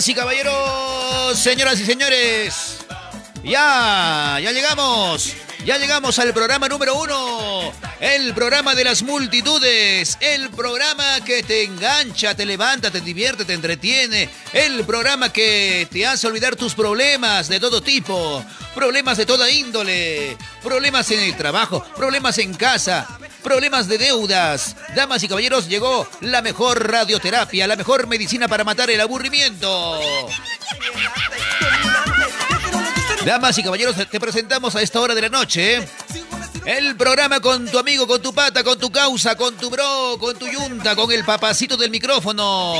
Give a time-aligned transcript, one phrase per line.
[0.00, 2.78] Damas y caballeros, señoras y señores,
[3.44, 5.34] ya, ya llegamos.
[5.66, 11.64] Ya llegamos al programa número uno, el programa de las multitudes, el programa que te
[11.64, 17.48] engancha, te levanta, te divierte, te entretiene, el programa que te hace olvidar tus problemas
[17.48, 18.42] de todo tipo,
[18.74, 23.06] problemas de toda índole, problemas en el trabajo, problemas en casa,
[23.40, 24.76] problemas de deudas.
[24.94, 30.00] Damas y caballeros, llegó la mejor radioterapia, la mejor medicina para matar el aburrimiento.
[33.24, 35.86] Damas y caballeros, te presentamos a esta hora de la noche
[36.64, 40.38] el programa con tu amigo, con tu pata, con tu causa, con tu bro, con
[40.38, 42.74] tu yunta, con el papacito del micrófono.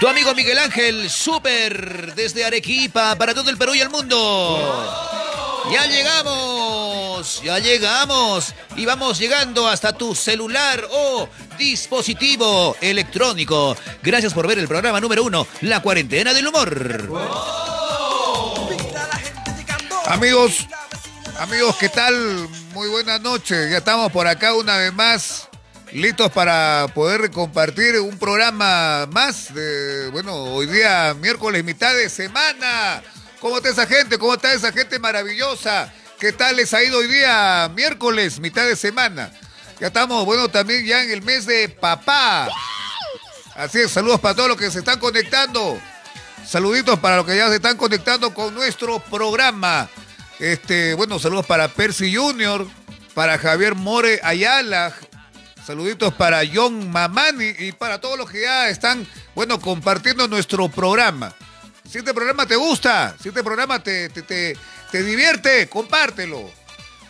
[0.00, 5.23] Tu amigo Miguel Ángel, súper, desde Arequipa, para todo el Perú y el mundo.
[5.72, 13.76] Ya llegamos, ya llegamos y vamos llegando hasta tu celular o dispositivo electrónico.
[14.02, 17.08] Gracias por ver el programa número uno, La Cuarentena del Humor.
[20.06, 20.66] Amigos,
[21.38, 22.14] amigos, ¿qué tal?
[22.74, 23.70] Muy buenas noches.
[23.70, 25.48] Ya estamos por acá una vez más,
[25.92, 33.02] listos para poder compartir un programa más de, bueno, hoy día miércoles, mitad de semana.
[33.44, 34.16] ¿Cómo está esa gente?
[34.16, 35.92] ¿Cómo está esa gente maravillosa?
[36.18, 39.30] ¿Qué tal les ha ido hoy día miércoles, mitad de semana?
[39.78, 42.48] Ya estamos, bueno, también ya en el mes de papá.
[43.54, 45.78] Así es, saludos para todos los que se están conectando.
[46.46, 49.90] Saluditos para los que ya se están conectando con nuestro programa.
[50.38, 52.66] Este, bueno, saludos para Percy Junior,
[53.12, 54.94] para Javier More Ayala,
[55.66, 61.34] saluditos para John Mamani y para todos los que ya están, bueno, compartiendo nuestro programa.
[61.88, 64.56] Si este programa te gusta, si este programa te, te, te,
[64.90, 66.50] te divierte, compártelo.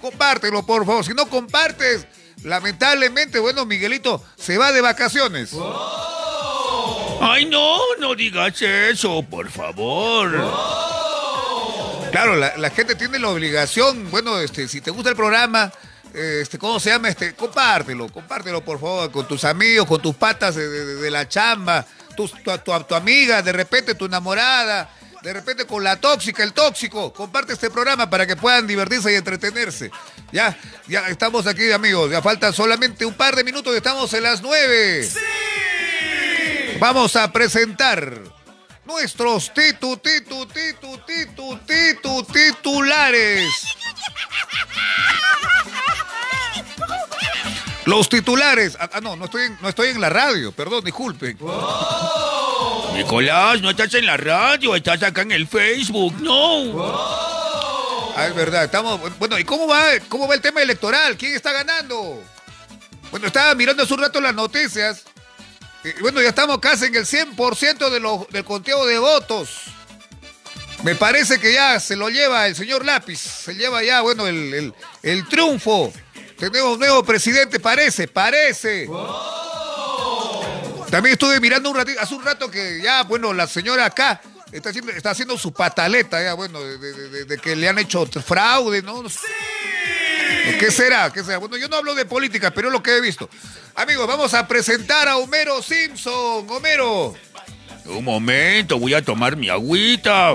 [0.01, 1.05] Compártelo, por favor.
[1.05, 2.07] Si no compartes,
[2.43, 5.53] lamentablemente, bueno, Miguelito se va de vacaciones.
[7.21, 10.31] Ay, no, no digas eso, por favor.
[12.11, 15.73] Claro, la, la gente tiene la obligación, bueno, este, si te gusta el programa,
[16.13, 17.09] este, ¿cómo se llama?
[17.09, 21.29] Este, compártelo, compártelo, por favor, con tus amigos, con tus patas de, de- de la
[21.29, 21.85] chamba,
[22.17, 24.91] tu, tu- tu amiga, de repente tu enamorada,
[25.23, 27.13] de repente con la tóxica, el tóxico.
[27.13, 29.91] Comparte este programa para que puedan divertirse y entretenerse.
[30.33, 32.11] Ya, ya estamos aquí, amigos.
[32.11, 35.09] Ya falta solamente un par de minutos y estamos en las nueve.
[36.79, 38.19] Vamos a presentar
[38.85, 43.55] nuestros titu, titu, titu, titu, titu, titulares.
[47.87, 48.77] Los titulares.
[48.81, 51.39] Ah, ah, no, no estoy, en, no estoy en la radio, perdón, disculpen.
[52.95, 56.95] Nicolás, no estás en la radio, estás acá en el Facebook, no.
[58.17, 59.01] Ah, es verdad, estamos.
[59.19, 61.17] Bueno, ¿y cómo va, cómo va el tema electoral?
[61.17, 62.23] ¿Quién está ganando?
[63.11, 65.03] Bueno, estaba mirando hace un rato las noticias.
[65.85, 69.51] Y bueno, ya estamos casi en el 100% de los, del conteo de votos.
[70.83, 73.19] Me parece que ya se lo lleva el señor Lápiz.
[73.19, 75.93] Se lleva ya, bueno, el, el- el triunfo.
[76.51, 78.89] Tenemos nuevo presidente, parece, parece.
[80.91, 84.21] También estuve mirando un ratito, hace un rato que ya, bueno, la señora acá
[84.53, 87.79] está haciendo, está haciendo su pataleta, ya, bueno, de, de- de- de que le han
[87.79, 89.09] hecho fraude, ¿no?
[89.09, 89.19] Sé.
[90.61, 91.11] ¿Qué será?
[91.13, 91.39] ¿Qué será?
[91.39, 93.29] Bueno, yo no hablo de política, pero es lo que he visto.
[93.75, 96.47] Amigos, vamos a presentar a Homero Simpson.
[96.49, 97.15] Homero.
[97.87, 100.33] Un momento, voy a tomar mi agüita.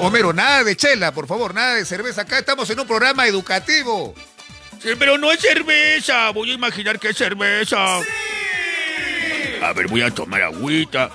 [0.00, 2.22] Homero, nada de chela, por favor, nada de cerveza.
[2.22, 4.14] Acá estamos en un programa educativo.
[4.82, 7.98] Sí, pero no es cerveza, voy a imaginar que es cerveza.
[9.62, 11.10] A ver, voy a tomar agüita.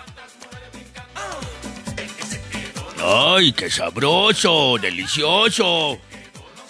[3.01, 5.99] Ay, qué sabroso, delicioso.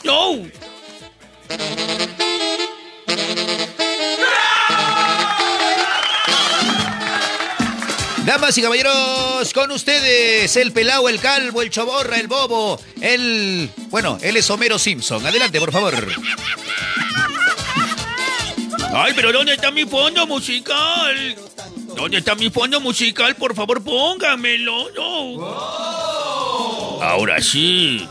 [0.03, 0.47] No.
[8.25, 13.69] Damas y caballeros, con ustedes el pelao, el calvo, el choborra, el bobo, el...
[13.89, 15.23] Bueno, él es Homero Simpson.
[15.25, 15.93] Adelante, por favor.
[18.95, 21.35] Ay, pero ¿dónde está mi fondo musical?
[21.95, 23.35] ¿Dónde está mi fondo musical?
[23.35, 24.89] Por favor, póngamelo.
[24.95, 25.41] No.
[27.03, 28.07] Ahora sí.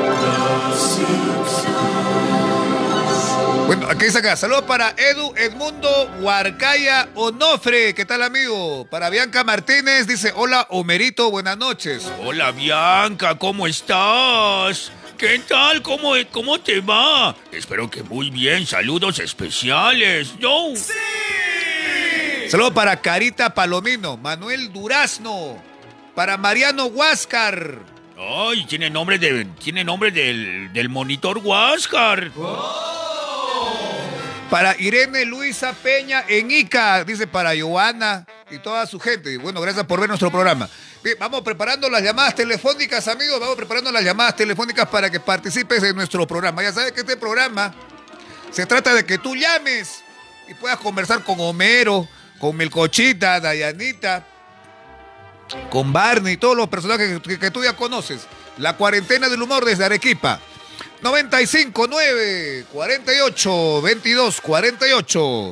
[0.00, 1.09] Bueno,
[3.90, 4.36] aquí dice acá.
[4.36, 5.88] Saludos para Edu Edmundo
[6.20, 7.92] Huarcaya Onofre.
[7.94, 8.86] ¿Qué tal, amigo?
[8.88, 12.10] Para Bianca Martínez dice, hola, Homerito, buenas noches.
[12.24, 14.92] Hola Bianca, ¿cómo estás?
[15.18, 15.82] ¿Qué tal?
[15.82, 17.34] ¿Cómo, ¿Cómo te va?
[17.52, 18.64] Espero que muy bien.
[18.64, 20.34] Saludos especiales.
[20.38, 20.68] No.
[22.48, 25.62] Saludos para Carita Palomino, Manuel Durazno,
[26.14, 27.78] para Mariano Huáscar.
[28.16, 32.30] Ay, tiene nombre de tiene nombre del, del monitor Huáscar.
[34.50, 39.38] Para Irene Luisa Peña en Ica, dice para Joana y toda su gente.
[39.38, 40.68] Bueno, gracias por ver nuestro programa.
[41.20, 43.38] Vamos preparando las llamadas telefónicas, amigos.
[43.38, 46.64] Vamos preparando las llamadas telefónicas para que participes en nuestro programa.
[46.64, 47.72] Ya sabes que este programa
[48.50, 50.02] se trata de que tú llames
[50.48, 52.08] y puedas conversar con Homero,
[52.40, 54.26] con Melcochita, Dayanita,
[55.70, 58.22] con Barney, todos los personajes que, que tú ya conoces.
[58.58, 60.40] La cuarentena del humor desde Arequipa.
[61.02, 65.50] 95 9 48 22 48.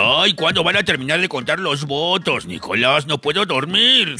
[0.00, 2.46] Ay, ¿cuándo van a terminar de contar los votos?
[2.46, 4.16] Nicolás, no puedo dormir.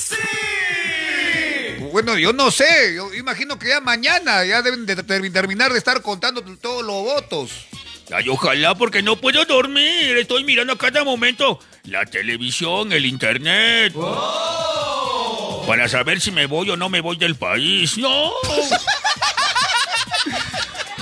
[1.92, 5.78] Bueno, yo no sé, yo imagino que ya mañana ya deben de ter- terminar de
[5.78, 7.50] estar contando todos los votos.
[8.12, 10.16] Ay, ojalá, porque no puedo dormir.
[10.16, 13.92] Estoy mirando a cada momento la televisión, el internet.
[15.68, 17.98] Para saber si me voy o no me voy del país.
[17.98, 18.32] ¡No!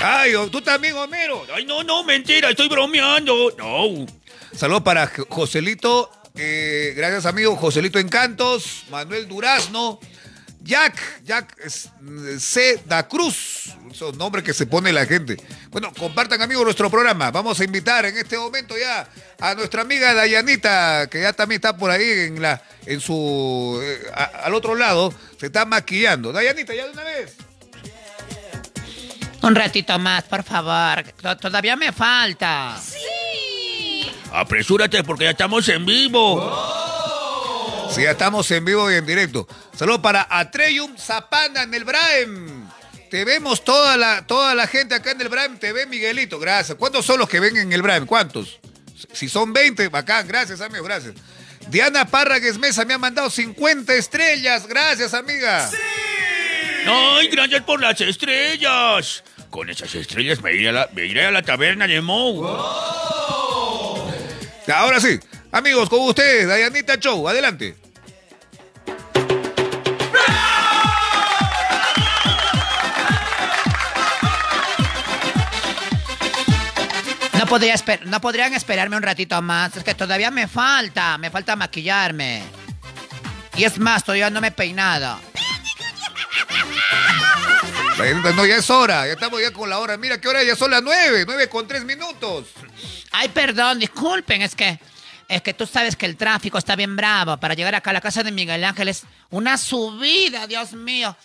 [0.02, 1.44] Ay, tú también, Homero.
[1.54, 3.52] Ay, no, no, mentira, estoy bromeando.
[3.56, 4.06] No.
[4.52, 9.98] Saludos para Jo- Joselito, eh, gracias amigo, Joselito Encantos, Manuel Durazno,
[10.66, 11.56] Jack, Jack
[12.00, 12.82] mm, C.
[12.86, 15.36] Da Cruz, esos nombres que se pone la gente.
[15.70, 17.30] Bueno, compartan amigos nuestro programa.
[17.30, 19.08] Vamos a invitar en este momento ya
[19.40, 24.10] a nuestra amiga Dayanita, que ya también está por ahí en la, en su, eh,
[24.12, 26.32] a- al otro lado, se está maquillando.
[26.32, 27.36] Dayanita, ya de una vez.
[29.42, 31.04] Un ratito más, por favor.
[31.22, 32.76] To- Todavía me falta.
[34.32, 36.40] Apresúrate porque ya estamos en vivo.
[37.91, 39.47] Sí, ya estamos en vivo y en directo.
[39.77, 42.69] Saludos para Atreyum Zapana en el Braem.
[43.11, 45.59] Te vemos toda la, toda la gente acá en el Braem.
[45.59, 46.77] Te ve Miguelito, gracias.
[46.77, 48.06] ¿Cuántos son los que ven en el Braem?
[48.06, 48.59] ¿Cuántos?
[49.12, 51.15] Si son 20, bacán, gracias, amigo, gracias.
[51.69, 54.67] Diana Párragues Mesa me ha mandado 50 estrellas.
[54.67, 55.71] Gracias, amiga.
[56.87, 59.25] Ay, gracias por las estrellas.
[59.50, 62.47] Con esas estrellas me iré a la, me iré a la taberna de Moe.
[64.69, 65.19] Ahora sí,
[65.52, 67.76] amigos, con ustedes, Dayanita Show, adelante.
[77.38, 79.76] No, podría esper- no podrían esperarme un ratito más.
[79.76, 81.19] Es que todavía me falta.
[81.19, 82.42] Me falta maquillarme.
[83.56, 85.19] Y es más, todavía no me he peinado.
[88.37, 89.96] No, ya es hora, ya estamos ya con la hora.
[89.96, 92.46] Mira qué hora, ya son las 9, 9 con 3 minutos.
[93.10, 94.42] Ay, perdón, disculpen.
[94.42, 94.78] Es que,
[95.28, 97.37] es que tú sabes que el tráfico está bien bravo.
[97.38, 101.17] Para llegar acá a la casa de Miguel Ángel es una subida, Dios mío.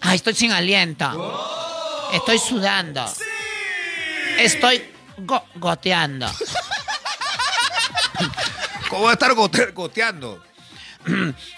[0.00, 2.10] Ay, estoy sin aliento.
[2.12, 3.04] Estoy sudando.
[4.38, 4.82] Estoy
[5.18, 6.30] go- goteando.
[8.88, 10.42] ¿Cómo va a estar gote- goteando?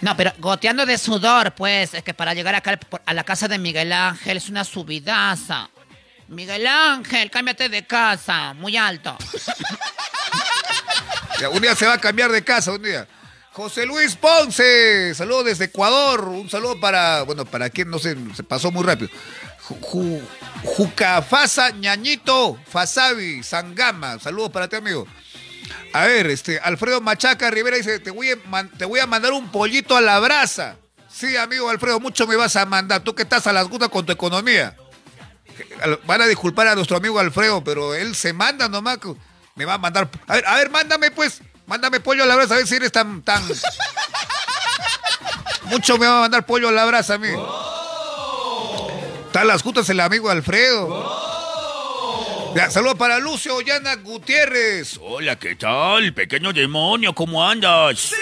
[0.00, 1.92] No, pero goteando de sudor, pues.
[1.94, 5.68] Es que para llegar acá a la casa de Miguel Ángel es una subidaza.
[6.28, 8.54] Miguel Ángel, cámbiate de casa.
[8.54, 9.16] Muy alto.
[11.52, 13.06] Un día se va a cambiar de casa, un día.
[13.52, 16.28] José Luis Ponce, saludos desde Ecuador.
[16.28, 19.10] Un saludo para, bueno, para quien no sé, se pasó muy rápido.
[19.68, 20.22] Ju- Ju-
[20.64, 24.18] Jucafasa Ñañito Fasabi Sangama.
[24.18, 25.06] Saludos para ti, amigo.
[25.92, 28.36] A ver, este, Alfredo Machaca Rivera dice, te voy, a
[28.76, 30.76] te voy a mandar un pollito a la brasa.
[31.08, 33.02] Sí, amigo Alfredo, mucho me vas a mandar.
[33.02, 34.76] Tú que estás a las gustas con tu economía.
[36.06, 38.98] Van a disculpar a nuestro amigo Alfredo, pero él se manda nomás.
[39.56, 40.08] Me va a mandar.
[40.26, 41.40] A ver, a ver, mándame pues.
[41.66, 43.22] Mándame pollo a la brasa, a ver si eres tan.
[43.22, 43.42] tan...
[45.64, 47.28] Mucho me va a mandar pollo a la brasa a mí.
[49.26, 51.22] Está a las justas el amigo Alfredo.
[52.54, 54.98] Ya, saludos para Lucio Ollana Gutiérrez.
[55.00, 56.12] Hola, ¿qué tal?
[56.12, 58.12] Pequeño demonio, ¿cómo andas?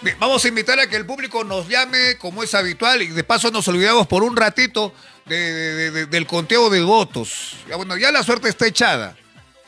[0.00, 3.24] Bien, vamos a invitar a que el público nos llame como es habitual y de
[3.24, 4.94] paso nos olvidamos por un ratito
[5.26, 7.56] de- de- de- del conteo de votos.
[7.68, 9.14] Ya bueno, ya la suerte está echada.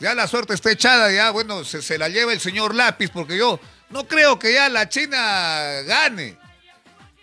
[0.01, 3.37] Ya la suerte está echada, ya bueno, se, se la lleva el señor Lápiz porque
[3.37, 3.61] yo
[3.91, 6.37] no creo que ya la China gane.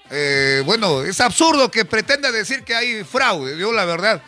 [0.09, 3.57] Eh, bueno, es absurdo que pretenda decir que hay fraude.
[3.57, 4.21] Yo la verdad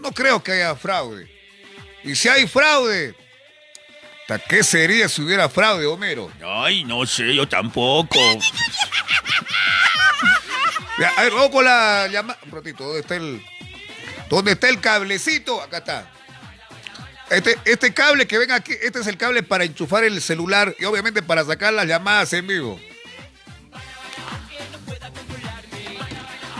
[0.00, 1.30] no creo que haya fraude.
[2.04, 3.14] Y si hay fraude,
[4.26, 6.30] ¿ta ¿qué sería si hubiera fraude, Homero?
[6.44, 8.18] Ay, no sé, yo tampoco.
[10.98, 12.38] Ya, a ver, vamos con la llamada.
[12.46, 13.44] Un ratito, ¿dónde está el.
[14.30, 15.60] ¿Dónde está el cablecito?
[15.60, 16.10] Acá está.
[17.30, 20.84] Este, este cable que ven aquí, este es el cable para enchufar el celular y
[20.84, 22.80] obviamente para sacar las llamadas en vivo.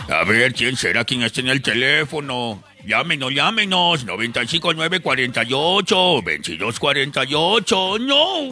[0.09, 2.63] A ver, ¿quién será quien está en el teléfono?
[2.85, 4.05] Llámenos, llámenos.
[4.05, 7.99] 95948 2248.
[7.99, 8.47] ¡No!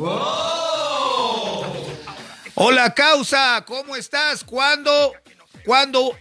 [2.55, 4.43] Hola, causa, ¿cómo estás?
[4.43, 5.13] ¿Cuándo?
[5.65, 6.15] ¿Cuándo?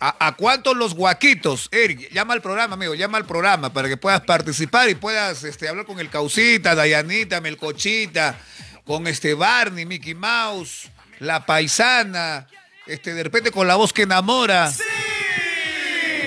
[0.00, 1.68] ¿A, cuántos los guaquitos?
[1.70, 5.68] Eric, llama al programa, amigo, llama al programa para que puedas participar y puedas este,
[5.68, 8.36] hablar con el Causita, Dayanita, Melcochita,
[8.84, 10.88] con este Barney, Mickey Mouse,
[11.20, 12.48] la paisana,
[12.86, 14.72] este, de repente con la voz que enamora.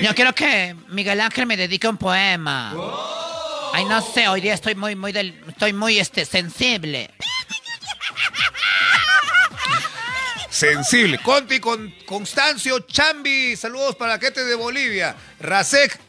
[0.01, 2.73] Yo quiero que Miguel Ángel me dedique un poema.
[3.73, 7.11] Ay, no sé, hoy día estoy muy, muy, del, estoy muy, este, sensible.
[10.49, 11.19] Sensible.
[11.19, 13.55] Conti con Constancio Chambi.
[13.55, 15.15] Saludos para la gente de Bolivia.
[15.39, 15.99] Rasek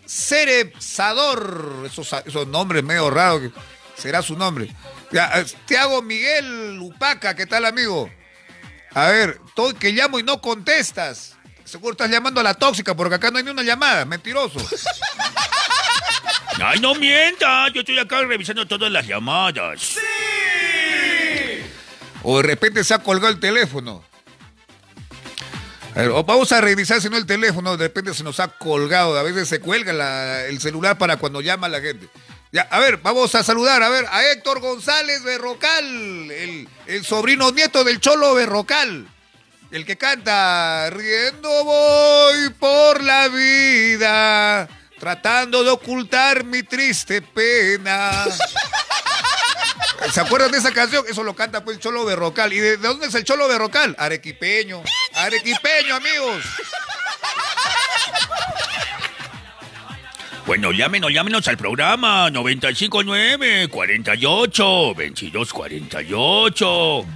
[0.78, 1.84] Sador.
[1.86, 3.52] Esos, esos nombres medio raros.
[3.96, 4.72] Será su nombre.
[5.66, 7.34] Tiago Miguel Upaca.
[7.34, 8.10] ¿Qué tal, amigo?
[8.94, 11.36] A ver, todo que llamo y no contestas.
[11.64, 14.04] Seguro estás llamando a la tóxica porque acá no hay ni una llamada.
[14.04, 14.58] Mentiroso.
[16.62, 17.68] Ay, no mienta.
[17.68, 19.80] Yo estoy acá revisando todas las llamadas.
[19.80, 20.00] ¡Sí!
[22.22, 24.07] O de repente se ha colgado el teléfono.
[26.06, 29.18] Vamos a revisar si no el teléfono, de repente se nos ha colgado.
[29.18, 32.08] A veces se cuelga el celular para cuando llama la gente.
[32.52, 35.84] Ya, a ver, vamos a saludar, a ver, a Héctor González Berrocal,
[36.30, 39.06] el, el sobrino nieto del Cholo Berrocal.
[39.70, 44.66] El que canta, riendo voy por la vida,
[44.98, 48.24] tratando de ocultar mi triste pena.
[50.12, 51.04] ¿Se acuerdan de esa canción?
[51.06, 52.52] Eso lo canta pues el Cholo Berrocal.
[52.52, 53.94] ¿Y de, dónde es el Cholo Berrocal?
[53.98, 54.82] Arequipeño.
[55.18, 56.44] Arequipeño, amigos.
[60.46, 67.06] Bueno, llámenos, llámenos al programa 959 48 2248.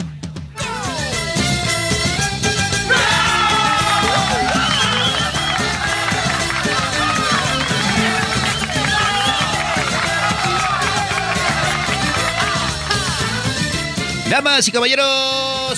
[14.33, 15.32] Damas y caballeros,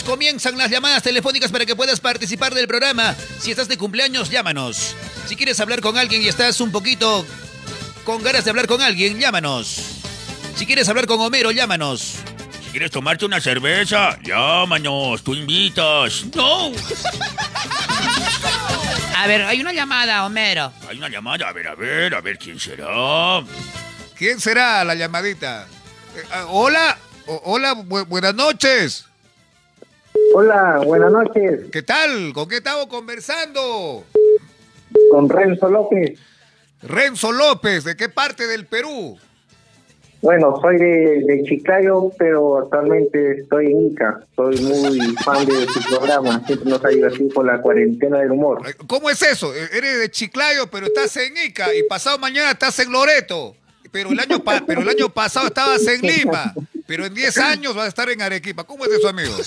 [0.05, 3.15] comienzan las llamadas telefónicas para que puedas participar del programa.
[3.41, 4.95] Si estás de cumpleaños, llámanos.
[5.27, 7.27] Si quieres hablar con alguien y estás un poquito
[8.05, 9.81] con ganas de hablar con alguien, llámanos.
[10.57, 12.17] Si quieres hablar con Homero, llámanos.
[12.65, 16.25] Si quieres tomarte una cerveza, llámanos, tú invitas.
[16.35, 16.71] No.
[19.17, 20.73] A ver, hay una llamada, Homero.
[20.89, 23.43] Hay una llamada, a ver, a ver, a ver quién será.
[24.17, 25.67] ¿Quién será la llamadita?
[26.17, 29.07] Eh, ah, hola, hola, buenas noches.
[30.37, 31.71] Hola, buenas noches.
[31.71, 32.33] ¿Qué tal?
[32.33, 34.03] ¿Con qué estamos conversando?
[35.09, 36.19] Con Renzo López.
[36.83, 39.17] Renzo López, ¿de qué parte del Perú?
[40.23, 44.25] Bueno, soy de, Chiclayo, pero actualmente estoy en Ica.
[44.35, 46.45] Soy muy fan de su programa.
[46.45, 48.63] Siempre nos ha divertido por la cuarentena del humor.
[48.89, 49.55] ¿Cómo es eso?
[49.55, 53.55] E-, eres de Chiclayo, pero estás en Ica y pasado mañana estás en Loreto.
[53.93, 56.53] Pero el año, pero el año pasado estabas en Lima.
[56.87, 58.65] Pero en 10 años vas a estar en Arequipa.
[58.65, 59.33] ¿Cómo es eso, amigo?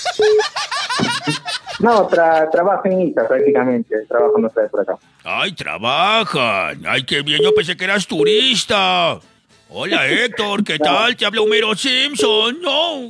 [1.79, 3.96] No, trabajo en ITA prácticamente.
[4.08, 4.98] Trabajo no sé por acá.
[5.24, 6.84] Ay, trabajan.
[6.88, 7.39] Ay, qué bien.
[7.44, 9.20] Yo pensé que eras turista.
[9.69, 10.63] Hola, Héctor.
[10.63, 11.15] ¿Qué tal?
[11.15, 12.62] Te habla Homero Simpson.
[12.62, 13.09] No.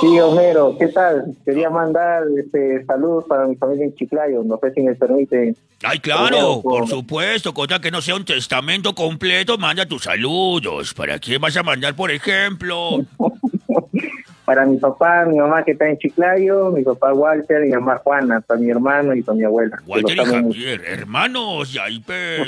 [0.00, 1.36] Sí, Homero, ¿qué tal?
[1.44, 5.54] Quería mandar este, saludos para mi familia en Chiclayo, no sé si me permite.
[5.82, 6.88] Ay, claro, por...
[6.88, 10.92] supuesto, cosa que no sea un testamento completo, manda tus saludos.
[10.94, 13.04] ¿Para quién vas a mandar, por ejemplo?
[14.44, 17.98] para mi papá, mi mamá que está en Chiclayo, mi papá Walter y mi mamá
[17.98, 19.78] Juana, para mi hermano y para mi abuela.
[19.86, 22.42] Walter y Javier, hermanos, Yaipe.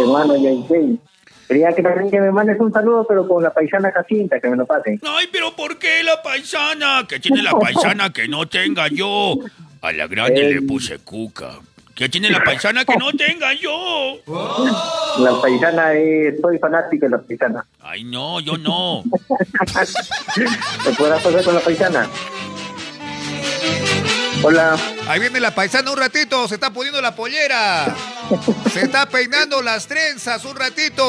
[0.00, 0.98] hermanos Yaipe.
[1.48, 4.56] Quería que también que me mandes un saludo, pero con la paisana Jacinta, que me
[4.56, 5.00] lo pasen.
[5.04, 7.04] Ay, pero ¿por qué la paisana?
[7.08, 9.36] ¿Qué tiene la paisana que no tenga yo?
[9.82, 11.58] A la grande le puse cuca.
[11.94, 14.18] ¿Qué tiene la paisana que no tenga yo?
[15.18, 16.40] La paisana es...
[16.40, 17.64] Soy fanático de la paisana.
[17.80, 19.04] Ay, no, yo no.
[19.04, 22.08] ¿Me podrás pasar con la paisana?
[24.44, 24.76] Hola.
[25.08, 27.96] Ahí viene la paisana un ratito, se está poniendo la pollera.
[28.70, 31.08] Se está peinando las trenzas un ratito.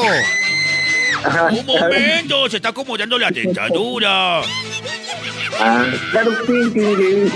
[1.50, 4.40] Un momento, se está acomodando la dentadura.
[5.60, 7.30] Ah, claro, sí,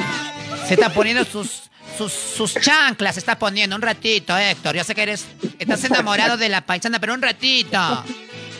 [0.67, 1.65] Se está poniendo sus,
[1.99, 4.77] sus, sus chanclas, se está poniendo un ratito, Héctor.
[4.77, 5.27] Yo sé que eres,
[5.59, 8.05] estás enamorado de la paisana, pero un ratito.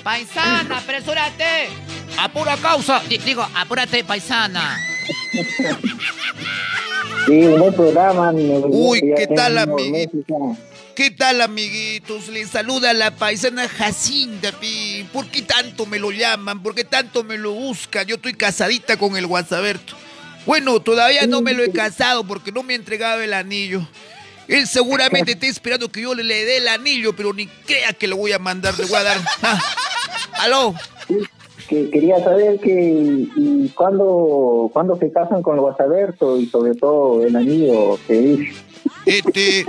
[0.03, 1.71] Paisana, apresúrate.
[2.19, 3.01] Apura causa.
[3.09, 4.90] Digo, apúrate, paisana.
[7.27, 8.33] Sí, un buen programa.
[8.33, 10.25] Uy, ¿qué tal, amiguitos?
[10.95, 12.29] ¿Qué tal, amiguitos?
[12.29, 14.53] Les saluda la paisana Jacinta,
[15.13, 16.63] ¿Por qué tanto me lo llaman?
[16.63, 18.07] ¿Por qué tanto me lo buscan?
[18.07, 19.95] Yo estoy casadita con el Guasaberto.
[20.47, 23.87] Bueno, todavía no me lo he casado porque no me ha entregado el anillo.
[24.49, 28.17] Él seguramente está esperando que yo le, dé el anillo, pero ni crea que lo
[28.17, 29.21] voy a mandar, le voy a dar.
[29.43, 29.59] Ah,
[30.41, 30.75] ¿Aló?
[31.71, 37.37] Que quería saber que y cuándo, cuándo se casan con Guasaberto y sobre todo el
[37.37, 38.53] anillo que dice.
[39.07, 39.65] Este,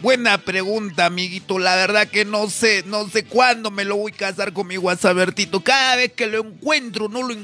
[0.00, 1.58] buena pregunta, amiguito.
[1.58, 4.78] La verdad que no sé, no sé cuándo me lo voy a casar con mi
[4.78, 5.58] WhatsAppertito.
[5.58, 7.34] Cada vez que lo encuentro, no lo,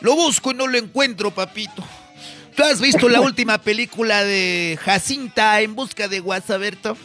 [0.00, 1.84] lo busco y no lo encuentro, papito.
[2.56, 6.96] ¿Tú has visto la última película de Jacinta en busca de WhatsApperto?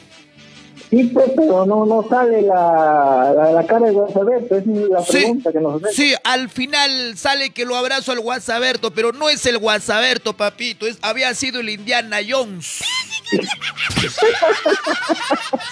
[0.95, 5.59] Sí, pues, pero no, no sale la, la, cara de Guasaberto, es la pregunta que
[5.59, 5.93] nos hace.
[5.93, 10.87] Sí, al final sale que lo abrazo al Guasaberto, pero no es el Guasaberto, papito,
[10.87, 12.81] es, había sido el Indiana Jones.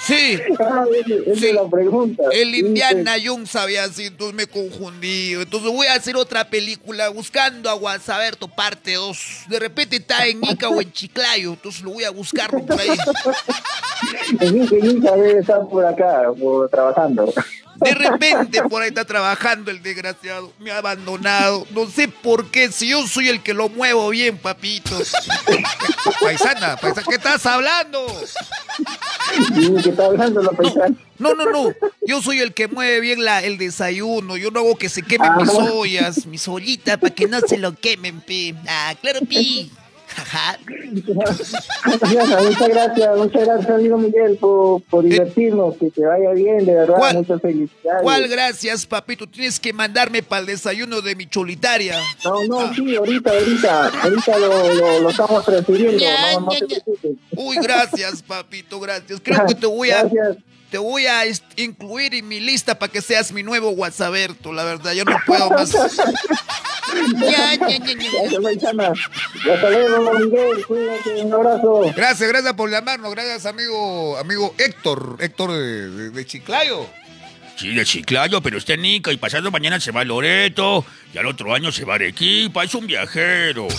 [0.06, 0.40] sí.
[0.60, 0.84] Ah,
[1.26, 2.24] esa es la pregunta.
[2.34, 5.36] El Indiana Jones había sido, entonces me confundí.
[5.36, 9.18] Entonces voy a hacer otra película buscando a Guasaberto, parte 2.
[9.48, 12.90] De repente está en Ica o en Chiclayo, entonces lo voy a buscar por ahí.
[15.16, 17.34] debe estar por acá, por, trabajando.
[17.76, 20.54] De repente por ahí está trabajando el desgraciado.
[20.60, 21.66] Me ha abandonado.
[21.72, 22.72] No sé por qué.
[22.72, 24.98] Si yo soy el que lo muevo bien, papito.
[26.22, 28.06] Paisana, paisana, ¿qué estás hablando?
[29.84, 30.96] ¿Qué está hablando la paisana?
[31.20, 31.74] No, no, no.
[32.06, 34.38] Yo soy el que mueve bien la, el desayuno.
[34.38, 37.76] Yo no hago que se quemen mis ollas, mis ollitas, para que no se lo
[37.76, 38.56] quemen, pi.
[38.68, 39.72] Ah, claro, pi.
[40.94, 47.14] Muchas gracias, muchas gracias, amigo Miguel, por, por divertirnos, que te vaya bien, de verdad,
[47.14, 48.04] muchas felicidades.
[48.04, 49.28] ¿Cuál gracias, papito?
[49.28, 52.00] Tienes que mandarme para el desayuno de mi cholitaria.
[52.24, 56.52] No, no, sí, ahorita, ahorita, ahorita lo, lo, estamos no, no
[57.36, 59.20] Uy, gracias, papito, gracias.
[59.24, 60.10] Creo que te voy a...
[60.74, 61.22] Te voy a
[61.58, 65.48] incluir en mi lista para que seas mi nuevo WhatsApperto, la verdad, yo no puedo
[65.52, 65.72] más.
[67.20, 68.02] ya, ya, ya,
[71.24, 71.82] Un abrazo.
[71.96, 73.12] Gracias, gracias por llamarnos.
[73.12, 76.88] Gracias, amigo, amigo Héctor, Héctor de, de, Chiclayo.
[77.56, 81.28] Sí, de Chiclayo, pero está Nica y pasado mañana se va a Loreto y al
[81.28, 82.64] otro año se va a Arequipa.
[82.64, 83.68] Es un viajero.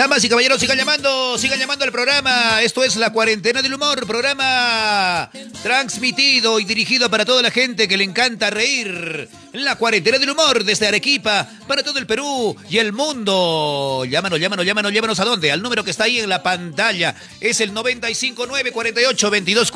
[0.00, 2.62] Damas y caballeros, sigan llamando, sigan llamando al programa.
[2.62, 5.30] Esto es La Cuarentena del Humor, programa
[5.62, 9.28] transmitido y dirigido para toda la gente que le encanta reír.
[9.52, 14.06] La Cuarentena del Humor desde Arequipa para todo el Perú y el mundo.
[14.08, 15.52] Llámanos, llámanos, llámanos, llámanos a dónde?
[15.52, 17.14] Al número que está ahí en la pantalla.
[17.38, 19.72] Es el 959 48 22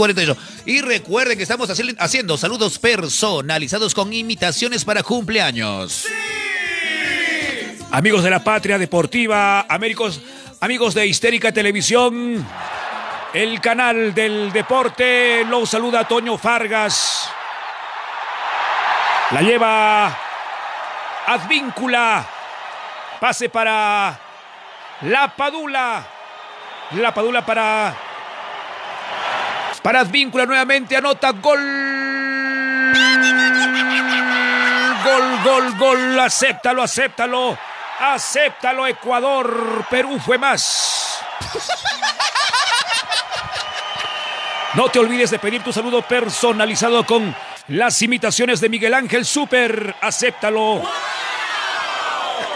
[0.64, 6.06] Y recuerden que estamos haciendo saludos personalizados con imitaciones para cumpleaños.
[7.94, 10.20] Amigos de la Patria Deportiva, amigos,
[10.61, 12.44] amigos de Histérica Televisión,
[13.33, 17.30] el canal del deporte, lo saluda Toño Fargas.
[19.30, 20.07] La lleva
[21.28, 22.26] Advíncula.
[23.20, 24.18] Pase para
[25.02, 26.04] La Padula.
[26.96, 27.94] La Padula para.
[29.80, 30.96] Para Advíncula nuevamente.
[30.96, 31.61] Anota gol.
[35.04, 36.18] Gol, gol, gol.
[36.18, 37.57] Acéptalo, acéptalo.
[38.00, 39.85] Acéptalo, Ecuador.
[39.90, 41.20] Perú fue más.
[44.74, 47.35] No te olvides de pedir tu saludo personalizado con
[47.68, 49.94] las imitaciones de Miguel Ángel Super.
[50.00, 50.83] Acéptalo.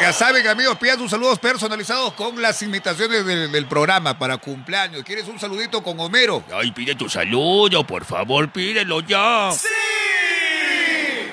[0.00, 5.02] Ya saben, amigos, pidan sus saludos personalizados con las imitaciones del, programa para cumpleaños.
[5.02, 6.44] ¿Quieres un saludito con Homero?
[6.52, 9.50] Ay, pide tu saludo, por favor, pídelo ya.
[9.52, 9.66] ¡Sí!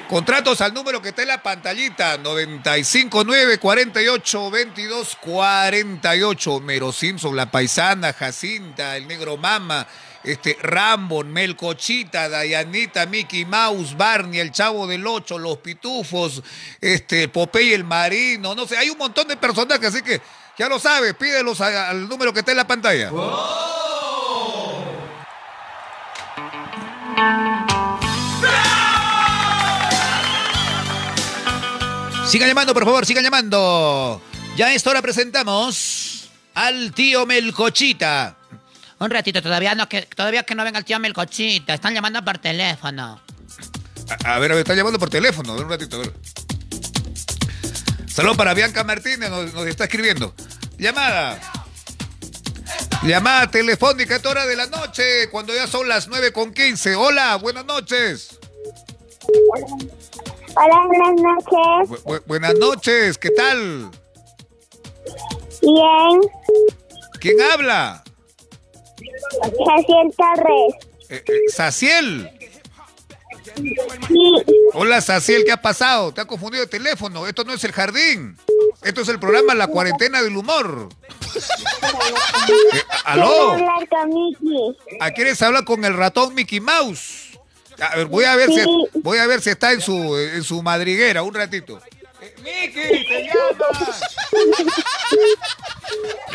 [0.09, 6.59] Contratos al número que está en la pantallita, 959 48 22 48.
[6.59, 9.87] Mero Simpson, la paisana, Jacinta, el negro Mama,
[10.23, 16.43] este Rambo, Melcochita, Dayanita, Mickey Mouse, Barney, el Chavo del Ocho, los Pitufos,
[16.79, 20.21] este Popeye el Marino, no sé, hay un montón de personajes, así que
[20.55, 23.11] ya lo sabes, pídelos al número que está en la pantalla.
[32.27, 34.21] Sigan llamando, por favor, sigan llamando.
[34.57, 38.35] Ya a esta hora presentamos al tío Melcochita.
[38.99, 41.75] Un ratito, todavía no, que, todavía que no venga el tío Melcochita.
[41.75, 43.21] Están llamando por teléfono.
[44.25, 45.53] A, ver, a ver, están llamando por teléfono.
[45.53, 46.13] A ver, un ratito, a ver.
[48.07, 50.33] Saludos para Bianca Martínez, nos, está escribiendo.
[50.79, 51.39] Llamada.
[53.03, 56.95] Llamada telefónica a esta hora de la noche, cuando ya son las 9 con 15.
[56.95, 58.39] Hola, buenas noches.
[59.27, 59.65] Hola,
[60.55, 62.23] buenas noches.
[62.25, 63.91] buenas noches, ¿qué tal?
[65.61, 66.21] Bien.
[67.19, 68.03] ¿Quién habla?
[69.41, 70.75] Saciel Torres.
[71.09, 72.31] Eh, eh, Saciel.
[74.07, 74.31] Sí.
[74.73, 76.13] Hola, Saciel, ¿qué ha pasado?
[76.13, 77.27] Te ha confundido el teléfono.
[77.27, 78.37] Esto no es el jardín.
[78.83, 80.89] Esto es el programa La Cuarentena del Humor.
[82.47, 83.51] Eh, ¿Aló?
[83.53, 84.77] hablar con Mickey.
[84.99, 87.24] ¿A quieres hablar con el ratón Mickey Mouse?
[87.79, 88.61] A ver, voy a ver si
[89.01, 91.81] voy a ver si está en su en su madriguera un ratito.
[92.21, 94.01] Eh, Mickey, te llamas.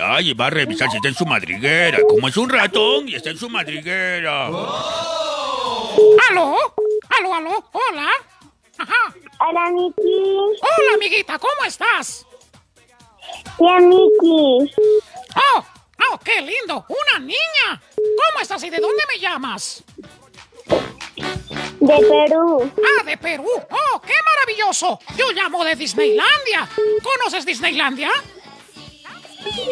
[0.03, 1.99] Ay, va a revisar si está en su madriguera.
[2.09, 4.47] Como es un ratón y está en su madriguera.
[6.31, 6.57] ¿Aló?
[7.09, 7.71] ¿Aló, aló?
[7.73, 8.09] Hola.
[8.79, 9.15] Ajá.
[9.41, 10.35] Hola, Mickey.
[10.61, 12.27] Hola, amiguita, ¿cómo estás?
[13.59, 14.75] Bien, Mickey.
[15.37, 15.65] Oh,
[16.13, 16.85] oh, qué lindo.
[16.89, 17.83] Una niña.
[17.97, 19.83] ¿Cómo estás y de dónde me llamas?
[21.81, 22.73] De Perú.
[22.77, 23.49] Ah, de Perú.
[23.49, 24.99] Oh, qué maravilloso.
[25.17, 26.69] Yo llamo de Disneylandia.
[27.03, 28.11] ¿Conoces Disneylandia?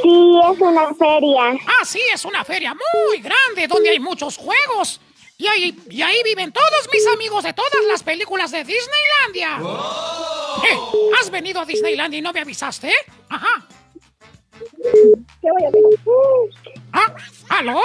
[0.02, 1.50] Sí, es una feria.
[1.66, 5.00] Ah, sí, es una feria muy grande donde hay muchos juegos.
[5.36, 9.60] Y ahí, y ahí viven todos mis amigos de todas las películas de Disneylandia.
[10.68, 10.78] Eh,
[11.20, 12.92] ¿Has venido a Disneylandia y no me avisaste?
[13.28, 13.68] Ajá.
[16.92, 17.14] Ah,
[17.50, 17.80] ¿aló?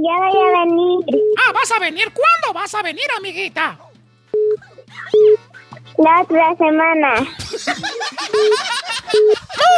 [0.00, 1.04] Ya voy a venir.
[1.38, 2.12] Ah, ¿vas a venir?
[2.12, 3.76] ¿Cuándo vas a venir, amiguita?
[5.98, 7.14] La otra semana.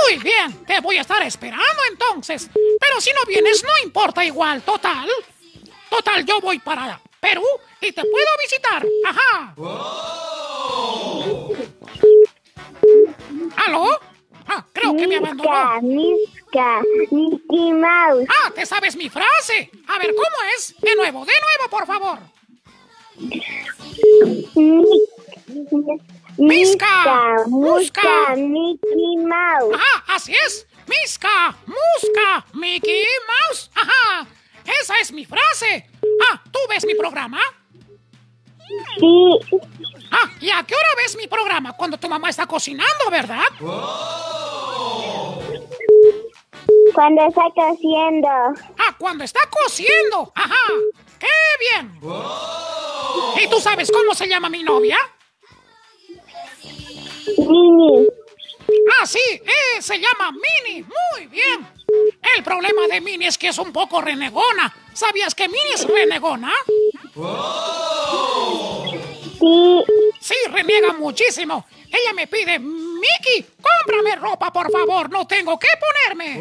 [0.04, 2.50] Muy bien, te voy a estar esperando entonces.
[2.52, 5.08] Pero si no vienes, no importa igual, total.
[5.88, 7.46] Total, yo voy para Perú
[7.80, 8.86] y te puedo visitar.
[9.06, 9.54] Ajá.
[13.56, 14.00] ¿Aló?
[14.52, 15.80] Ah, creo que me abandonó.
[15.82, 18.26] Misca, Mickey Mouse.
[18.28, 19.70] Ah, te sabes mi frase.
[19.86, 20.74] A ver, ¿cómo es?
[20.80, 22.18] De nuevo, de nuevo, por favor.
[24.56, 25.00] Mi-
[26.38, 27.44] Misca.
[27.46, 29.74] Musca, Mickey Mouse.
[29.74, 30.66] Ajá, así es.
[30.88, 33.70] Misca, Musca, Mickey Mouse.
[33.74, 34.26] Ajá.
[34.82, 35.88] Esa es mi frase.
[36.30, 37.40] Ah, ¿tú ves mi programa?
[38.98, 39.38] Sí,
[40.10, 41.72] Ah, ¿y a qué hora ves mi programa?
[41.72, 43.44] Cuando tu mamá está cocinando, ¿verdad?
[46.92, 48.28] cuando está cociendo.
[48.28, 50.32] Ah, cuando está cociendo.
[50.34, 50.54] Ajá.
[51.18, 51.26] ¡Qué
[51.60, 52.00] bien!
[53.42, 54.98] ¿Y tú sabes cómo se llama mi novia?
[57.38, 58.06] Mini.
[59.00, 60.82] Ah, sí, eh, se llama Mini.
[60.82, 61.66] Muy bien.
[62.36, 64.74] El problema de Mini es que es un poco renegona.
[64.92, 66.52] ¿Sabías que Mini es renegona?
[69.40, 69.82] Sí,
[70.20, 71.66] Sí, reniega muchísimo.
[71.88, 75.10] Ella me pide, Mickey, cómprame ropa, por favor.
[75.10, 76.40] No tengo que ponerme.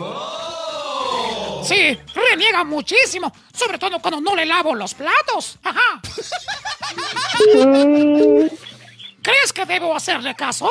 [1.64, 3.32] Sí, reniega muchísimo.
[3.54, 5.58] Sobre todo cuando no le lavo los platos.
[5.64, 6.02] Ajá.
[7.56, 8.48] mm,
[9.22, 10.70] ¿Crees que debo hacerle caso?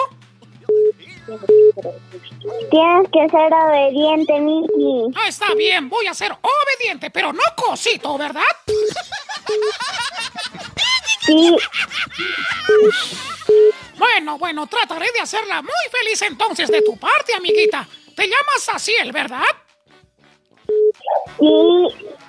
[2.70, 5.12] tienes que ser obediente, Mickey.
[5.14, 8.42] Ah, está bien, voy a ser obediente, pero no cosito, ¿verdad?
[13.96, 17.86] Bueno, bueno, trataré de hacerla muy feliz entonces de tu parte, amiguita.
[18.14, 19.44] Te llamas Asiel, ¿verdad?
[21.38, 21.46] sí,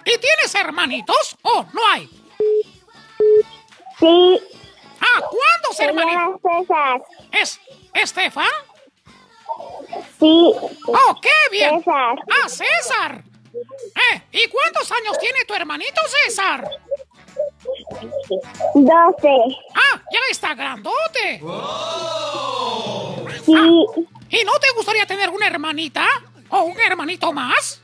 [0.06, 1.36] ¿Y tienes hermanitos?
[1.42, 2.10] ¿O no hay?
[4.00, 4.40] sí.
[5.02, 6.42] Ah, ¿cuántos hermanitos?
[6.42, 7.02] César.
[7.32, 7.60] ¿Es
[7.94, 8.46] Estefan?
[10.20, 10.52] Sí,
[10.88, 11.80] ¡Oh, qué bien!
[11.80, 12.16] César.
[12.30, 13.24] ¡Ah, César!
[14.14, 16.70] Eh, ¿y cuántos años tiene tu hermanito César?
[18.74, 19.36] Doce.
[19.76, 21.42] ¡Ah, ya está grandote!
[23.46, 23.86] Sí,
[24.32, 26.06] ¿Y no te gustaría tener una hermanita?
[26.50, 27.82] ¿O un hermanito más?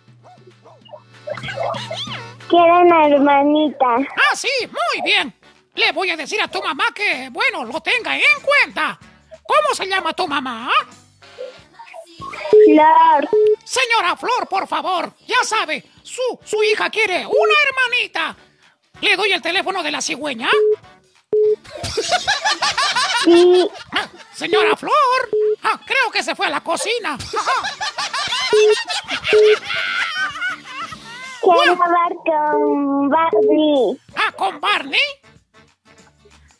[2.47, 3.85] quiero una hermanita.
[4.15, 5.33] Ah, sí, muy bien.
[5.73, 8.97] Le voy a decir a tu mamá que, bueno, lo tenga en cuenta.
[9.43, 10.71] ¿Cómo se llama tu mamá?
[12.17, 13.29] Flor.
[13.63, 18.35] Señora Flor, por favor, ya sabe, su, su hija quiere una hermanita.
[19.01, 20.49] ¿Le doy el teléfono de la cigüeña?
[23.23, 24.93] Sí, Ah, señora Flor.
[25.63, 27.17] Ah, creo que se fue a la cocina.
[31.41, 33.99] Quiero hablar con Barbie.
[34.15, 34.99] Ah, con Barney.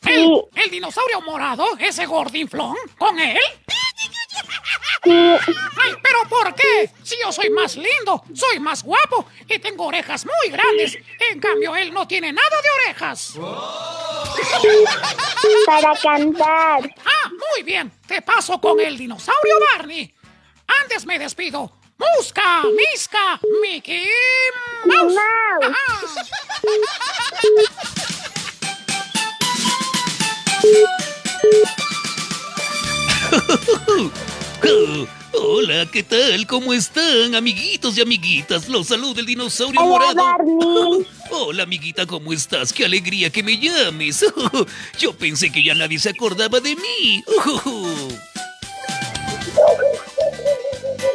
[0.06, 3.40] El, el dinosaurio morado, ese gordinflón, con él.
[5.08, 6.90] Ay, pero ¿por qué?
[7.02, 10.98] Si yo soy más lindo, soy más guapo y tengo orejas muy grandes.
[11.30, 13.34] En cambio, él no tiene nada de orejas.
[15.66, 16.94] para cantar.
[17.04, 17.92] Ah, muy bien.
[18.06, 20.12] Te paso con el dinosaurio Barney.
[20.82, 21.72] Antes me despido.
[21.98, 24.06] Musca, Misca, Mickey
[24.84, 25.14] Mouse.
[25.62, 26.16] Mouse.
[34.64, 36.46] Oh, hola, ¿qué tal?
[36.46, 38.68] ¿Cómo están, amiguitos y amiguitas?
[38.68, 41.04] Los saluda el dinosaurio Hola, morado.
[41.30, 42.72] Hola, amiguita, ¿cómo estás?
[42.72, 44.24] Qué alegría que me llames.
[44.98, 47.22] Yo pensé que ya nadie se acordaba de mí.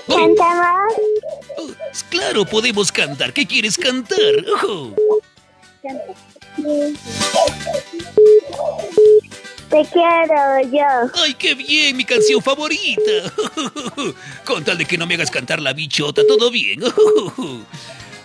[0.08, 0.93] ¿Cantamos?
[1.58, 1.69] Oh,
[2.10, 3.34] claro, podemos cantar.
[3.34, 4.45] ¿Qué quieres cantar?
[4.63, 4.93] Oh.
[9.71, 11.10] Te quiero yo.
[11.23, 11.95] ¡Ay, qué bien!
[11.95, 13.34] Mi canción favorita.
[14.45, 16.81] Con tal de que no me hagas cantar la bichota, todo bien.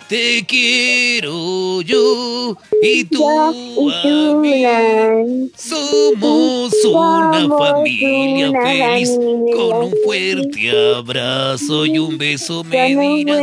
[0.08, 4.62] Te quiero yo y tú Yo y a tú, mí.
[4.62, 5.50] Nan.
[5.56, 12.86] Somos una Somos familia una feliz familia con un fuerte abrazo y un beso me
[12.86, 13.40] dirás.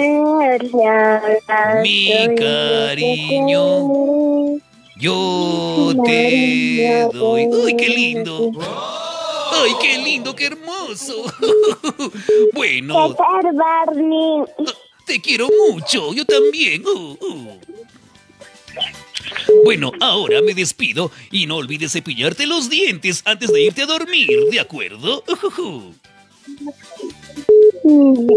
[1.81, 3.89] Mi cariño.
[5.03, 7.49] Yo te doy.
[7.65, 8.51] ¡Ay, qué lindo!
[9.51, 11.25] ¡Ay, qué lindo, qué hermoso!
[12.53, 14.43] Bueno, Barney.
[15.05, 16.85] te quiero mucho, yo también.
[16.87, 17.59] Uh, uh.
[19.65, 24.29] Bueno, ahora me despido y no olvides cepillarte los dientes antes de irte a dormir,
[24.51, 25.21] ¿de acuerdo?
[25.57, 25.91] Uh,
[27.83, 28.27] Mm,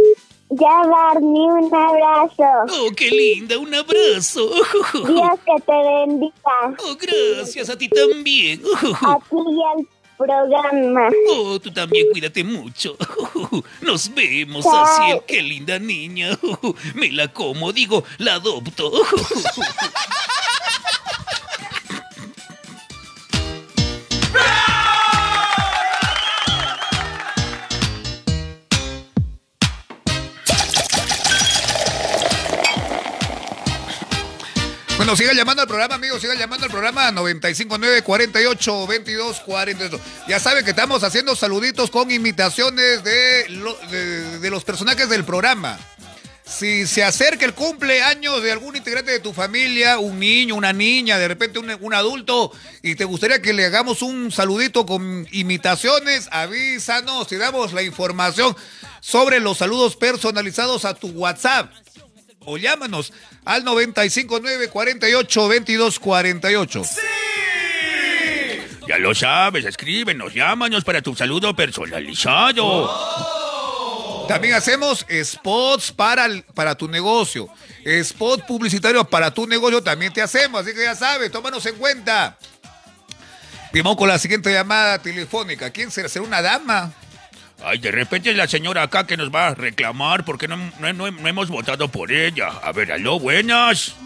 [0.59, 2.45] Ya, Barney, un abrazo.
[2.71, 4.49] Oh, qué linda, un abrazo.
[4.95, 6.77] Dios que te bendiga.
[6.83, 8.63] Oh, gracias a ti también.
[9.03, 11.11] A ti y al programa.
[11.31, 12.97] Oh, tú también cuídate mucho.
[13.83, 14.65] Nos vemos.
[14.67, 15.21] Asiel.
[15.27, 16.39] Qué linda niña.
[16.95, 18.91] Me la como, digo, la adopto.
[35.07, 40.01] Bueno, siga llamando al programa, amigos, siga llamando al programa 959 48 22 42.
[40.27, 43.47] Ya saben que estamos haciendo saluditos con imitaciones de
[44.51, 45.79] los personajes del programa.
[46.45, 51.19] Si se acerca el cumpleaños de algún integrante de tu familia, un niño, una niña,
[51.19, 52.51] de repente un, un adulto,
[52.83, 58.57] y te gustaría que le hagamos un saludito con imitaciones, avísanos y damos la información
[58.99, 61.71] sobre los saludos personalizados a tu WhatsApp
[62.47, 63.13] o llámanos
[63.45, 66.83] al 959 48 22 48.
[68.89, 72.89] Ya lo sabes, escríbenos, llámanos para tu saludo personalizado.
[74.29, 77.49] También hacemos spots para, el- para tu negocio.
[77.85, 82.39] Spot publicitario para tu negocio también te hacemos, así que ya sabes, tómanos en cuenta.
[83.73, 85.71] Vamos con la siguiente llamada telefónica.
[85.71, 86.09] ¿Quién será?
[86.09, 86.93] ¿Será una dama?
[87.69, 90.93] Ay, de repente es la señora acá que nos va a reclamar porque no, no-
[90.93, 92.47] no- no hemos votado por ella.
[92.63, 93.97] A ver, aló, buenas.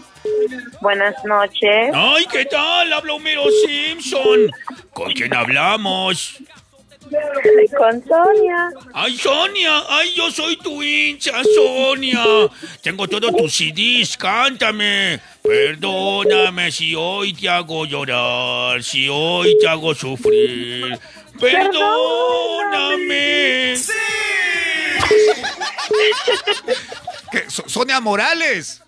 [0.81, 1.91] Buenas noches.
[1.93, 2.91] Ay, ¿qué tal?
[2.91, 4.49] Habla Homero Simpson.
[4.93, 6.37] ¿Con quién hablamos?
[7.77, 8.69] Con Sonia.
[8.93, 12.23] Ay, Sonia, ay, yo soy tu hincha, Sonia.
[12.81, 15.19] Tengo todos tus CDs, cántame.
[15.43, 20.97] Perdóname si hoy te hago llorar, si hoy te hago sufrir.
[21.41, 23.01] Perdóname.
[27.31, 27.49] ¿Qué?
[27.49, 28.81] So- ¿Sonia Morales?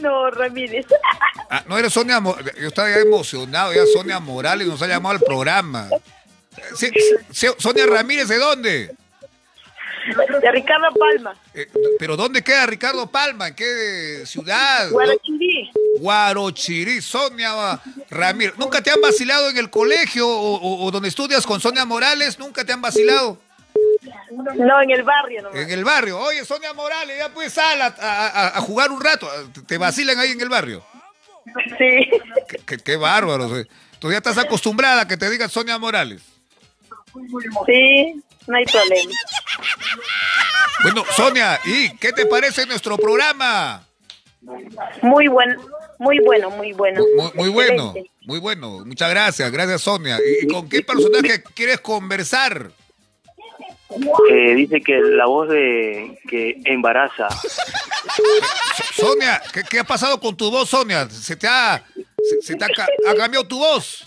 [0.00, 0.86] No, Ramírez.
[1.50, 2.54] Ah, no eres Sonia Morales.
[2.60, 5.88] Yo estaba ya emocionado, ya Sonia Morales nos ha llamado al programa.
[6.76, 6.90] Sí,
[7.30, 8.94] sí, Sonia Ramírez, ¿de dónde?
[10.40, 11.34] De Ricardo Palma.
[11.54, 13.48] Eh, ¿Pero dónde queda Ricardo Palma?
[13.48, 14.90] ¿En qué ciudad?
[14.90, 15.70] Guarachirí.
[15.98, 18.54] Guarochirí, Sonia Ramírez.
[18.58, 22.38] ¿Nunca te han vacilado en el colegio o, o- o donde estudias con Sonia Morales?
[22.38, 23.38] ¿Nunca te han vacilado?
[24.56, 25.58] No, en el barrio nomás.
[25.58, 26.18] En el barrio.
[26.18, 29.28] Oye, Sonia Morales, ya pues sal a, a- a- a jugar un rato.
[29.66, 30.84] Te- vacilan ahí en el barrio.
[31.78, 32.08] Sí.
[32.48, 33.48] Qué, qué- qué bárbaro.
[33.98, 36.22] Tú ya estás acostumbrada a que te digan Sonia Morales.
[37.66, 39.12] Sí, no hay problema.
[40.82, 43.82] Bueno, Sonia, ¿y qué te parece nuestro programa?
[45.02, 45.56] Muy buen,
[45.98, 47.02] muy bueno, muy bueno.
[47.16, 48.84] Muy, muy bueno, muy bueno.
[48.84, 50.18] Muchas gracias, gracias Sonia.
[50.18, 52.70] ¿Y, y con qué personaje quieres conversar?
[54.30, 57.28] Eh, dice que la voz de que embaraza.
[58.94, 61.08] Sonia, ¿qué, qué ha pasado con tu voz, Sonia?
[61.08, 62.68] ¿Se te ha, se, se te ha,
[63.08, 64.02] ha cambiado tu voz?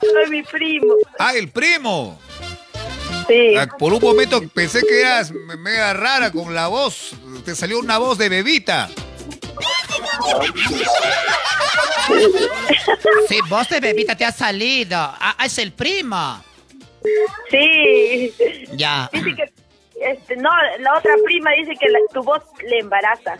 [0.00, 0.94] Soy mi primo.
[1.18, 2.20] Ah, el primo.
[3.28, 3.54] Sí.
[3.56, 7.12] Ah, Por un momento pensé que eras me- mega rara con la voz.
[7.44, 8.90] Te salió una voz de bebita.
[13.28, 14.96] Sí, vos de bebita te has salido.
[14.98, 16.42] Ah, es el primo.
[17.50, 18.32] Sí.
[18.72, 19.08] Ya.
[19.12, 19.52] Dice que,
[20.12, 23.38] este, no, la otra prima dice que la- tu voz le embaraza.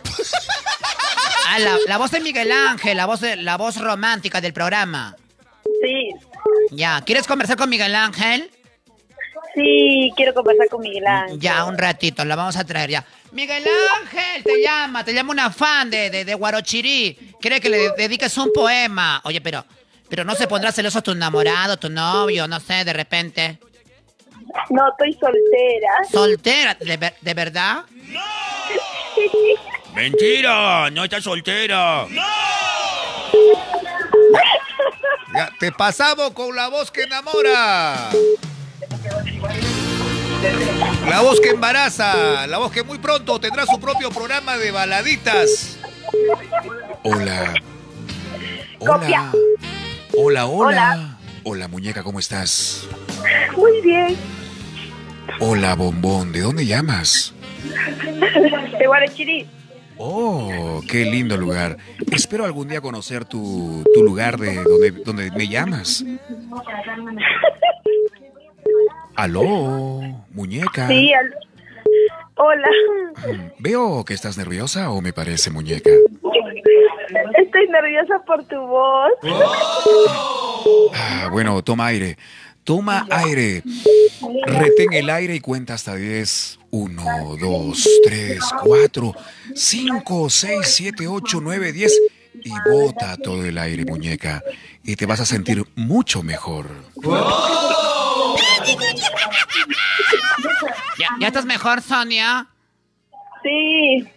[1.47, 5.15] Ah, la, la voz de Miguel Ángel, la voz, de, la voz romántica del programa.
[5.81, 6.09] Sí.
[6.71, 8.49] Ya, ¿quieres conversar con Miguel Ángel?
[9.55, 11.39] Sí, quiero conversar con Miguel Ángel.
[11.39, 13.05] Ya, un ratito, la vamos a traer ya.
[13.31, 13.63] Miguel
[14.01, 17.33] Ángel, te llama, te llama una fan de, de, de Guarochirí.
[17.41, 19.19] Quiere que le dediques un poema.
[19.25, 19.65] Oye, pero,
[20.11, 23.59] pero no se pondrá celoso tu enamorado, tu novio, no sé, de repente.
[24.69, 25.91] No, estoy soltera.
[26.11, 26.73] ¿Soltera?
[26.77, 27.85] ¿De, ver- de verdad?
[29.95, 32.05] Mentira, no estás soltera.
[35.33, 38.09] Ya, te pasamos con la voz que enamora.
[41.07, 45.77] La voz que embaraza, la voz que muy pronto tendrá su propio programa de baladitas.
[47.03, 47.53] Hola.
[48.79, 49.31] Copia.
[50.17, 50.45] Hola.
[50.45, 51.67] Hola, hola.
[51.67, 52.87] Muñeca, ¿cómo estás?
[53.55, 54.15] Muy bien.
[55.39, 57.33] Hola, bombón, ¿de dónde llamas?
[58.79, 59.47] De Guarachirí.
[59.97, 61.77] Oh, qué lindo lugar.
[62.11, 66.03] Espero algún día conocer tu, tu lugar de donde, donde me llamas.
[69.15, 70.87] Aló, muñeca.
[70.87, 71.35] Sí, al-
[72.35, 72.67] Hola.
[73.59, 75.91] Veo que estás nerviosa o me parece muñeca.
[77.37, 79.11] Estoy nerviosa por tu voz.
[80.93, 82.17] Ah, bueno, toma aire.
[82.63, 83.63] Toma aire.
[84.45, 86.59] Retén el aire y cuenta hasta 10.
[86.73, 89.15] 1, 2, 3, 4,
[89.53, 91.91] 5, 6, 7, 8, 9, 10.
[92.43, 94.41] Y bota todo el aire, muñeca.
[94.83, 96.67] Y te vas a sentir mucho mejor.
[100.97, 102.47] ¿Ya, ya estás mejor, Sonia?
[103.43, 104.07] Sí.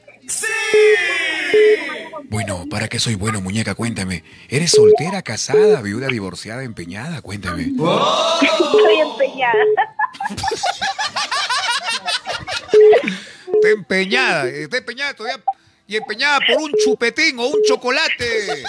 [2.28, 3.74] Bueno, ¿para qué soy bueno, muñeca?
[3.74, 4.24] Cuéntame.
[4.48, 7.22] ¿Eres soltera, casada, viuda, divorciada, empeñada?
[7.22, 7.62] Cuéntame.
[7.62, 9.64] Estoy empeñada.
[13.52, 15.42] Está empeñada, está empeñada todavía.
[15.86, 18.64] Y empeñada por un chupetín o un chocolate.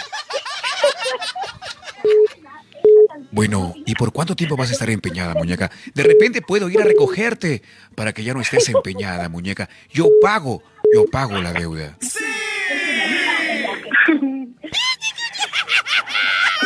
[3.31, 5.71] Bueno, ¿y por cuánto tiempo vas a estar empeñada, muñeca?
[5.93, 7.61] De repente puedo ir a recogerte
[7.95, 9.69] para que ya no estés empeñada, muñeca.
[9.91, 10.61] Yo pago,
[10.95, 11.97] yo pago la deuda.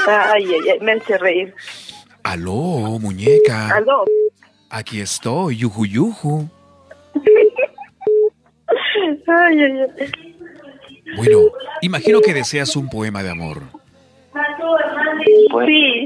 [0.08, 1.56] Ay, ay, ay, me hace reír.
[2.22, 3.76] Aló, muñeca.
[3.76, 4.06] Aló.
[4.70, 6.50] Aquí estoy, yuju yuju.
[9.28, 10.36] Ay, ay, ay.
[11.18, 11.40] Bueno,
[11.82, 13.64] imagino que deseas un poema de amor.
[15.66, 16.06] Sí.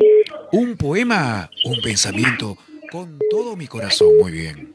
[0.53, 2.57] Un poema, un pensamiento,
[2.89, 4.72] con todo mi corazón, muy bien.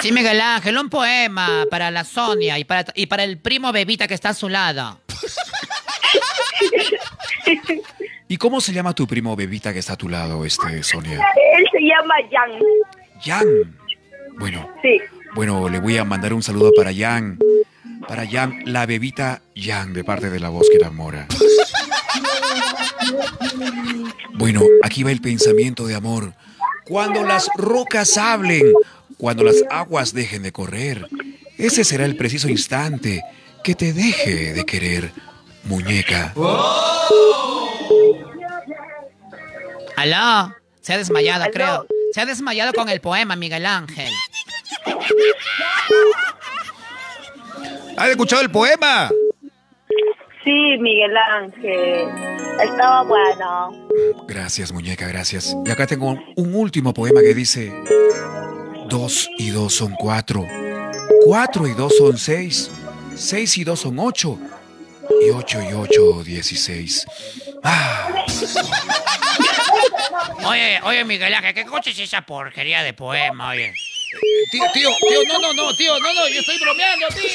[0.00, 4.08] Sí, Miguel Ángel, un poema para la Sonia y para, y para el primo bebita
[4.08, 5.00] que está a su lado.
[8.28, 11.20] ¿Y cómo se llama tu primo bebita que está a tu lado, este, Sonia?
[11.56, 12.50] Él se llama Jan.
[13.22, 13.76] Jan.
[14.38, 14.98] Bueno, Sí.
[15.34, 17.38] bueno, le voy a mandar un saludo para Jan.
[18.08, 21.26] Para Jan, la bebita Jan, de parte de la voz que enamora.
[24.34, 26.32] Bueno, aquí va el pensamiento de amor.
[26.86, 28.62] Cuando las rocas hablen,
[29.20, 31.06] cuando las aguas dejen de correr,
[31.58, 33.22] ese será el preciso instante
[33.62, 35.12] que te deje de querer,
[35.64, 36.32] muñeca.
[39.96, 40.54] ¿Aló?
[40.80, 41.52] Se ha desmayado, Aló.
[41.52, 41.86] creo.
[42.12, 44.10] Se ha desmayado con el poema, Miguel Ángel.
[47.96, 49.10] ¿Has escuchado el poema?
[50.42, 52.08] Sí, Miguel Ángel.
[52.62, 53.88] Estaba bueno.
[54.26, 55.54] Gracias, muñeca, gracias.
[55.66, 57.72] Y acá tengo un último poema que dice:
[58.90, 60.46] Dos y dos son cuatro,
[61.24, 62.70] cuatro y dos son seis,
[63.16, 64.36] seis y dos son ocho,
[65.24, 67.06] y ocho y ocho, dieciséis.
[67.62, 68.08] Ah,
[70.44, 73.72] Oye, oye, Miguel Ángel, ¿qué coche es esa porquería de poema, oye?
[74.50, 77.30] Tío, tío, tío, no, no, no, tío, no, no, yo estoy bromeando, tío.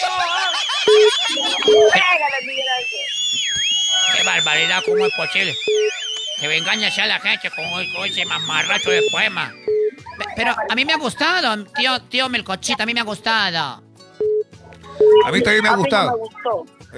[4.18, 4.84] ¡Qué barbaridad!
[4.86, 5.56] ¿Cómo es posible?
[6.42, 9.54] Que me engañas a la gente con, con ese mamarracho de poema.
[10.18, 13.84] Pe- Pero a mí me ha gustado, tío, tío Melcochita, a mí me ha gustado.
[15.26, 16.20] A mí también me ha gustado.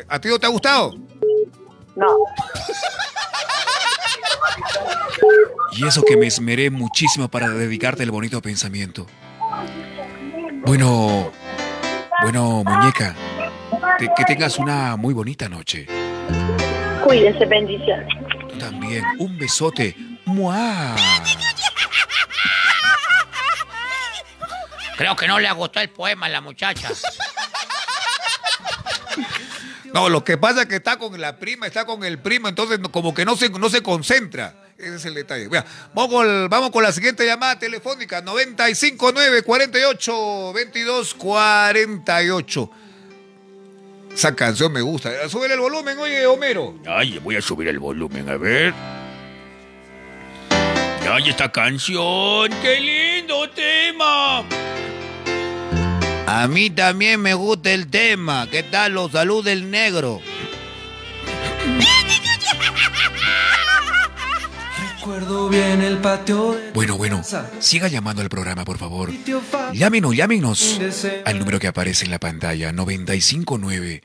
[0.07, 0.93] ¿A ti no te ha gustado?
[1.95, 2.07] No.
[5.71, 9.05] y eso que me esmeré muchísimo para dedicarte el bonito pensamiento.
[10.65, 11.31] Bueno,
[12.21, 13.15] bueno, muñeca,
[13.99, 15.87] te- que tengas una muy bonita noche.
[17.03, 18.07] Cuídese, bendiciones.
[18.49, 19.95] Tú también, un besote.
[20.25, 20.95] ¡Mua!
[24.97, 26.89] Creo que no le gustó el poema a la muchacha.
[29.93, 32.77] No, lo que pasa es que está con la prima, está con el primo, entonces
[32.91, 34.53] como que no se, no se concentra.
[34.77, 35.47] Ese es el detalle.
[35.47, 42.71] Mira, vamos, con, vamos con la siguiente llamada telefónica, 959 48 22 48
[44.13, 45.27] Esa canción me gusta.
[45.29, 46.75] Sube el volumen, oye, Homero.
[46.85, 48.73] Ay, voy a subir el volumen, a ver.
[51.09, 54.45] Ay, esta canción, qué lindo tema.
[56.27, 58.49] A mí también me gusta el tema.
[58.51, 60.21] ¿Qué tal los salud del negro?
[66.73, 67.21] Bueno, bueno,
[67.59, 69.09] siga llamando al programa, por favor.
[69.73, 70.81] Llámenos, llámenos
[71.23, 74.01] al número que aparece en la pantalla, 959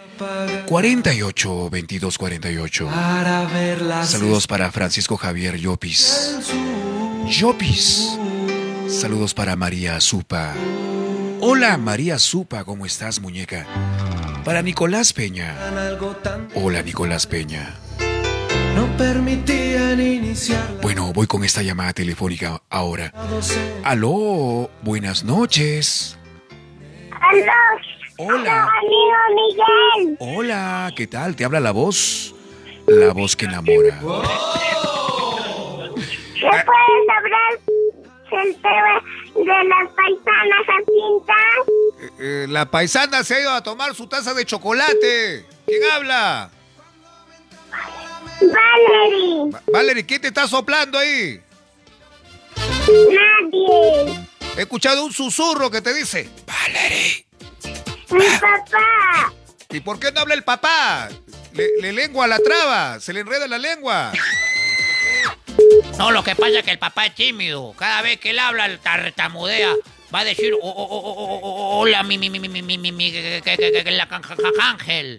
[0.67, 2.89] 48 22 48.
[4.05, 6.37] Saludos para Francisco Javier Llopis.
[7.27, 8.17] Llopis.
[8.89, 10.55] Saludos para María Supa.
[11.45, 13.67] Hola María Supa, ¿cómo estás, muñeca?
[14.45, 15.57] Para Nicolás Peña.
[16.55, 17.75] Hola Nicolás Peña.
[18.77, 20.65] No permitían iniciar.
[20.81, 23.13] Bueno, voy con esta llamada telefónica ahora.
[23.83, 26.17] Aló, buenas noches.
[27.11, 27.53] Aló.
[28.19, 28.69] Hola.
[28.79, 30.17] Amigo Miguel.
[30.21, 31.35] Hola, ¿qué tal?
[31.35, 32.37] Te habla la voz.
[32.87, 33.99] La voz que enamora.
[36.35, 37.72] ¿Qué puedes hablar
[38.33, 39.03] del tema
[39.35, 41.63] de las paisanas a pintar?
[42.01, 45.47] Eh, eh, la paisana se ha ido a tomar su taza de chocolate.
[45.67, 46.51] ¿Quién habla?
[48.41, 49.51] Valerie.
[49.53, 51.41] Va- Valerie, ¿quién te está soplando ahí?
[52.89, 54.29] Nadie.
[54.57, 57.27] He escuchado un susurro que te dice, Valerie.
[58.11, 59.33] Mi papá.
[59.71, 61.09] ¿Y por qué no habla el papá?
[61.55, 64.13] Le, le lengua la traba, se le enreda la lengua.
[65.99, 67.75] No, lo que pasa es que el papá es tímido.
[67.79, 69.75] Cada vez que él habla, tartamudea.
[70.15, 74.09] Va a decir, oh, oh, oh, hola, mi, mi, mi, mi, mi, mi, mi, la
[74.61, 75.19] ángel.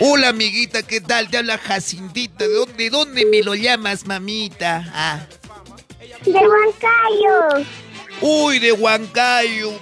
[0.00, 1.30] Hola, amiguita, ¿qué tal?
[1.30, 2.46] Te habla Jacintita.
[2.46, 4.84] ¿De dónde, dónde me lo llamas, mamita?
[4.94, 5.26] Ah.
[6.24, 7.66] De Huancayo.
[8.20, 9.72] Uy, de Huancayo.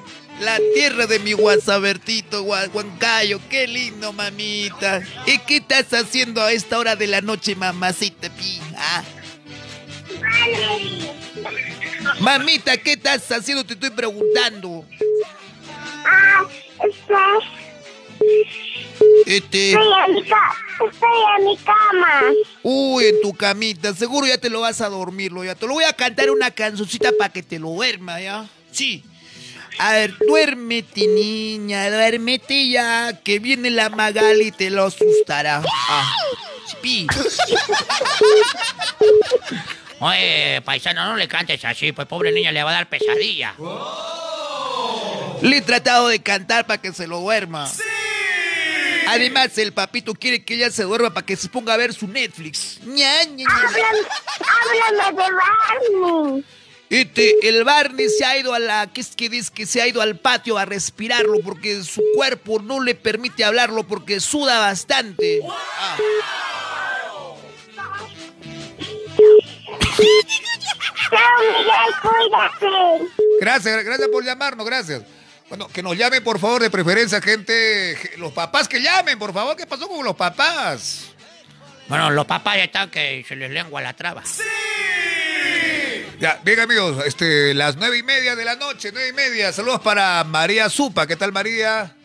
[0.43, 3.41] La tierra de mi guasabertito, Huancayo.
[3.49, 5.01] Qué lindo, mamita.
[5.27, 8.29] ¿Y qué estás haciendo a esta hora de la noche, mamacita?
[8.31, 8.61] pi?
[10.21, 11.13] Valerie.
[12.21, 13.65] Mamita, ¿qué estás haciendo?
[13.65, 14.85] Te estoy preguntando.
[16.05, 16.45] Ah,
[16.85, 17.45] estoy,
[19.27, 19.71] Este.
[19.73, 22.23] estoy en mi ca- estoy en mi cama.
[22.63, 23.95] Uy, en tu camita.
[23.95, 25.55] Seguro ya te lo vas a dormir, lo ya.
[25.55, 28.49] Te lo voy a cantar una cancioncita para que te lo duerma, ¿ya?
[28.73, 29.05] Sí.
[29.79, 35.63] A ver, duérmete, niña, duérmete ya, que viene la Magali y te lo asustará.
[35.89, 36.13] Ah.
[40.01, 43.55] Oye, paisano, no le cantes así, pues pobre niña le va a dar pesadilla.
[45.43, 47.71] Le he tratado de cantar para que se lo duerma.
[49.09, 52.07] Además, el papito quiere que ella se duerma para que se ponga a ver su
[52.09, 52.81] Netflix.
[52.85, 53.47] Ña, ña, ña.
[53.55, 53.99] Háblame,
[54.89, 56.45] háblame de Barney.
[56.93, 59.51] Este, el Barney se ha ido a la, ¿qué es que dice?
[59.53, 63.85] Que se ha ido al patio a respirarlo porque su cuerpo no le permite hablarlo
[63.85, 65.41] porque suda bastante.
[65.79, 65.97] Ah.
[73.41, 75.03] Gracias, gracias por llamarnos, gracias.
[75.49, 77.97] Bueno, que nos llamen, por favor, de preferencia, gente.
[77.97, 79.55] ge- Los papás que llamen, por favor.
[79.57, 81.07] ¿Qué pasó con los papás?
[81.89, 84.23] Bueno, los papás ya están que se les lengua la traba.
[86.23, 89.53] Ya, bien, amigos, este, las nueve y media de la noche, nueve y media.
[89.53, 91.05] Saludos para María Supa.
[91.05, 91.97] ¿Qué tal, María?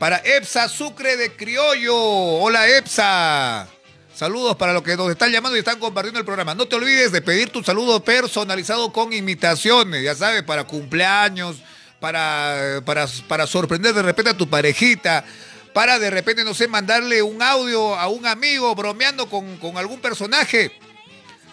[0.00, 1.94] Para Epsa Sucre de Criollo.
[1.94, 3.68] Hola, Epsa.
[4.12, 6.56] Saludos para los que nos están llamando y están compartiendo el programa.
[6.56, 11.58] No te olvides de pedir tu saludo personalizado con imitaciones, ya sabes, para cumpleaños,
[12.00, 15.24] para, para, para sorprender de repente a tu parejita,
[15.72, 20.00] para de repente, no sé, mandarle un audio a un amigo bromeando con, con algún
[20.00, 20.72] personaje.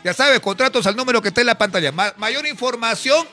[0.03, 1.91] Ya sabes, contratos al número que está en la pantalla.
[1.91, 3.25] Ma- mayor información,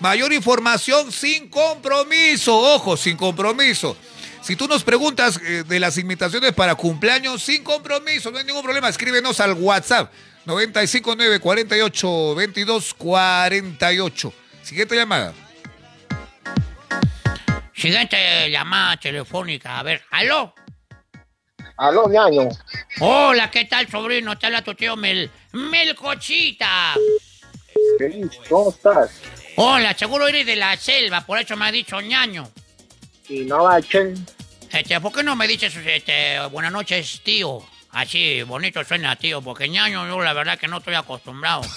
[0.00, 2.56] mayor información sin compromiso.
[2.58, 3.96] Ojo, sin compromiso.
[4.42, 8.62] Si tú nos preguntas eh, de las invitaciones para cumpleaños sin compromiso, no hay ningún
[8.62, 10.10] problema, escríbenos al WhatsApp
[10.46, 14.32] 959 48 22 48.
[14.62, 15.32] Siguiente llamada.
[17.74, 19.78] Siguiente llamada telefónica.
[19.78, 20.54] A ver, ¿aló?
[21.76, 22.48] Aló, ñaño.
[22.98, 24.36] Hola, ¿qué tal, sobrino?
[24.38, 25.30] Te habla tu tío Mel...
[25.52, 26.94] Melcochita.
[27.98, 29.10] Feliz, ¿cómo estás?
[29.56, 32.50] Hola, seguro eres de la selva, por eso me ha dicho ñaño.
[33.28, 34.14] Y no bachen.
[34.70, 37.62] Este, ¿por qué no me dices, este, buenas noches, tío?
[37.92, 41.62] Así, bonito suena, tío, porque ñaño yo la verdad que no estoy acostumbrado.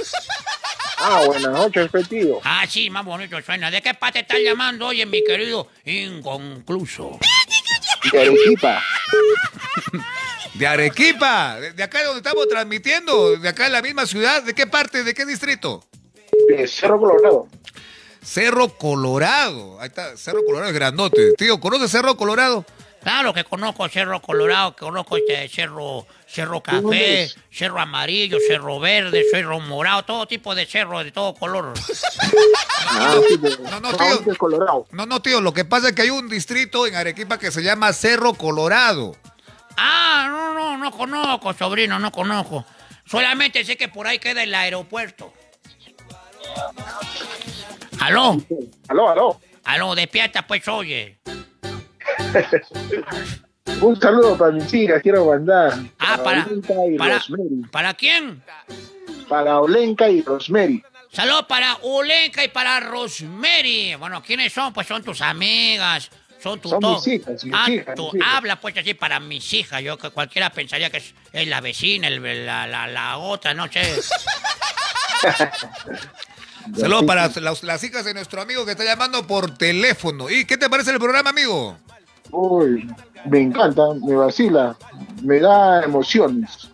[1.06, 2.40] Ah, buenas noches, fe, tío.
[2.46, 3.70] Ah, sí, más bonito suena.
[3.70, 7.20] ¿De qué parte estás llamando, oye, mi querido inconcluso?
[8.12, 8.84] De Arequipa.
[10.54, 14.44] De Arequipa, de, de acá donde estamos transmitiendo, de acá en la misma ciudad.
[14.44, 15.84] ¿De qué parte, de qué distrito?
[16.48, 17.48] De Cerro Colorado.
[18.22, 19.80] Cerro Colorado.
[19.82, 21.34] Ahí está, Cerro Colorado es grandote.
[21.34, 22.66] Tío, ¿conoces Cerro Colorado?
[23.02, 27.42] Claro que conozco Cerro Colorado, que conozco este Cerro, Cerro ¿Dónde Café?
[27.52, 31.74] Cerro Amarillo, Cerro Verde, Cerro Morado, todo tipo de cerro de todo color.
[32.96, 33.16] Ah,
[33.72, 34.86] No, no, tío.
[34.92, 37.64] No, no, tío, lo que pasa es que hay un distrito en Arequipa que se
[37.64, 39.16] llama Cerro Colorado.
[39.78, 42.66] Ah, no, no, no conozco, sobrino, no conozco.
[43.06, 45.34] Solamente sé que por ahí queda el aeropuerto.
[48.00, 48.38] ¿Aló?
[48.90, 49.40] Aló, aló.
[49.64, 51.20] Aló, despierta pues, oye.
[53.82, 55.74] Un saludo para mis hijas, quiero mandar.
[56.00, 57.24] Ah, para- Olenka y para-.
[57.72, 58.44] ¿Para quién?
[59.30, 60.84] Para Olenka y Rosemary.
[61.12, 63.96] Saludos para Ulenka y para Rosemary.
[63.96, 64.74] Bueno, ¿quiénes son?
[64.74, 66.10] Pues son tus amigas.
[66.42, 68.58] Son tus Son mis hijas, mis ah, hijas, tú mis hijas.
[68.62, 69.82] pues así para mis hijas.
[69.82, 73.72] Yo que cualquiera pensaría que es, es la vecina, el- la, la, la otra, no
[73.72, 73.82] sé.
[76.78, 80.30] Saludos para las, las hijas de nuestro amigo que está llamando por teléfono.
[80.30, 81.78] ¿Y qué te parece el programa, amigo?
[82.32, 82.88] Uy,
[83.26, 84.76] me encanta, me vacila,
[85.22, 86.70] me da emociones.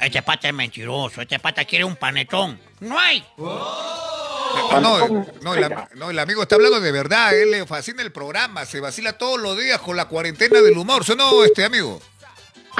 [0.00, 1.20] Este pata es mentiroso.
[1.20, 2.58] Este pata quiere un panetón.
[2.80, 3.24] ¡No hay!
[3.36, 7.36] No, no, no, el, am- no, el amigo está hablando de verdad.
[7.36, 8.64] Él le fascina el programa.
[8.64, 11.04] Se vacila todos los días con la cuarentena del humor.
[11.04, 12.00] ¿Sí o no, este amigo?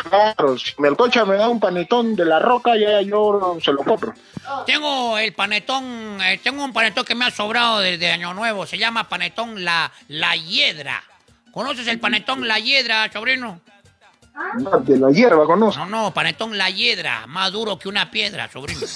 [0.08, 4.14] Claro, si Melcocha me da un panetón de la roca, ya yo se lo compro.
[4.64, 8.64] Tengo el panetón, eh, tengo un panetón que me ha sobrado desde Año Nuevo.
[8.64, 11.02] Se llama panetón La, la Hiedra.
[11.58, 13.60] ¿Conoces el panetón La Hiedra, sobrino?
[14.60, 15.84] No, de la hierba conozco.
[15.86, 17.26] No, no, panetón La Hiedra.
[17.26, 18.82] Más duro que una piedra, sobrino.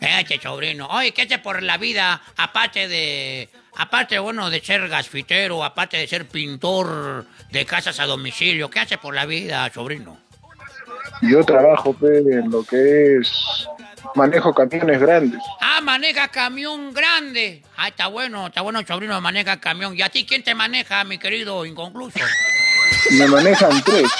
[0.00, 0.86] Este sobrino.
[0.86, 2.22] Oye, ¿qué hace por la vida?
[2.36, 3.48] Aparte de.
[3.76, 8.96] Aparte, bueno, de ser gasfitero, aparte de ser pintor de casas a domicilio, ¿qué hace
[8.96, 10.18] por la vida, sobrino?
[11.20, 13.66] Yo trabajo pe, en lo que es
[14.14, 15.40] manejo camiones grandes.
[15.60, 17.62] Ah, maneja camión grande.
[17.76, 19.96] Ah, está bueno, está bueno, sobrino, maneja camión.
[19.96, 22.20] ¿Y a ti quién te maneja, mi querido inconcluso?
[23.12, 24.10] Me manejan tres,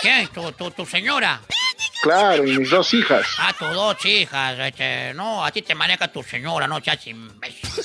[0.00, 0.28] ¿Quién?
[0.28, 1.40] ¿Tu, tu, tu señora?
[2.02, 3.26] claro, y mis dos hijas.
[3.38, 4.58] Ah, tus dos hijas.
[4.58, 7.68] Este, no, a ti te maneja tu señora, no seas imbécil.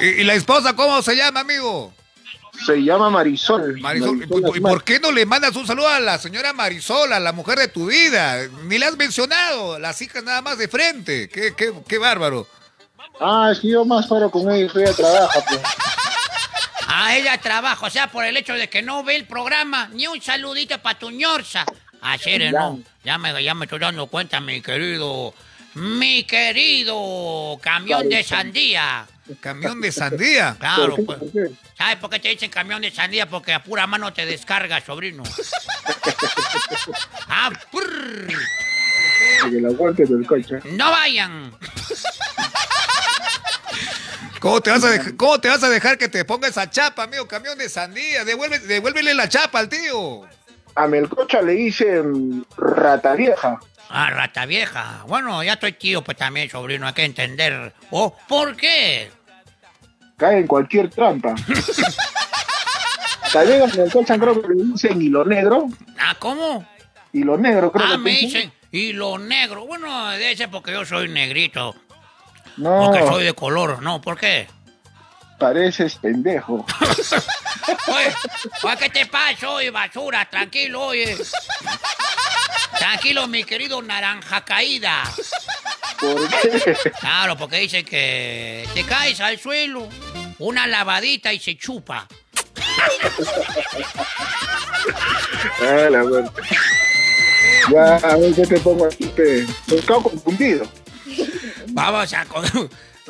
[0.00, 1.94] ¿Y, y la esposa cómo se llama, amigo?
[2.66, 3.80] Se llama Marisol.
[3.80, 4.22] Marisol.
[4.22, 7.20] ¿Y por- ¿Y por qué no le mandas un saludo a la señora Marisol, a
[7.20, 8.46] la mujer de tu vida?
[8.64, 9.78] Ni la has mencionado.
[9.78, 11.28] Las hijas nada más de frente.
[11.28, 12.46] Qué, qué, qué bárbaro.
[13.20, 15.60] Ah, es que yo más paro con ella, ella trabaja, pues.
[16.88, 20.06] Ah, ella trabaja, o sea, por el hecho de que no ve el programa, ni
[20.06, 21.66] un saludito para tu ñorza.
[22.00, 25.34] Ayer, no, ya me, ya me estoy dando cuenta, mi querido,
[25.76, 29.06] mi querido camión de sandía.
[29.40, 30.56] ¿Camión de sandía?
[30.58, 31.18] Claro, pues.
[31.76, 33.28] ¿Sabes por qué te dicen camión de sandía?
[33.28, 35.22] Porque a pura mano te descarga, sobrino.
[37.28, 37.50] ah.
[39.96, 40.60] Que del coche.
[40.64, 41.52] no vayan.
[44.40, 47.02] ¿Cómo te, vas a dej- ¿Cómo te vas a dejar que te ponga esa chapa,
[47.02, 47.28] amigo?
[47.28, 48.24] Camión de sandía.
[48.24, 50.22] Devuelve, devuélvele la chapa al tío.
[50.74, 53.60] A Melcocha le dicen rata vieja.
[53.88, 55.04] Ah, rata vieja.
[55.06, 57.72] Bueno, ya estoy tío, pues también, sobrino, hay que entender.
[57.90, 59.10] Oh, ¿por qué?
[60.16, 61.34] Cae en cualquier trampa.
[63.32, 65.66] También a Melcocha creo que le dicen hilo negro.
[65.98, 66.66] Ah, ¿cómo?
[67.12, 69.66] Hilo negro, creo Ah, que me dicen, y lo negro.
[69.66, 71.74] Bueno, debe ser porque yo soy negrito.
[72.56, 73.82] No, Porque soy de color.
[73.82, 74.46] No, ¿por qué?
[75.38, 76.64] Pareces pendejo.
[77.88, 80.28] Oye, ¿qué te pasa, oye, basura?
[80.28, 81.16] Tranquilo, oye.
[82.78, 85.02] Tranquilo, mi querido naranja caída.
[86.00, 86.76] ¿Por qué?
[87.00, 89.88] Claro, porque dicen que te caes al suelo,
[90.38, 92.06] una lavadita y se chupa.
[95.62, 96.32] Ah, la verdad.
[97.72, 99.46] Ya, a ver qué te pongo aquí, pe.
[99.66, 100.68] Pescado confundido.
[101.68, 102.24] Vamos a...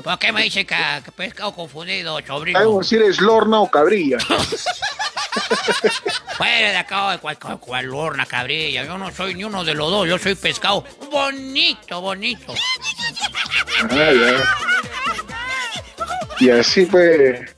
[0.03, 2.59] ¿Por qué me dice que, que pescado confundido, sobrino?
[2.59, 4.18] Sabemos si eres lorna o cabrilla.
[6.36, 8.84] Fuera de acá, cual, cual, cual lorna, cabrilla.
[8.84, 12.55] Yo no soy ni uno de los dos, yo soy pescado bonito, bonito.
[13.90, 14.44] Ah, ya.
[16.40, 17.55] Y así pues.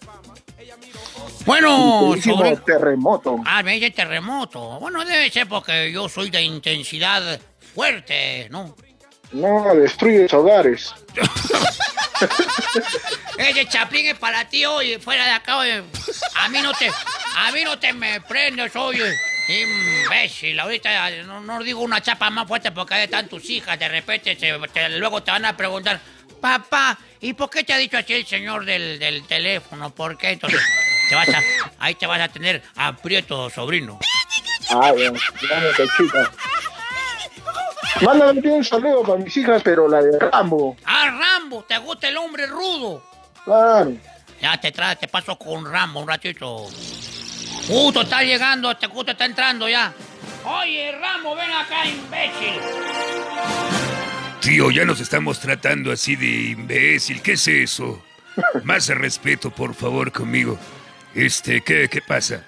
[1.45, 2.63] Bueno, sobrino.
[2.63, 3.41] terremoto.
[3.47, 4.79] Ah, me dice terremoto.
[4.81, 7.41] Bueno, debe ser porque yo soy de intensidad
[7.75, 8.77] fuerte, ¿no?
[9.33, 10.95] No, destruyes hogares.
[13.39, 15.83] Ese chaplín es para ti, oye, fuera de acá, oye.
[16.37, 16.91] A mí no te,
[17.37, 19.15] a mí no te me prendes, oye.
[19.49, 23.89] Imbécil, ahorita no, no digo una chapa más fuerte porque ahí están tus hijas, de
[23.89, 26.01] repente se- te- luego te van a preguntar,
[26.41, 29.89] papá, ¿y por qué te ha dicho así el señor del, del teléfono?
[29.95, 30.31] ¿Por qué?
[30.33, 30.61] Entonces,
[31.09, 31.43] te vas a,
[31.79, 33.99] ahí te vas a tener aprieto, sobrino.
[34.71, 34.93] Ah.
[34.99, 36.31] Ya me cachita.
[38.03, 40.77] Mándame un saludo para mis hijas, pero la de Rambo.
[40.85, 43.03] Ah, Rambo, ¿te gusta el hombre rudo?
[43.45, 43.93] Claro.
[44.41, 46.67] Ya te trae, te paso con Rambo un ratito.
[47.67, 49.93] Justo está llegando, este justo está entrando ya.
[50.45, 52.61] Oye, Rambo, ven acá, imbécil.
[54.41, 57.21] Tío, ya nos estamos tratando así de imbécil.
[57.21, 58.03] ¿Qué es eso?
[58.65, 60.59] Más respeto, por favor, conmigo.
[61.15, 62.45] Este, ¿qué, qué pasa?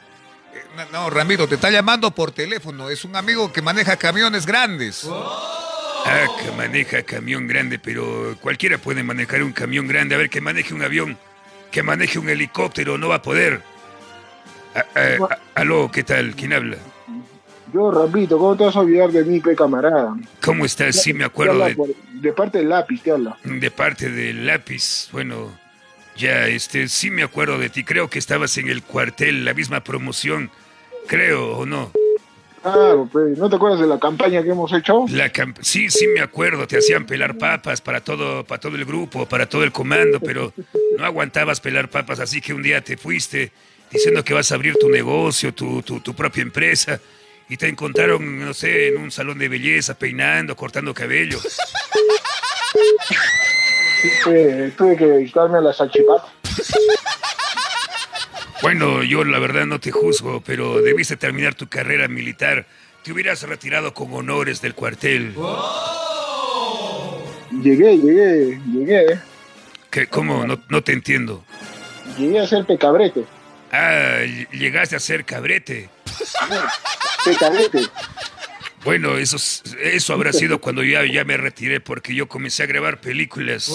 [0.77, 2.91] No, no, Ramiro, te está llamando por teléfono.
[2.91, 5.07] Es un amigo que maneja camiones grandes.
[5.11, 10.14] Ah, que maneja camión grande, pero cualquiera puede manejar un camión grande.
[10.14, 11.18] A ver, que maneje un avión,
[11.71, 13.62] que maneje un helicóptero, no va a poder.
[14.75, 16.35] Ah, ah, ah, aló, ¿qué tal?
[16.37, 16.77] ¿Quién habla?
[17.73, 20.16] Yo, Rapito, ¿cómo te vas a olvidar de mí, pe camarada?
[20.43, 20.97] ¿Cómo estás?
[21.03, 23.37] Sí, me acuerdo de, de parte del lápiz, te habla.
[23.45, 25.09] de parte del lápiz.
[25.12, 25.53] Bueno,
[26.17, 27.85] ya, este, sí me acuerdo de ti.
[27.85, 30.51] Creo que estabas en el cuartel, la misma promoción.
[31.07, 31.91] Creo, ¿o no?
[32.63, 35.07] Claro, pe, ¿no te acuerdas de la campaña que hemos hecho?
[35.09, 38.85] La camp- sí, sí me acuerdo, te hacían pelar papas para todo, para todo el
[38.85, 40.53] grupo, para todo el comando, pero
[40.99, 43.51] no aguantabas pelar papas, así que un día te fuiste
[43.91, 47.01] diciendo que vas a abrir tu negocio, tu, tu, tu propia empresa,
[47.49, 51.39] y te encontraron, no sé, en un salón de belleza, peinando, cortando cabello.
[54.76, 56.28] Tuve que dedicarme a la salchipapa.
[58.62, 62.66] Bueno, yo la verdad no te juzgo, pero debiste terminar tu carrera militar.
[63.03, 65.34] Te hubieras retirado con honores del cuartel.
[67.62, 69.18] Llegué, llegué, llegué,
[69.90, 70.46] ¿Qué, ¿Cómo?
[70.46, 71.44] No, no te entiendo.
[72.18, 73.24] llegué a ser pecabrete.
[73.72, 74.18] Ah,
[74.53, 75.88] llegaste a ser cabrete.
[77.24, 77.82] Pecabrete.
[78.85, 82.66] Bueno, eso, es- eso habrá sido cuando ya, ya me retiré porque yo comencé a
[82.66, 83.70] grabar películas.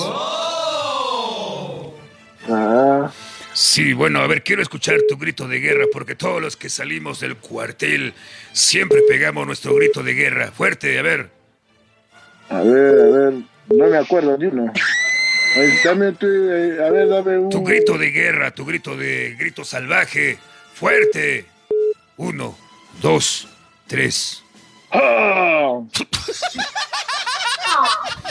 [2.49, 3.11] Ah,
[3.53, 7.21] Sí, bueno, a ver, quiero escuchar tu grito de guerra porque todos los que salimos
[7.21, 8.13] del cuartel
[8.51, 10.51] siempre pegamos nuestro grito de guerra.
[10.51, 11.29] Fuerte, a ver.
[12.49, 13.33] a ver, a ver,
[13.69, 14.73] no me acuerdo ni uno.
[15.55, 17.49] A ver, dame tu, eh, a ver, dame un...
[17.49, 20.37] Tu grito de guerra, tu grito de grito salvaje.
[20.73, 21.45] Fuerte.
[22.17, 22.57] Uno,
[23.01, 23.47] dos,
[23.87, 24.43] tres.
[24.91, 25.79] ¡Ah!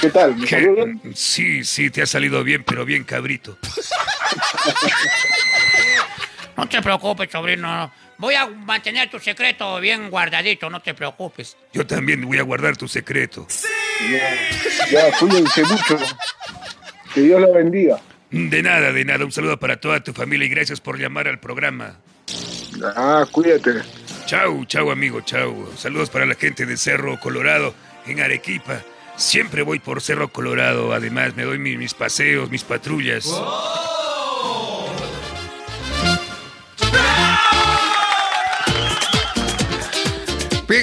[0.01, 0.37] ¿Qué tal?
[0.37, 0.57] ¿Me ¿Qué?
[0.57, 1.01] salió bien?
[1.15, 3.59] Sí, sí, te ha salido bien, pero bien cabrito.
[6.57, 7.93] No te preocupes, sobrino.
[8.17, 11.57] Voy a mantener tu secreto bien guardadito, no te preocupes.
[11.73, 13.47] Yo también voy a guardar tu secreto.
[14.09, 15.99] Ya, ya, cuídense mucho.
[17.13, 17.99] Que Dios la bendiga.
[18.31, 19.25] De nada, de nada.
[19.25, 21.97] Un saludo para toda tu familia y gracias por llamar al programa.
[22.97, 23.83] Ah, cuídate.
[24.27, 25.69] Chau, chau, amigo, chau.
[25.77, 27.75] Saludos para la gente de Cerro Colorado,
[28.07, 28.83] en Arequipa.
[29.17, 30.93] Siempre voy por Cerro Colorado.
[30.93, 33.27] Además, me doy mi- mis paseos, mis patrullas.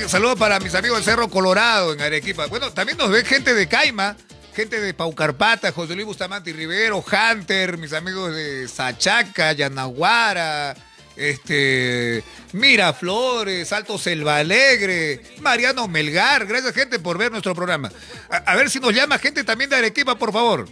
[0.08, 2.46] Saludos para mis amigos del Cerro Colorado en Arequipa.
[2.48, 4.16] Bueno, también nos ve gente de Caima,
[4.54, 10.76] gente de Paucarpata, José Luis Bustamante y Rivero, Hunter, mis amigos de Sachaca, Yanaguara,
[11.16, 16.46] este, Miraflores, Alto Selva Alegre, Mariano Melgar.
[16.46, 17.92] Gracias, gente, por ver nuestro programa.
[18.30, 20.68] A, a ver si nos llama gente también de Arequipa, por favor.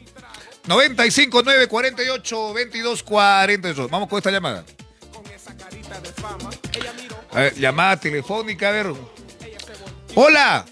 [0.68, 3.90] 95 9 48 22 48.
[3.90, 4.64] Vamos con esta llamada.
[7.32, 8.94] A ver, llamada telefónica, a ver.
[10.16, 10.66] Hola.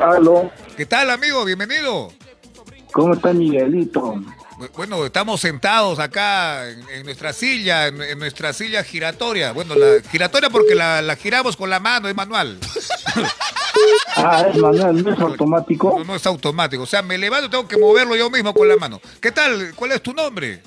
[0.00, 0.50] Aló.
[0.76, 1.44] ¿Qué tal, amigo?
[1.44, 2.12] Bienvenido.
[2.92, 4.16] ¿Cómo está Miguelito?
[4.62, 9.52] Bu- Bueno, estamos sentados acá en, en nuestra silla, en, en nuestra silla giratoria.
[9.52, 12.58] Bueno, la giratoria porque la, la giramos con la mano, es manual.
[14.16, 15.96] Ah, es Manuel, ¿no es automático?
[15.98, 16.82] No, no es automático.
[16.82, 19.00] O sea, me levanto, tengo que moverlo yo mismo con la mano.
[19.18, 19.72] ¿Qué tal?
[19.74, 20.60] ¿Cuál es tu nombre?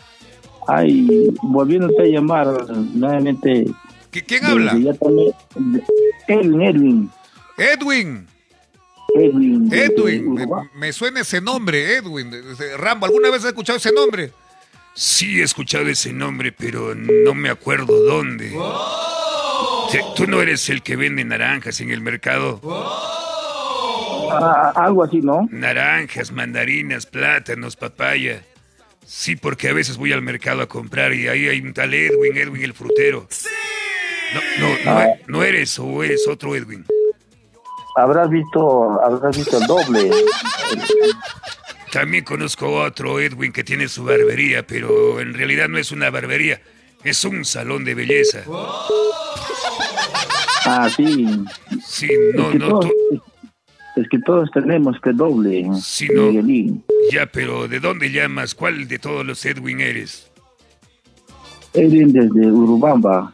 [0.68, 3.66] Ay, volviéndote a llamar nuevamente.
[4.10, 4.76] ¿Quién habla?
[4.78, 5.34] ya también-
[6.28, 7.12] Edwin, Edwin.
[7.58, 8.28] Edwin.
[9.16, 9.70] Edwin.
[9.74, 10.48] Edwin.
[10.76, 12.32] Me, suena ese nombre, Edwin.
[12.78, 14.32] Rambo, ¿alguna vez has escuchado ese nombre?
[14.94, 18.52] Sí, he escuchado ese nombre, pero no me acuerdo dónde.
[19.92, 22.60] Te- Tú no eres el que vende naranjas en el mercado.
[24.32, 25.48] Ah, algo así, ¿no?
[25.52, 28.44] Naranjas, mandarinas, plátanos, papaya.
[29.06, 32.36] Sí, porque a veces voy al mercado a comprar y ahí hay un tal Edwin,
[32.36, 33.28] Edwin el frutero.
[34.34, 35.08] No, no, no, Ah.
[35.28, 36.86] no eres o eres otro Edwin.
[37.96, 40.12] Habrás visto, habrás visto el doble.
[41.92, 46.62] También conozco otro Edwin que tiene su barbería, pero en realidad no es una barbería,
[47.04, 48.44] es un salón de belleza.
[50.66, 51.26] Ah, sí.
[51.86, 53.22] Sí, no, es que no, todos, tú-
[53.96, 55.66] es que todos tenemos que doble.
[55.82, 56.24] Sí, no.
[56.24, 56.84] Miguelín.
[57.12, 58.56] Ya, pero ¿de dónde llamas?
[58.56, 60.30] ¿Cuál de todos los Edwin eres?
[61.74, 63.32] Edwin desde Urubamba.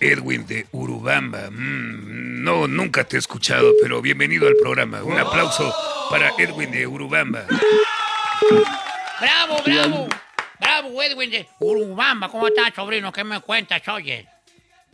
[0.00, 1.50] Edwin de Urubamba.
[1.50, 5.02] Mm, no, nunca te he escuchado, pero bienvenido al programa.
[5.02, 5.72] Un aplauso
[6.10, 7.44] para Edwin de Urubamba.
[9.20, 10.08] ¡Bravo, bravo!
[10.60, 12.28] ¡Bravo, Edwin de Urubamba!
[12.28, 13.12] ¿Cómo estás, sobrino?
[13.12, 14.26] ¿Qué me cuentas, oye?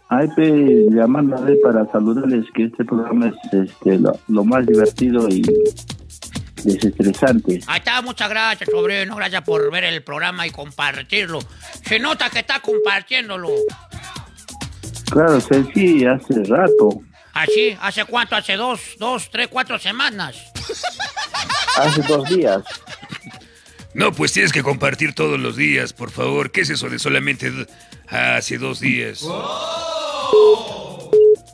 [0.09, 5.43] Ay, pe, llamándole para saludarles que este programa es este, lo, lo más divertido y,
[6.65, 7.61] desestresante.
[7.67, 9.17] Ahí está, muchas gracias, sobrino.
[9.17, 11.41] Gracias por ver el programa y compartirlo.
[11.85, 13.51] Se nota que está compartiéndolo.
[15.15, 17.01] Claro, sí, sí, hace rato.
[17.33, 18.37] Así, ¿hace cuánto?
[18.37, 20.37] Hace dos, dos, tres, cuatro semanas.
[21.79, 22.63] Hace dos días.
[23.95, 26.51] No, pues tienes que compartir todos los días, por favor.
[26.51, 27.67] ¿Qué es eso de solamente d-
[28.09, 29.25] hace dos días?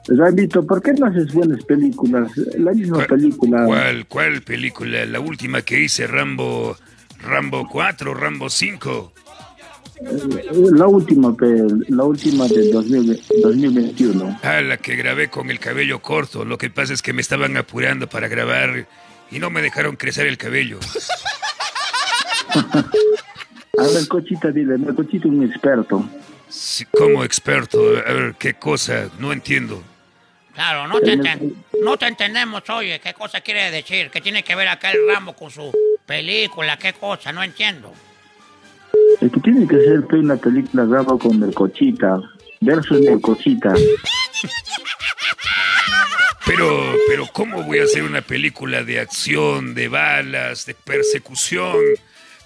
[0.08, 2.30] Rambito, ¿por qué no haces buenas películas?
[2.58, 3.64] La misma película.
[3.66, 5.04] ¿Cuál, cuál película?
[5.04, 6.76] La última que hice, Rambo,
[7.18, 9.12] Rambo 4, Rambo 5.
[10.02, 11.34] La última,
[11.88, 14.40] la última 2000 2021.
[14.42, 16.44] Ah, la que grabé con el cabello corto.
[16.44, 18.86] Lo que pasa es que me estaban apurando para grabar
[19.30, 20.78] y no me dejaron crecer el cabello.
[23.78, 26.08] A ver, Cochita, dile, el Cochita es un experto.
[26.48, 29.08] Sí, como experto, a ver, ¿qué cosa?
[29.20, 29.82] No entiendo.
[30.52, 33.00] Claro, no te, enten- no te entendemos, oye.
[33.00, 34.10] ¿Qué cosa quiere decir?
[34.10, 35.72] ¿Qué tiene que ver acá el Rambo con su
[36.04, 36.76] película?
[36.76, 37.32] ¿Qué cosa?
[37.32, 37.94] No entiendo.
[39.20, 42.20] El que tiene que hacer pe, una película graba con el Cochita
[42.60, 43.72] versus el Cochita.
[46.46, 51.76] Pero, pero, ¿cómo voy a hacer una película de acción, de balas, de persecución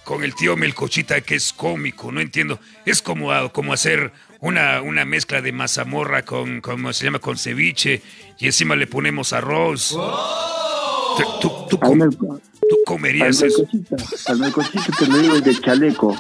[0.05, 2.13] con el tío Melcochita que es cómico?
[2.13, 2.59] No entiendo.
[2.85, 7.19] Es como, a- como hacer una, una mezcla de mazamorra con, ¿cómo se llama?
[7.19, 8.03] Con ceviche
[8.39, 9.97] y encima le ponemos arroz.
[11.17, 11.99] ¿Tú, tú- tú com-
[12.77, 13.67] tú comerías al eso?
[14.27, 16.17] Al Melcochita te lo digo de chaleco.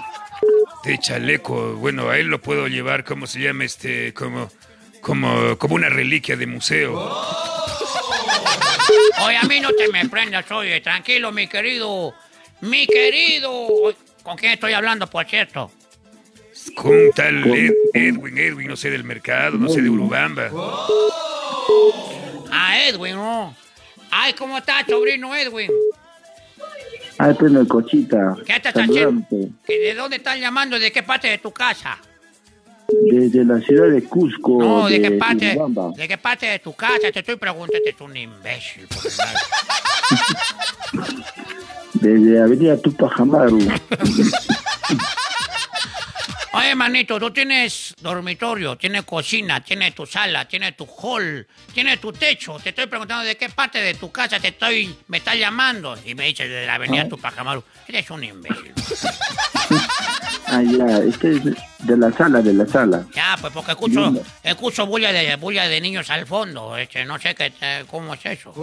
[0.84, 3.64] De chaleco, bueno, a él lo puedo llevar, ¿cómo se llama?
[3.64, 4.50] Este, como,
[5.00, 6.92] como, como una reliquia de museo.
[9.26, 10.80] Oye, a mí no te me prendas, oye.
[10.80, 12.14] Tranquilo, mi querido.
[12.60, 13.94] Mi querido.
[14.22, 15.70] ¿Con quién estoy hablando, por cierto?
[16.76, 20.50] Con tal Ed- Edwin, Edwin, no sé del mercado, no sé de Urubamba.
[22.50, 23.54] Ah, Edwin, ¿no?
[24.10, 25.70] Ay, ¿cómo está, sobrino Edwin?
[27.18, 28.36] Ay, pues el Cochita.
[28.44, 30.78] ¿Qué está ¿De dónde estás llamando?
[30.78, 31.98] ¿De qué parte de tu casa?
[32.88, 34.58] Desde la ciudad de Cusco.
[34.62, 35.58] No, ¿de de qué parte?
[35.96, 37.10] ¿De qué parte de tu casa?
[37.12, 38.86] Te estoy preguntando, es un imbécil.
[41.94, 43.60] Desde Avenida Tupac Amaru.
[46.64, 52.10] Oye, manito, tú tienes dormitorio, tienes cocina, tienes tu sala, tienes tu hall, tienes tu
[52.10, 52.56] techo.
[52.62, 55.94] Te estoy preguntando de qué parte de tu casa te estoy, me estás llamando.
[56.06, 57.62] Y me dices de la avenida Tupac Amaru.
[57.86, 58.72] Eres un imbécil.
[60.46, 63.04] Ah, ya, este es de la sala, de la sala.
[63.14, 66.78] Ya, pues porque escucho, escucho bulla de, bulla de niños al fondo.
[66.78, 68.54] Este, no sé qué, eh, cómo es eso.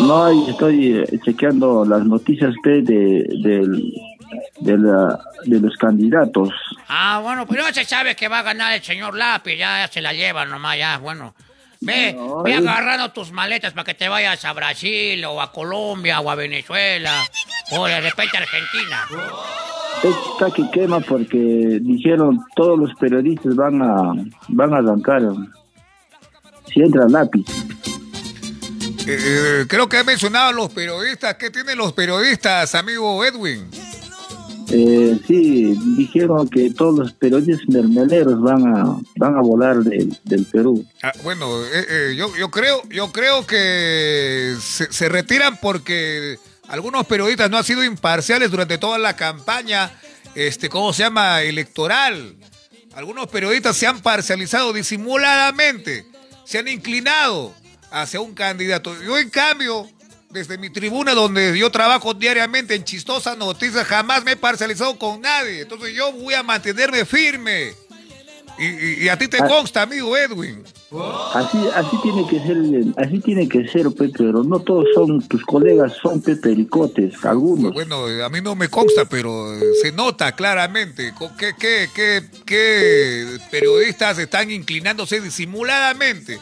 [0.00, 3.92] No, estoy eh, chequeando las noticias pe, de, del-
[4.60, 6.50] de, la- de los candidatos.
[6.88, 10.00] Ah, bueno, pero ya se sabe que va a ganar el señor Lápiz, ya se
[10.00, 11.34] la lleva nomás, ya, bueno.
[11.80, 16.20] Ve, ve es- agarrando tus maletas para que te vayas a Brasil o a Colombia
[16.20, 17.12] o a Venezuela
[17.72, 19.04] o de repente a Argentina.
[20.02, 24.12] Está que quema porque dijeron todos los periodistas van a
[24.48, 25.22] van a arrancar
[26.72, 27.44] si entra lápiz.
[29.06, 29.18] Eh,
[29.60, 31.34] eh, creo que he mencionado a los periodistas.
[31.34, 33.68] ¿Qué tienen los periodistas, amigo Edwin?
[34.76, 40.44] Eh, sí, dijeron que todos los periodistas mermeleros van a van a volar del, del
[40.46, 40.84] Perú.
[41.00, 47.06] Ah, bueno, eh, eh, yo, yo creo, yo creo que se, se retiran porque algunos
[47.06, 49.92] periodistas no han sido imparciales durante toda la campaña,
[50.34, 51.42] este, ¿cómo se llama?
[51.42, 52.34] Electoral.
[52.96, 56.04] Algunos periodistas se han parcializado disimuladamente,
[56.44, 57.54] se han inclinado
[57.92, 59.00] hacia un candidato.
[59.02, 59.88] Yo, en cambio,
[60.34, 65.20] desde mi tribuna donde yo trabajo diariamente en Chistosa Noticias, jamás me he parcializado con
[65.20, 65.60] nadie.
[65.62, 67.72] Entonces yo voy a mantenerme firme.
[68.58, 69.46] Y, y- y a ti te Ah.
[69.48, 70.62] consta, amigo Edwin.
[71.34, 72.56] Así así tiene que ser,
[73.04, 77.72] así tiene que ser, pe, pero no todos son tus colegas son pe, pericotes, algunos.
[77.72, 83.38] Bueno, a mí no me consta, pero eh, se nota claramente que, que, que, que
[83.50, 86.38] periodistas están inclinándose disimuladamente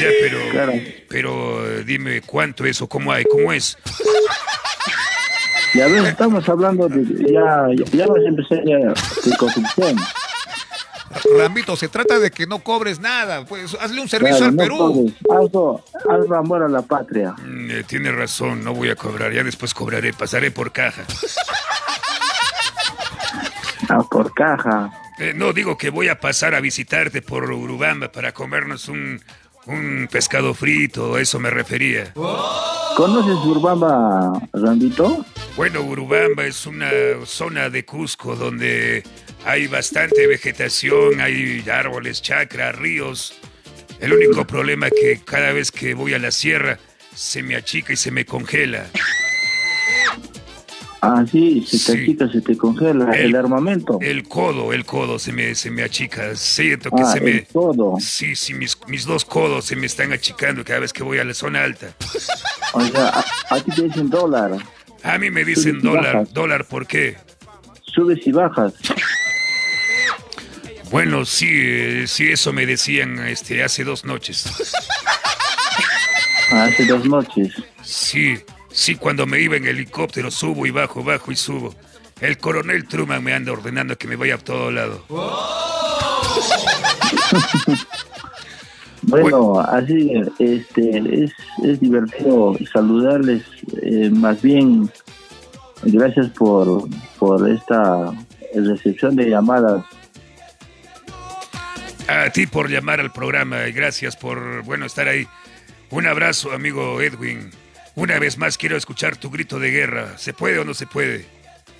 [0.00, 0.38] Ya, pero...
[0.52, 0.72] Claro.
[1.10, 3.76] Pero eh, dime cuánto es o cómo hay, cómo es.
[5.74, 9.96] Y a ver, estamos hablando de, ya, ya, ya vas a empezar ya de corrupción.
[11.38, 13.44] Rambito, se trata de que no cobres nada.
[13.44, 15.12] Pues hazle un servicio Claro, al no Perú.
[15.30, 17.34] Hazlo, hazlo amor a la patria.
[17.44, 21.04] Mm, eh, tiene razón, no voy a cobrar, ya después cobraré, pasaré por caja.
[23.88, 24.90] Ah, por caja.
[25.18, 29.20] Eh, no, digo que voy a pasar a visitarte por Urubamba para comernos un,
[29.66, 32.12] un pescado frito, a eso me refería.
[32.96, 35.24] ¿Conoces Urbamba, Randito?
[35.56, 36.90] Bueno, Urubamba es una
[37.26, 39.04] zona de Cusco donde
[39.44, 43.34] hay bastante vegetación, hay árboles, chacras, ríos.
[44.00, 46.78] El único problema es que cada vez que voy a la sierra
[47.14, 48.86] se me achica y se me congela.
[51.06, 52.02] Ah, sí, se te Sí.
[52.02, 53.98] achica, se te congela el, El- armamento.
[54.00, 56.34] El codo, el codo se me, se me achica.
[56.34, 57.30] Siento que Ah, se me...
[57.32, 57.96] el codo.
[58.00, 61.24] Sí, sí, mis, mis dos codos se me están achicando cada vez que voy a
[61.24, 61.94] la zona alta.
[62.72, 64.52] O sea, a, a ti te dicen dólar.
[65.02, 67.16] A mí me dicen dólar, dólar, ¿por qué?
[67.82, 68.72] Subes y bajas.
[70.94, 74.46] Bueno, sí, eh, sí, eso me decían este, hace dos noches.
[76.52, 77.52] Hace dos noches.
[77.82, 78.36] Sí,
[78.70, 81.74] sí, cuando me iba en helicóptero subo y bajo, bajo y subo.
[82.20, 85.04] El coronel Truman me anda ordenando que me vaya a todo lado.
[89.02, 91.32] Bueno, así este, es,
[91.62, 93.42] es divertido saludarles.
[93.82, 94.90] eh, más bien,
[95.82, 96.88] gracias por,
[97.18, 98.12] por esta
[98.54, 99.84] recepción de llamadas.
[102.06, 105.26] A ti por llamar al programa y gracias por, bueno, estar ahí.
[105.90, 107.50] Un abrazo, amigo Edwin.
[107.94, 110.18] Una vez más quiero escuchar tu grito de guerra.
[110.18, 111.26] ¿Se puede o no se puede?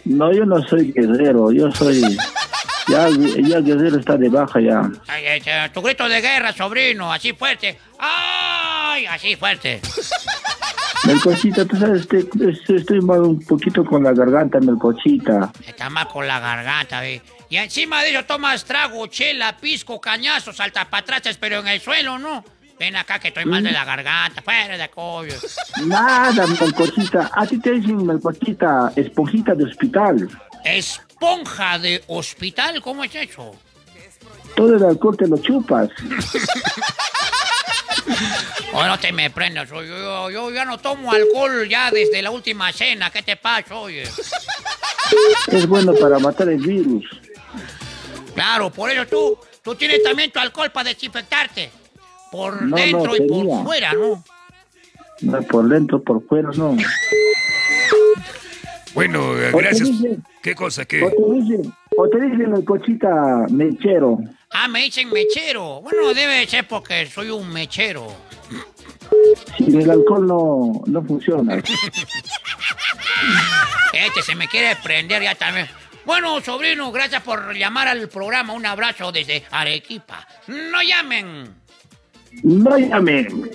[0.05, 2.03] No, yo no soy guerrero, yo soy...
[2.87, 4.83] Ya, ya Guerrero está de baja ya.
[5.07, 7.79] Ay, ay, ay, tu grito de guerra, sobrino, así fuerte.
[7.99, 9.07] ¡Ay!
[9.07, 9.81] Así fuerte.
[11.07, 12.09] Melcochita, tú sabes,
[12.68, 15.52] estoy, mal un poquito con la garganta, Melcochita.
[15.66, 17.20] Está mal con la garganta, ve.
[17.50, 22.44] Y encima de eso tomas trago, chela, pisco, cañazo, saltapatraches, pero en el suelo, ¿no?
[22.78, 25.34] Ven acá que estoy mal de la garganta, fuera de collo.
[25.86, 27.30] Nada, Melcochita.
[27.32, 30.28] A ti te dicen, Melcochita, esponjita de hospital.
[30.64, 33.55] Esponja de hospital, ¿cómo es eso?
[34.57, 35.90] Todo el alcohol te lo chupas.
[38.77, 42.31] Oh, no te me prendas, oye, yo, yo ya no tomo alcohol ya desde la
[42.33, 44.03] última cena, ¿qué te pasa, oye?
[45.49, 47.05] Es bueno para matar el virus.
[48.35, 51.70] Claro, por eso tú, tú tienes también tu alcohol para desinfectarte.
[52.33, 54.25] Por No, no, dentro y por fuera, ¿no?
[55.20, 56.77] No, por dentro, por fuera, no.
[58.95, 59.89] Bueno, eh, O gracias.
[59.89, 60.83] dicen- ¿Qué cosa?
[60.83, 60.99] O ¿Qué?
[61.01, 64.18] te dicen, o te dicen Melcochita, mechero.
[64.51, 65.81] Ah, me dicen mechero.
[65.83, 68.12] Bueno, debe ser porque soy un mechero.
[69.57, 71.62] Sin el alcohol no, no funciona.
[73.93, 75.69] Este se me quiere prender ya también.
[76.05, 78.53] Bueno, sobrino, gracias por llamar al programa.
[78.53, 80.27] Un abrazo desde Arequipa.
[80.49, 81.55] No llamen.
[82.43, 83.51] No llamen.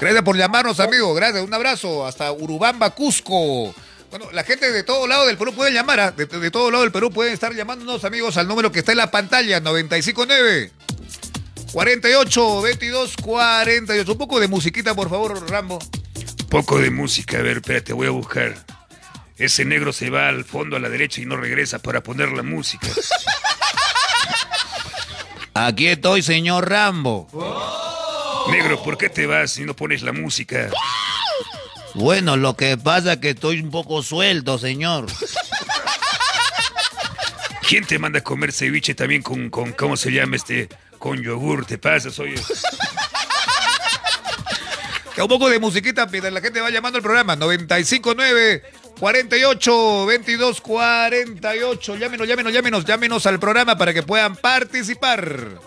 [0.00, 1.12] Gracias por llamarnos, amigo.
[1.14, 1.42] Gracias.
[1.42, 2.06] Un abrazo.
[2.06, 3.74] Hasta Urubamba, Cusco.
[4.10, 6.00] Bueno, la gente de todo lado del Perú puede llamar.
[6.00, 6.10] ¿ah?
[6.12, 8.98] De, de todo lado del Perú pueden estar llamándonos, amigos, al número que está en
[8.98, 10.72] la pantalla: 959
[11.74, 14.12] 48 22 48.
[14.12, 15.80] Un poco de musiquita, por favor, Rambo.
[16.48, 17.38] Poco de música.
[17.38, 18.54] A ver, espérate, voy a buscar.
[19.36, 22.44] Ese negro se va al fondo a la derecha y no regresa para poner la
[22.44, 22.86] música.
[25.54, 27.28] Aquí estoy, señor Rambo.
[28.52, 30.70] Negro, ¿por qué te vas y no pones la música?
[31.94, 35.06] Bueno, lo que pasa es que estoy un poco suelto, señor.
[37.68, 40.68] ¿Quién te manda a comer ceviche también con, con ¿cómo se llama este?
[41.04, 42.36] Con yogur, te pasas, oye.
[45.14, 47.36] Que un poco de musiquita mientras la gente va llamando al programa.
[47.36, 48.62] 959
[48.98, 51.96] 48 22 48.
[51.96, 55.60] Llámenos, llámenos, llámenos, llámenos al programa para que puedan participar.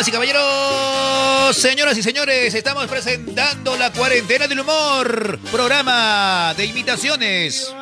[0.00, 7.74] Damas y caballeros, señoras y señores, estamos presentando la cuarentena del humor, programa de imitaciones.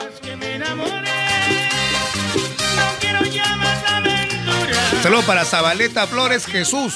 [5.00, 6.92] Saludos para Zabaleta Flores Jesús.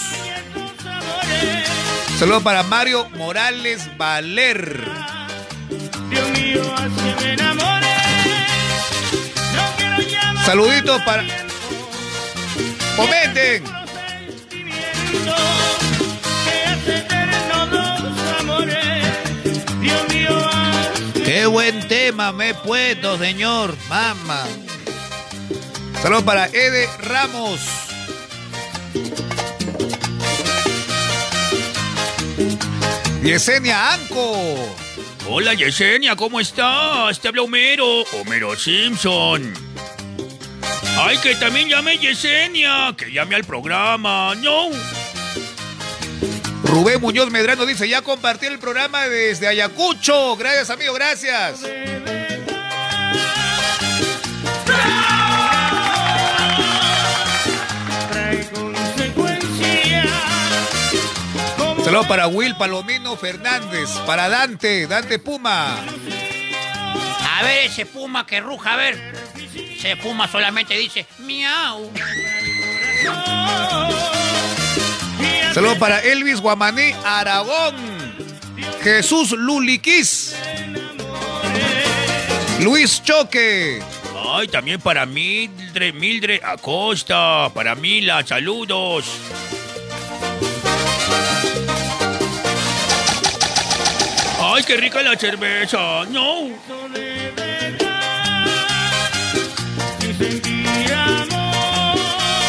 [2.19, 4.85] Saludos para Mario Morales Valer.
[10.45, 11.23] Saluditos para.
[12.97, 13.82] Comenten.
[22.13, 23.75] Tema me he señor.
[23.89, 24.45] Mamá.
[26.03, 27.61] Saludos para Ede Ramos.
[33.23, 34.35] Yesenia Anco.
[35.27, 37.19] Hola Yesenia, ¿cómo estás?
[37.19, 39.55] Te habla Homero, Homero Simpson.
[40.99, 44.69] Ay, que también llame Yesenia, que llame al programa, no.
[46.65, 50.37] Rubén Muñoz Medrano dice, ya compartí el programa desde Ayacucho.
[50.37, 51.61] Gracias, amigo, gracias.
[61.85, 65.77] Saludos para Will Palomino Fernández, para Dante, Dante Puma.
[65.79, 68.97] A ver ese puma que ruja, a ver.
[69.55, 71.91] Ese puma solamente dice miau.
[75.53, 77.75] Saludos para Elvis Guamaní Aragón.
[78.83, 80.35] Jesús Luliquis.
[82.61, 83.83] Luis Choque.
[84.35, 89.05] Ay, también para Mildred, Mildred Acosta, para Mila, saludos.
[94.41, 96.49] Ay, qué rica la cerveza, no.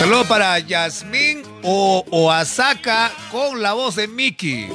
[0.03, 4.67] Saludos para Yasmín o Oaxaca con la voz de Mickey.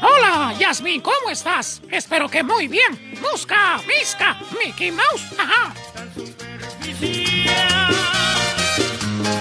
[0.00, 1.82] Hola, Yasmin, ¿cómo estás?
[1.90, 3.18] Espero que muy bien.
[3.20, 5.26] Musca, Misca, Mickey Mouse.
[5.36, 5.74] Ajá.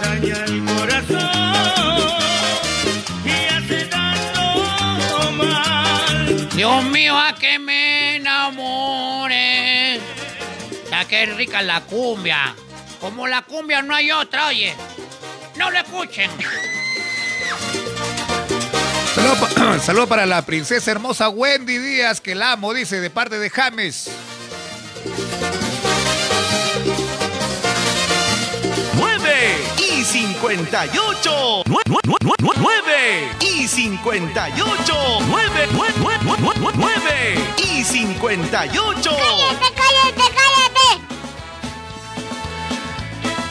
[0.02, 1.30] Daña el corazón.
[6.58, 10.02] Dios mío, a que me enamore.
[10.92, 12.54] Ya qué rica la cumbia.
[13.06, 14.74] Como la cumbia no hay otra, oye.
[15.58, 16.28] No lo escuchen.
[19.14, 23.38] Saludos pa- saludo para la princesa hermosa Wendy Díaz, que la amo, dice, de parte
[23.38, 24.10] de James.
[28.96, 31.64] 9 y 58.
[31.68, 35.20] 9 y 58.
[35.28, 35.68] 9,
[36.76, 39.12] 9 y 58.
[39.12, 40.55] ¡Cállate, cállate, cállate!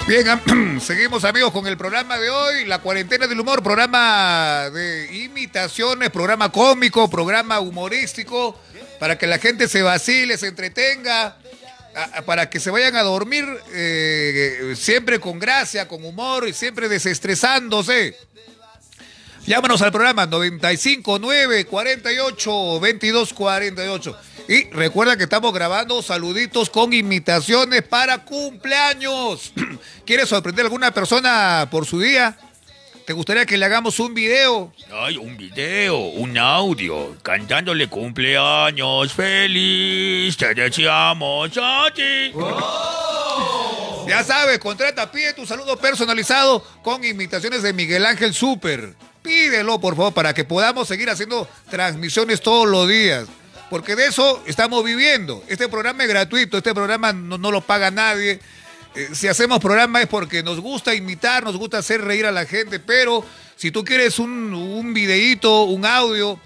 [0.06, 5.08] Bien, am- seguimos amigos con el programa de hoy, la cuarentena del humor, programa de
[5.24, 8.58] imitaciones, programa cómico, programa humorístico,
[9.00, 11.38] para que la gente se vacile, se entretenga,
[12.26, 18.14] para que se vayan a dormir eh, siempre con gracia, con humor y siempre desestresándose.
[19.46, 24.16] Llámanos al programa 95 9 48 22 48.
[24.48, 29.52] Y recuerda que estamos grabando saluditos con imitaciones para cumpleaños.
[30.06, 32.36] ¿Quieres sorprender a alguna persona por su día?
[33.06, 34.72] ¿Te gustaría que le hagamos un video?
[34.90, 42.32] Ay, un video, un audio, cantándole cumpleaños feliz, te deseamos a ti.
[44.08, 48.94] Ya sabes, contrata, pide tu saludo personalizado con imitaciones de Miguel Ángel Super.
[49.22, 53.26] Pídelo, por favor, para que podamos seguir haciendo transmisiones todos los días.
[53.74, 55.42] Porque de eso estamos viviendo.
[55.48, 58.38] Este programa es gratuito, este programa no, no lo paga nadie.
[58.94, 62.46] Eh, si hacemos programa es porque nos gusta imitar, nos gusta hacer reír a la
[62.46, 66.38] gente, pero si tú quieres un, un videíto, un audio,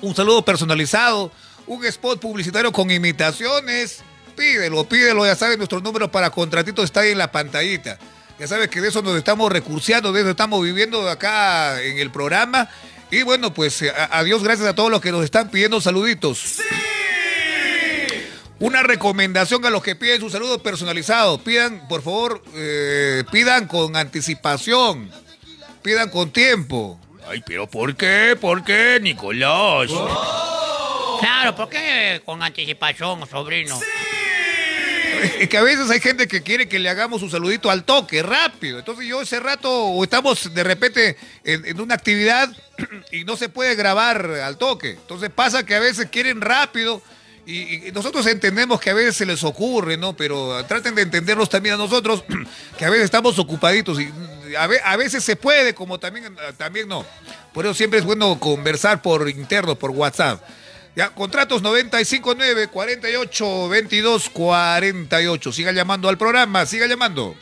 [0.00, 1.30] un saludo personalizado,
[1.66, 3.98] un spot publicitario con imitaciones,
[4.34, 7.98] pídelo, pídelo, ya sabes, nuestros números para contratitos está ahí en la pantallita.
[8.38, 12.10] Ya sabes que de eso nos estamos recurseando, de eso estamos viviendo acá en el
[12.10, 12.70] programa.
[13.10, 16.60] Y bueno, pues eh, adiós, gracias a todos los que nos están pidiendo saluditos.
[18.60, 21.38] Una recomendación a los que piden su saludo personalizado.
[21.38, 25.10] Pidan, por favor, eh, pidan con anticipación.
[25.82, 27.00] Pidan con tiempo.
[27.28, 28.36] Ay, pero ¿por qué?
[28.40, 29.90] ¿Por qué, Nicolás?
[31.20, 33.78] Claro, ¿por qué con anticipación, sobrino?
[35.38, 38.22] Es que a veces hay gente que quiere que le hagamos un saludito al toque,
[38.22, 38.78] rápido.
[38.78, 42.50] Entonces yo ese rato, o estamos de repente en, una actividad
[43.12, 44.90] y no se puede grabar al toque.
[44.90, 47.02] Entonces pasa que a veces quieren rápido
[47.46, 50.14] y, nosotros entendemos que a veces se les ocurre, ¿no?
[50.14, 52.24] Pero traten de entendernos también a nosotros,
[52.78, 54.12] que a veces estamos ocupaditos y
[54.54, 57.06] a, a veces se puede, como también, también no.
[57.54, 60.42] Por eso siempre es bueno conversar por interno, por WhatsApp.
[60.98, 65.52] Ya, contratos 959 48 22 48.
[65.52, 67.36] Siga llamando al programa, siga llamando.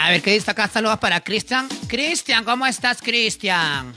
[0.00, 0.66] A ver, ¿qué dice acá?
[0.66, 1.68] Saludos para Cristian.
[1.86, 3.94] Cristian, ¿cómo estás, Cristian?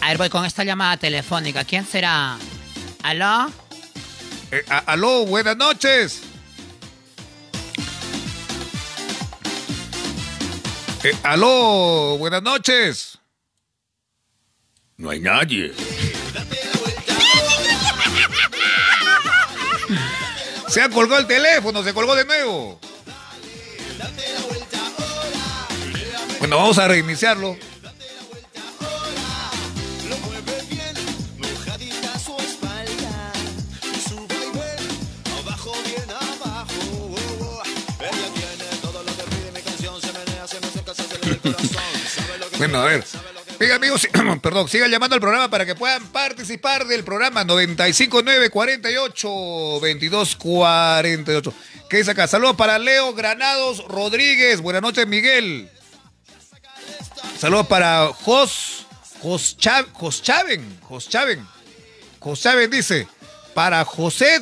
[0.00, 1.62] A ver, voy con esta llamada telefónica.
[1.62, 2.36] ¿Quién será?
[3.04, 3.63] ¿Aló?
[4.54, 6.20] Eh, a- aló, buenas noches.
[11.02, 13.18] Eh, aló, buenas noches.
[14.96, 15.74] No hay nadie.
[20.68, 22.78] Se ha colgado el teléfono, se colgó de nuevo.
[26.38, 27.56] Bueno, vamos a reiniciarlo.
[42.58, 43.04] Bueno, a ver.
[43.60, 44.08] Oiga, amigos,
[44.42, 51.54] perdón, sigan llamando al programa para que puedan participar del programa 959 48 22 48.
[51.88, 52.26] ¿Qué dice acá?
[52.26, 54.60] Saludos para Leo Granados Rodríguez.
[54.60, 55.68] Buenas noches, Miguel.
[57.38, 58.86] Saludos para Jos,
[59.20, 61.44] Jos, Cha- Jos Chaven, Jos Chaven.
[62.70, 63.06] Dice,
[63.52, 64.40] para José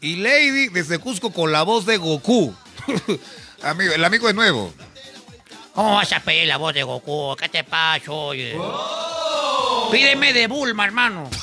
[0.00, 2.54] y Lady desde Cusco con la voz de Goku.
[3.62, 4.72] amigo, el amigo es nuevo.
[5.74, 7.36] ¿Cómo vas a pedir la voz de Goku?
[7.36, 8.56] ¿Qué te pasa, oye?
[9.90, 11.30] Pídeme de Bulma, hermano.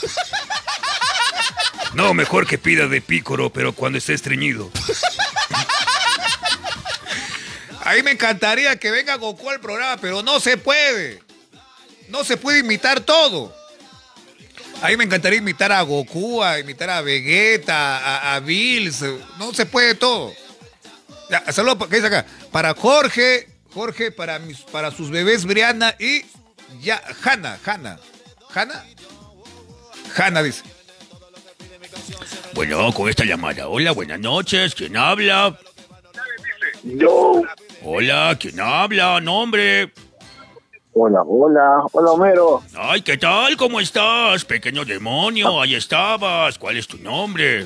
[1.94, 4.72] No, mejor que pida de pícoro, pero cuando esté estreñido.
[7.84, 11.22] Ahí me encantaría que venga Goku al programa, pero no se puede.
[12.08, 13.54] No se puede imitar todo.
[14.82, 19.02] Ahí me encantaría imitar a Goku, a imitar a Vegeta, a, a Bills.
[19.38, 20.34] No se puede todo.
[21.30, 22.26] Ya, saludos, ¿qué dice acá?
[22.54, 26.26] Para Jorge, Jorge, para, mis, para sus bebés Brianna y
[26.82, 28.00] ya, Hanna, Hanna.
[28.54, 28.84] ¿Hanna?
[30.16, 30.64] Hanna dice.
[32.54, 33.68] Bueno, con esta llamada.
[33.68, 34.76] Hola, buenas noches.
[34.76, 35.58] ¿Quién habla?
[36.84, 37.44] Yo.
[37.84, 39.22] Hola, ¿quién habla?
[39.22, 39.92] Nombre.
[40.94, 41.86] Hola, hola.
[41.94, 42.62] Hola, Homero.
[42.76, 43.56] Ay, ¿qué tal?
[43.56, 44.44] ¿Cómo estás?
[44.44, 46.58] Pequeño demonio, ahí estabas.
[46.60, 47.66] ¿Cuál es tu nombre?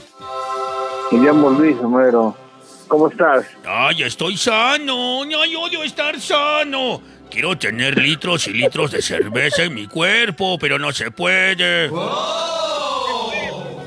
[1.12, 2.36] Me llamo Luis, Homero.
[2.88, 3.46] ¿Cómo estás?
[3.66, 5.24] Ay, estoy sano.
[5.24, 7.02] Ay, odio estar sano.
[7.30, 11.90] Quiero tener litros y litros de cerveza en mi cuerpo, pero no se puede.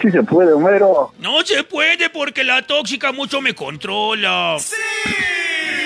[0.01, 1.13] Sí se puede, Homero.
[1.19, 4.57] No se puede porque la tóxica mucho me controla.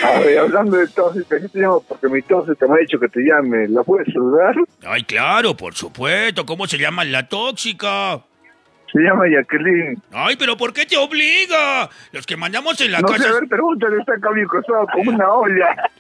[0.05, 3.09] A ver, hablando de tóxica, yo te llamo porque mi tóxica me ha dicho que
[3.09, 3.69] te llame.
[3.69, 4.55] ¿La puedes saludar?
[4.85, 6.45] Ay, claro, por supuesto.
[6.45, 8.21] ¿Cómo se llama la tóxica?
[8.93, 10.03] Se llama Jacqueline.
[10.13, 11.89] Ay, pero ¿por qué te obliga?
[12.13, 13.23] Los que mandamos en la no casa.
[13.25, 14.13] sé, a ver, pregúntale, está
[14.49, 15.91] costado con una olla.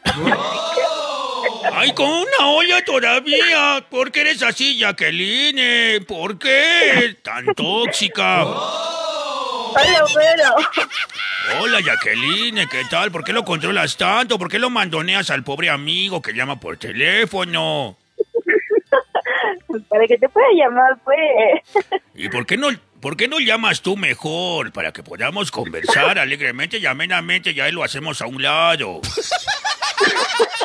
[1.72, 3.84] Ay, con una olla todavía.
[3.88, 6.04] ¿Por qué eres así, Jacqueline?
[6.04, 8.44] ¿Por qué tan tóxica?
[8.44, 10.54] Hola, Homero.
[11.60, 13.10] Hola, Jacqueline, ¿qué tal?
[13.10, 14.38] ¿Por qué lo controlas tanto?
[14.38, 17.96] ¿Por qué lo mandoneas al pobre amigo que llama por teléfono?
[19.88, 21.94] Para que te pueda llamar, pues.
[22.14, 22.68] ¿Y por qué no,
[23.00, 24.72] por qué no llamas tú mejor?
[24.72, 29.00] Para que podamos conversar alegremente y amenamente, ya lo hacemos a un lado.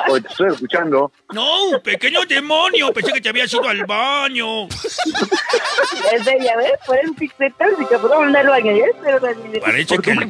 [0.10, 1.12] Oye, te estoy escuchando.
[1.34, 4.68] No, pequeño demonio, pensé que te habías ido al baño.
[4.68, 8.86] Es de ya ves, por el pixel tóxica, por un al baño, ¿ya?
[9.04, 10.28] Pero también- Parece que el,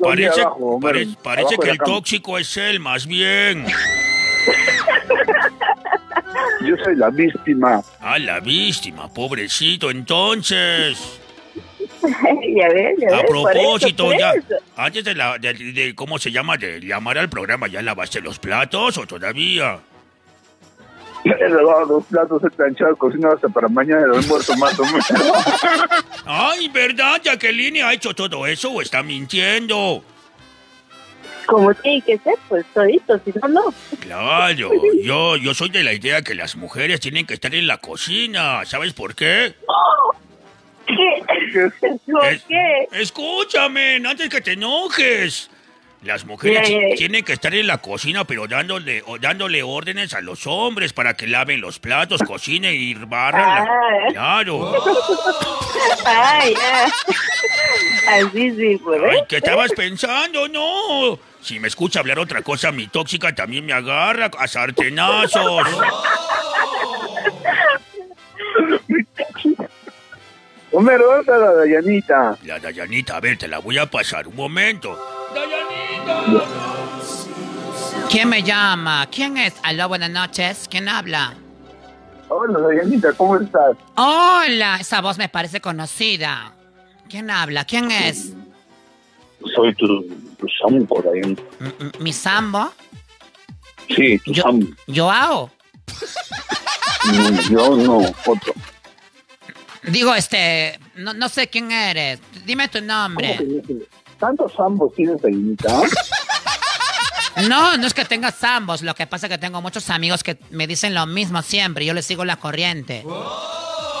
[0.00, 3.66] parece, abajo, parece abajo que el tóxico es él, más bien.
[6.64, 7.82] Yo soy la víctima.
[8.00, 11.20] Ah, la víctima, pobrecito, entonces.
[12.02, 13.14] ya ves, ya ves.
[13.14, 14.32] A por eso, propósito, ya,
[14.76, 16.56] antes de, la, de, de- ¿cómo se llama?
[16.56, 19.78] De llamar al programa, ¿ya lavaste los platos o todavía?
[21.24, 25.06] He lavado los platos, he planchado, cocinado hasta para mañana el almuerzo más o menos.
[26.24, 27.20] Ay, ¿verdad?
[27.22, 30.04] Jacqueline ha hecho todo eso o está mintiendo.
[31.46, 33.74] Como tiene que ser, pues todito, si no, no.
[34.00, 34.70] Claro,
[35.02, 38.64] yo, yo soy de la idea que las mujeres tienen que estar en la cocina.
[38.64, 39.54] ¿Sabes por qué?
[40.86, 41.22] ¿Qué?
[42.10, 42.88] ¿Por Es- qué?
[42.92, 45.50] Escúchame, antes que te enojes.
[46.02, 50.46] Las mujeres tienen que estar en la cocina, pero dándole, o dándole órdenes a los
[50.46, 53.42] hombres para que laven los platos, cocinen y barran.
[53.42, 54.12] la- Ah.
[54.12, 54.72] Claro.
[56.04, 56.84] Ay, ya.
[58.18, 59.00] Así sí, pues.
[59.10, 60.46] Ay, ¿qué estabas pensando?
[60.46, 61.18] No.
[61.46, 65.62] Si me escucha hablar otra cosa, mi tóxica también me agarra a sartenazos.
[70.72, 72.36] Homero, ¿dónde está la Dayanita?
[72.42, 74.98] La Dayanita, a ver, te la voy a pasar un momento.
[78.10, 79.06] ¿Quién me llama?
[79.12, 79.54] ¿Quién es?
[79.62, 80.66] Aló, buenas noches.
[80.68, 81.34] ¿Quién habla?
[82.28, 83.76] Hola, Dayanita, ¿cómo estás?
[83.94, 86.54] Hola, esa voz me parece conocida.
[87.08, 87.64] ¿Quién habla?
[87.64, 88.32] ¿Quién es?
[89.54, 89.86] Soy tu,
[90.38, 90.46] tu.
[90.68, 92.72] M- m- ¿Mi sambo?
[93.94, 94.66] Sí, tu sampo.
[94.94, 95.50] ¿Joao?
[97.12, 98.52] No, yo no, otro.
[99.84, 102.18] Digo, este, no, no sé quién eres.
[102.44, 103.38] Dime tu nombre.
[104.18, 105.82] ¿Tantos sambos tienes, Dayanita?
[107.48, 108.82] No, no es que tenga zambos.
[108.82, 111.84] Lo que pasa es que tengo muchos amigos que me dicen lo mismo siempre.
[111.84, 113.04] Yo les sigo la corriente.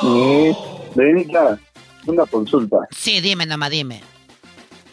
[0.00, 0.56] Sí.
[0.94, 1.58] Dayanita,
[2.06, 2.78] una consulta.
[2.90, 4.02] Sí, dime nomás, dime.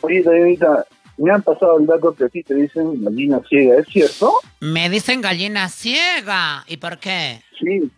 [0.06, 0.86] Oye, Dayanita,
[1.18, 4.34] me han pasado el dato que a ti te dicen gallina ciega, ¿es cierto?
[4.60, 6.64] Me dicen gallina ciega.
[6.68, 7.42] ¿Y por qué?
[7.60, 7.90] Sí.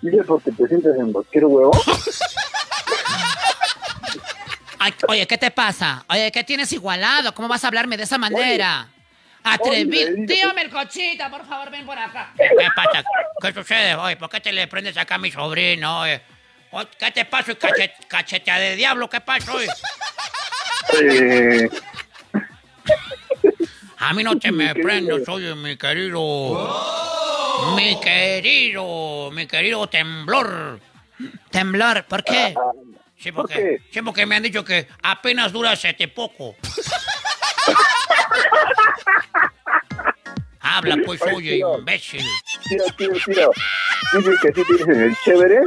[0.00, 1.70] Dice porque te sientes en cualquier huevo.
[4.78, 6.04] Ay, oye, ¿qué te pasa?
[6.08, 7.34] Oye, ¿qué tienes igualado?
[7.34, 8.88] ¿Cómo vas a hablarme de esa manera?
[9.44, 10.26] Atrevido.
[10.26, 12.32] Tío Melcochita, por favor, ven por acá.
[12.36, 13.04] ¿Qué pasa?
[13.42, 14.16] ¿Qué sucede hoy?
[14.16, 16.00] ¿Por qué te le prendes acá a mi sobrino?
[16.00, 16.22] oye?
[16.98, 19.10] ¿Qué te pasa, cache- cachetea de diablo?
[19.10, 19.66] ¿Qué pasa hoy?
[23.98, 26.68] A mí no te me prendes, oye, mi querido.
[27.76, 30.80] Mi querido, mi querido temblor.
[31.50, 32.54] Temblor, ¿por qué?
[33.18, 36.56] Sí, porque, sí, porque me han dicho que apenas dura siete poco.
[40.60, 42.24] Habla, pues, oye, imbécil.
[42.68, 43.50] tío, tío, tío.
[44.14, 45.60] Dice que te dicen el chévere.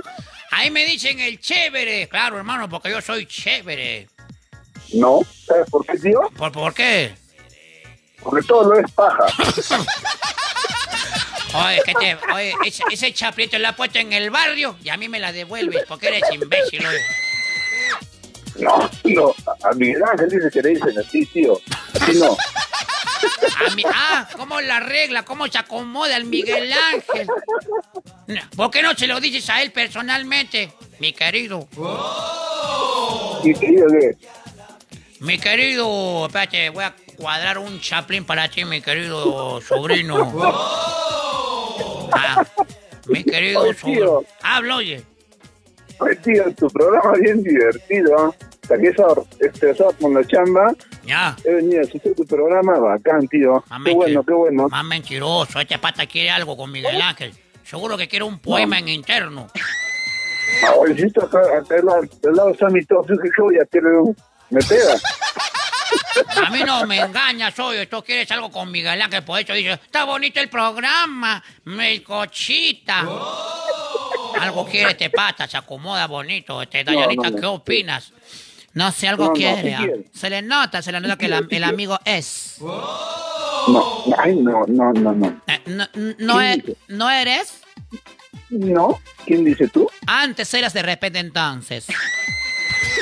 [0.52, 2.08] Ahí me dicen el chévere.
[2.08, 4.08] Claro, hermano, porque yo soy chévere.
[4.94, 5.22] No.
[5.46, 6.22] ¿Sabes por qué, tío?
[6.38, 7.16] ¿Por, por qué?
[8.22, 9.26] Porque todo lo es paja.
[11.56, 14.98] Oye, ¿qué te, oye ese, ese chaprito lo ha puesto en el barrio y a
[14.98, 17.00] mí me la devuelves porque eres imbécil, oye.
[18.56, 19.36] No, no.
[19.64, 21.60] A Miguel Ángel dice que le dicen así, tío.
[21.94, 22.32] Así no.
[22.34, 25.24] A ah, ¿cómo la regla?
[25.24, 27.28] ¿Cómo se acomoda el Miguel Ángel?
[28.56, 31.68] ¿Por qué no se lo dices a él personalmente, mi querido?
[33.44, 34.18] ¿Y querido qué?
[35.24, 40.32] Mi querido, espérate, voy a cuadrar un chaplín para ti, mi querido sobrino.
[42.16, 42.46] Ah,
[43.08, 44.22] mi querido Oye, sobrino.
[44.44, 45.04] Habla, oye.
[45.98, 48.36] Oye, tío, tu programa es bien divertido.
[48.62, 50.72] Estaba estresado con la chamba.
[51.04, 51.36] Ya.
[51.44, 53.64] He venido a asistir tu programa, bacán, tío.
[53.68, 54.68] Mami, Qué bueno, qué bueno.
[54.70, 57.34] Más mentiroso, este pata quiere algo con Miguel Ángel.
[57.64, 59.48] Seguro que quiere un poema en interno.
[60.64, 64.14] Ah, Oye, si esto acá, acá al lado, está mi ya quiero...
[64.54, 64.96] Me pega.
[66.46, 67.88] A mí no me engañas, oye.
[67.88, 73.00] Tú quieres algo con Miguel Ángel, por eso dice, está bonito el programa, melcochita.
[74.40, 76.62] Algo quiere este pata, se acomoda bonito.
[76.62, 77.40] Este, Dayanita, no, no.
[77.42, 78.12] ¿qué opinas?
[78.74, 80.06] No sé, algo No, no, quiere.
[80.14, 82.58] Se le nota, se le nota que la- el amigo es.
[82.60, 85.42] No, ay, no, no, no, no.
[85.48, 87.62] Eh, no, no, e- ¿No eres?
[88.50, 89.00] ¿No?
[89.26, 89.90] ¿Quién dice tú?
[90.08, 91.86] Antes eras de repente entonces.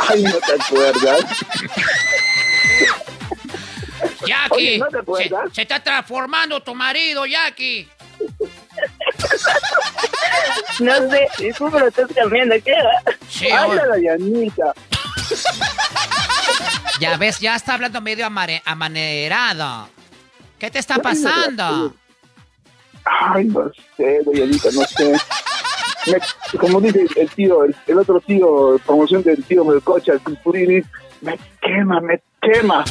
[0.09, 1.25] Ay, no te acuerdas.
[4.25, 5.49] Jackie, Oye, ¿no te se, acuerdas?
[5.53, 7.89] se está transformando tu marido, Jackie.
[10.79, 11.27] No sé,
[11.71, 12.73] me lo estás cambiando, ¿qué?
[13.29, 13.69] Sí, Ay,
[14.57, 14.73] la.
[16.99, 19.89] Ya ves, ya está hablando medio amare- amanerado.
[20.59, 21.95] ¿Qué te está pasando?
[23.03, 25.13] Ay, no sé, Dayanita, no sé.
[26.07, 30.81] Me- como dice el tío, el, el otro tío, promoción del tío Melcocha, el Pulpurini,
[31.21, 32.83] me quema, me quema,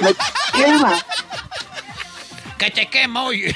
[0.00, 0.14] me
[0.54, 0.98] quema.
[2.58, 3.54] Que te quemo, oye.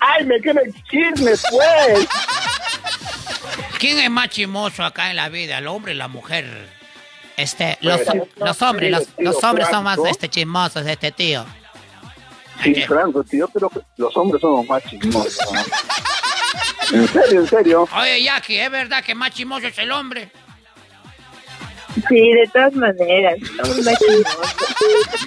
[0.00, 2.08] Ay, me quema el chisme, pues.
[3.78, 6.68] ¿Quién es más chimoso acá en la vida, el hombre o la mujer?
[7.36, 8.00] Este, los,
[8.36, 11.44] los hombres, los, hombres son más este, chismosos, este tío.
[12.62, 15.52] Sí, Franco, tío, pero los hombres somos más chismosos.
[15.52, 15.60] ¿no?
[16.92, 17.88] En serio, en serio.
[17.96, 20.30] Oye, Jackie, ¿es verdad que más chimoso es el hombre?
[22.08, 23.36] Sí, de todas maneras.
[23.40, 23.98] Estamos más.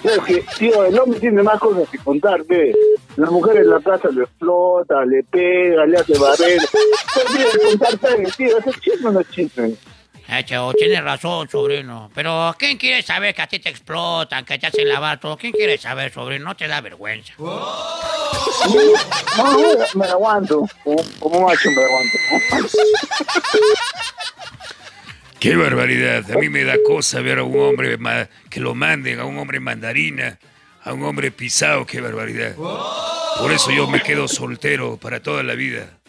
[0.03, 2.73] Es que, tío, el hombre tiene más cosas que contar, ve.
[3.17, 6.59] La mujer en la casa le explota, le pega, le hace barrer.
[6.59, 9.75] No tiene que contar tío, ese chisme no es chisme.
[10.27, 12.09] Eh, Cheo, tienes razón, sobrino.
[12.15, 15.37] Pero ¿quién quiere saber que a ti te explotan, que te hacen lavar todo?
[15.37, 16.45] ¿Quién quiere saber, sobrino?
[16.45, 17.33] No te da vergüenza.
[17.37, 17.47] No,
[19.37, 20.67] no, me aguanto.
[20.83, 22.17] Como, como macho me aguanto.
[25.39, 26.31] Qué barbaridad.
[26.31, 27.99] A mí me da cosa ver a un hombre
[28.49, 30.39] que lo manden, a un hombre mandarina,
[30.83, 31.85] a un hombre pisado.
[31.85, 32.55] Qué barbaridad.
[32.55, 35.99] Por eso yo me quedo soltero para toda la vida.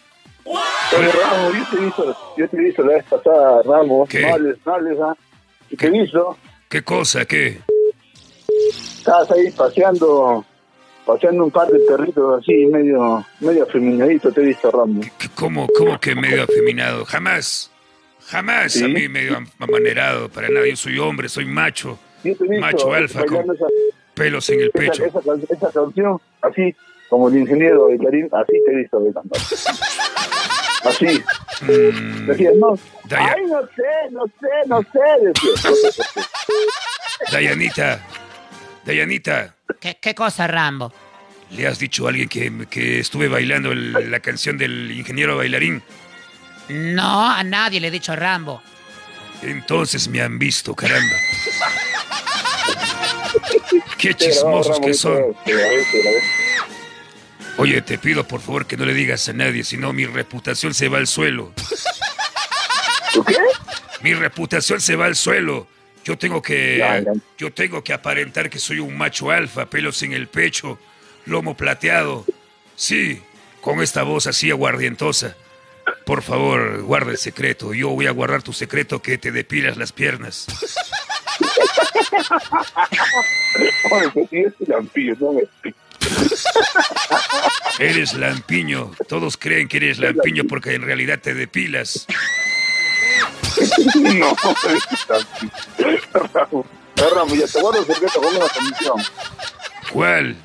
[0.47, 4.09] Oye, Ramos, yo te visto, yo te visto la vez pasada, Ramos.
[4.09, 4.21] ¿Qué?
[4.23, 5.15] No hables, ¿ah?
[5.71, 6.37] Y te visto,
[6.69, 7.25] ¿Qué cosa?
[7.25, 7.59] ¿Qué?
[8.99, 10.45] estabas ahí paseando,
[11.05, 15.07] paseando un par de perritos así, medio, medio afeminadito, te he visto, Ramos.
[15.35, 17.05] ¿Cómo, cómo que medio afeminado?
[17.05, 17.71] Jamás.
[18.27, 18.85] Jamás ¿Sí?
[18.85, 20.29] a mí medio am- amanerado.
[20.29, 20.67] Para nada.
[20.67, 21.99] Yo soy hombre, soy macho.
[22.61, 23.67] Macho alfa con esa,
[24.15, 25.05] pelos en el esa, pecho.
[25.05, 26.75] esa, esa canción, así,
[27.09, 29.35] como el ingeniero de Karim, así te he visto bailando.
[30.85, 31.23] Así.
[31.63, 35.01] Mm, Decías, no, Daya- ay, no sé, no sé, no sé,
[35.35, 35.49] qué.
[37.33, 38.01] Dayanita.
[38.85, 39.55] Dayanita.
[39.81, 40.93] ¿Qué, qué cosa, Rambo?
[41.51, 45.83] ¿Le has dicho a alguien que, que estuve bailando el- la canción del ingeniero bailarín?
[46.69, 48.63] No, a nadie le he dicho Rambo.
[49.43, 51.15] Entonces me han visto, caramba.
[53.99, 55.35] Qué chismosos que son.
[57.59, 60.75] Oye, te pido por favor que no le digas a nadie, si no mi reputación
[60.75, 61.53] se va al suelo.
[63.27, 63.37] qué?
[64.03, 65.67] Mi reputación se va al suelo.
[66.05, 67.05] Yo tengo que
[67.39, 70.79] yo tengo que aparentar que soy un macho alfa, pelos en el pecho,
[71.25, 72.25] lomo plateado.
[72.77, 73.23] Sí,
[73.61, 75.35] con esta voz así aguardientosa.
[76.05, 77.73] Por favor, guarda el secreto.
[77.73, 80.47] Yo voy a guardar tu secreto que te depilas las piernas.
[87.79, 88.93] Eres lampiño.
[89.09, 92.07] Todos creen que eres lampiño porque en realidad te depilas.
[93.97, 94.35] No,
[96.35, 96.67] Ramos,
[97.15, 98.97] Ramos, ya te guardo el secreto con una condición.
[99.93, 100.37] ¿Cuál?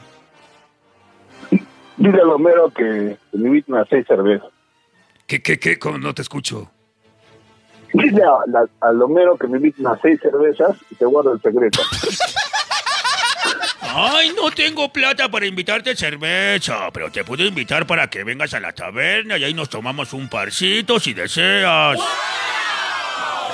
[1.97, 4.49] Dile a Homero que, me invite unas seis cervezas.
[5.27, 5.77] ¿Qué, qué, qué?
[5.77, 6.71] ¿Cómo no te escucho?
[7.93, 11.41] Dile a, la, a Homero que me invite unas seis cervezas y te guardo el
[11.41, 11.81] secreto.
[13.83, 18.59] Ay, no tengo plata para invitarte cerveza, pero te puedo invitar para que vengas a
[18.59, 21.97] la taberna y ahí nos tomamos un parcito si deseas.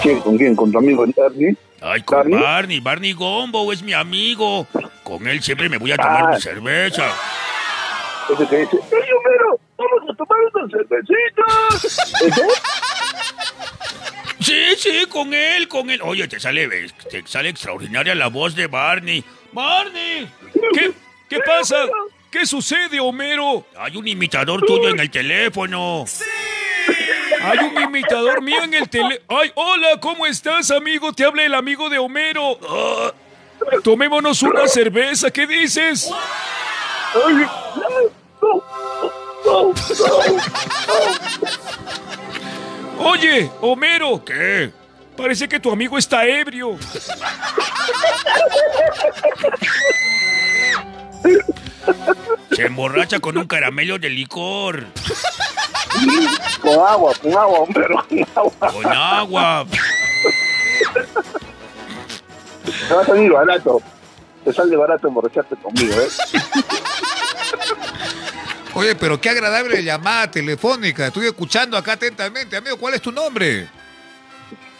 [0.01, 0.19] ¿Quién?
[0.19, 0.55] ¿Con quién?
[0.55, 1.55] ¿Con tu amigo Ernie?
[1.81, 4.67] Ay, con Barney, Barney Gombo es mi amigo.
[5.03, 6.31] Con él siempre me voy a tomar Ah.
[6.35, 7.05] mi cerveza.
[8.33, 9.56] Ese que dice, ¡Ey, Homero!
[10.17, 11.97] ¡Vamos a tomar unas cervecitas!
[14.39, 15.99] Sí, sí, con él, con él.
[16.03, 16.69] Oye, te sale,
[17.09, 19.23] te sale extraordinaria la voz de Barney.
[19.51, 20.31] ¡Barney!
[20.73, 20.93] ¿Qué,
[21.27, 21.75] ¿Qué pasa?
[22.31, 23.65] ¿Qué sucede, Homero?
[23.77, 26.05] Hay un imitador tuyo en el teléfono.
[27.41, 29.21] Hay un imitador mío en el tele.
[29.27, 29.99] ¡Ay, hola!
[29.99, 31.13] ¿Cómo estás, amigo?
[31.13, 32.59] Te habla el amigo de Homero.
[32.69, 33.13] Ah,
[33.83, 35.31] tomémonos una cerveza.
[35.31, 36.11] ¿Qué dices?
[42.99, 44.23] Oye, Homero.
[44.23, 44.71] ¿Qué?
[45.15, 46.77] Parece que tu amigo está ebrio.
[52.51, 54.85] Se emborracha con un caramelo de licor.
[56.61, 58.71] Con agua, con agua, Homero, con agua.
[58.71, 59.65] Con agua.
[62.87, 63.81] Te va a salir barato.
[64.43, 66.07] Te sale barato emborracharte conmigo, ¿eh?
[68.77, 71.07] Oye, pero qué agradable llamada telefónica.
[71.07, 72.55] Estoy escuchando acá atentamente.
[72.55, 73.67] Amigo, ¿cuál es tu nombre?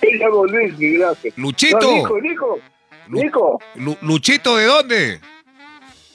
[0.02, 1.34] Me llamo Luis, mi gracias.
[1.36, 1.80] Luchito.
[1.80, 2.60] No, Nico, Nico.
[3.08, 5.20] Nico, Lu- ¿Luchito de dónde?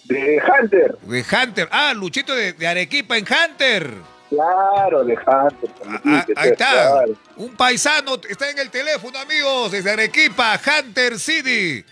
[0.04, 0.96] de Hunter.
[1.02, 1.68] De Hunter.
[1.72, 3.90] Ah, Luchito de, de Arequipa en Hunter.
[4.30, 5.70] Claro, de Hunter.
[6.04, 6.70] Ah, ahí está.
[6.70, 7.14] Claro.
[7.36, 11.84] Un paisano está en el teléfono, amigos, desde Arequipa, Hunter City.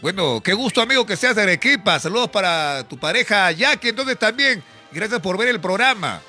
[0.00, 1.98] Bueno, qué gusto, amigo, que seas de Arequipa.
[1.98, 4.62] Saludos para tu pareja Jackie, entonces también.
[4.96, 6.22] Gracias por ver el programa.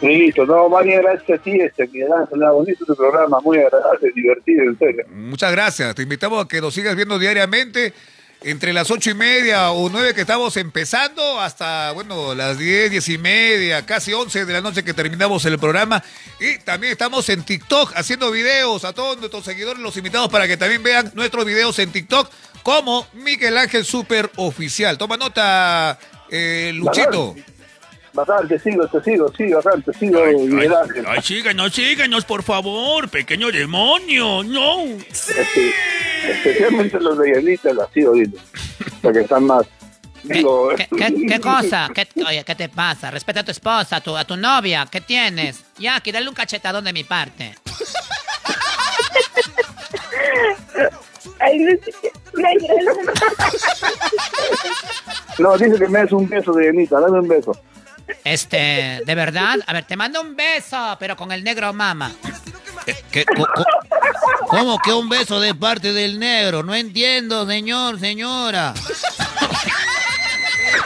[0.00, 1.88] Listo, no, bien gracias a ti, este,
[2.52, 5.04] bonito tu programa, muy agradable, divertido, en serio.
[5.08, 5.94] Muchas gracias.
[5.94, 7.94] Te invitamos a que nos sigas viendo diariamente
[8.42, 13.08] entre las ocho y media o nueve que estamos empezando hasta, bueno, las diez, diez
[13.08, 16.02] y media, casi once de la noche que terminamos el programa.
[16.40, 20.56] Y también estamos en TikTok haciendo videos a todos nuestros seguidores, los invitados para que
[20.56, 22.28] también vean nuestros videos en TikTok
[22.64, 24.98] como Miguel Ángel Super Oficial.
[24.98, 25.98] Toma nota,
[26.36, 27.34] eh, Luchito.
[28.12, 30.36] Bacán, te sigo, te sigo, sí, bacán, te sigo, Ay,
[30.82, 31.04] Ángel.
[31.08, 34.44] ay, síganos, síganos, por favor, pequeño demonio.
[34.44, 34.82] No.
[34.84, 35.72] Este,
[36.28, 38.38] especialmente los de Yanita la sigo viendo.
[39.02, 39.66] Porque están más.
[40.22, 41.88] Digo, ¿Qué, qué- qué cosa?
[41.94, 43.10] ¿Qué, oye, ¿qué te pasa?
[43.10, 44.86] Respeta a tu esposa, a tu, a tu novia.
[44.90, 45.64] ¿Qué tienes?
[45.78, 47.54] Ya, que dale un cachetadón de mi parte.
[51.40, 52.10] Ay, no sé qué.
[55.38, 56.68] No, dice que me des un beso de
[57.00, 57.52] dame un beso.
[58.22, 59.56] Este, ¿de verdad?
[59.66, 62.12] A ver, te mando un beso, pero con el negro mama.
[63.10, 63.64] ¿Qué, co- co-
[64.48, 66.62] ¿Cómo que un beso de parte del negro?
[66.62, 68.74] No entiendo, señor, señora.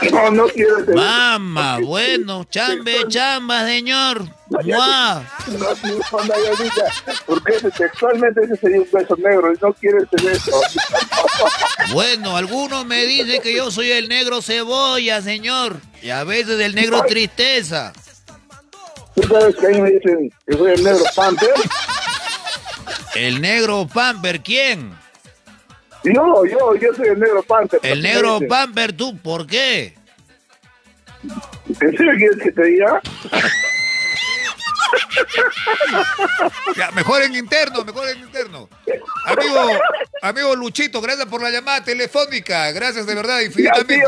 [0.12, 0.92] No, no quiero beso.
[0.94, 4.24] Mamá, bueno, chambe, chamba, señor.
[4.48, 5.24] Mua.
[5.46, 6.64] No, no, no,
[7.26, 10.60] porque ese, textualmente ese sería un beso negro y no quiero ese beso.
[11.92, 15.80] Bueno, algunos me dicen que yo soy el negro cebolla, señor.
[16.02, 17.94] Y a veces el negro tristeza.
[19.14, 21.54] ¿Tú sabes que ahí me dicen que soy el negro Panther?
[23.14, 24.92] El negro pamper, ¿quién?
[26.04, 27.80] Yo, yo, yo soy el negro Panther.
[27.82, 29.94] El negro pamper, ¿tú por qué?
[31.68, 33.00] ¿En serio quieres que te diga?
[36.76, 38.68] Ya, mejor en interno, mejor en interno.
[39.26, 39.80] Amigo,
[40.22, 42.70] amigo Luchito, gracias por la llamada telefónica.
[42.72, 44.06] Gracias de verdad, infinitamente.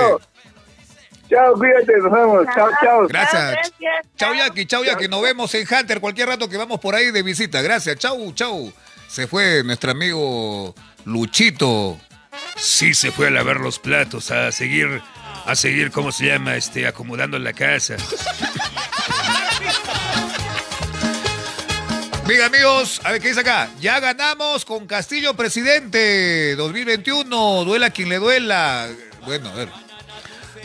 [1.28, 2.46] Chao, cuídate, nos vemos.
[2.54, 3.06] Chao, chao.
[3.08, 3.72] Gracias.
[4.16, 5.08] Chao, Jackie, chao, Jackie.
[5.08, 7.62] Nos vemos en Hunter cualquier rato que vamos por ahí de visita.
[7.62, 8.72] Gracias, chau, chau.
[9.08, 10.74] Se fue nuestro amigo
[11.04, 11.98] Luchito.
[12.56, 15.00] Sí, se fue a lavar los platos, a seguir,
[15.46, 16.56] a seguir, ¿cómo se llama?
[16.56, 17.96] Este, acomodando la casa.
[22.26, 23.68] Bien, amigos, a ver qué dice acá.
[23.80, 27.64] Ya ganamos con Castillo Presidente 2021.
[27.64, 28.88] Duela quien le duela.
[29.26, 29.68] Bueno, a ver.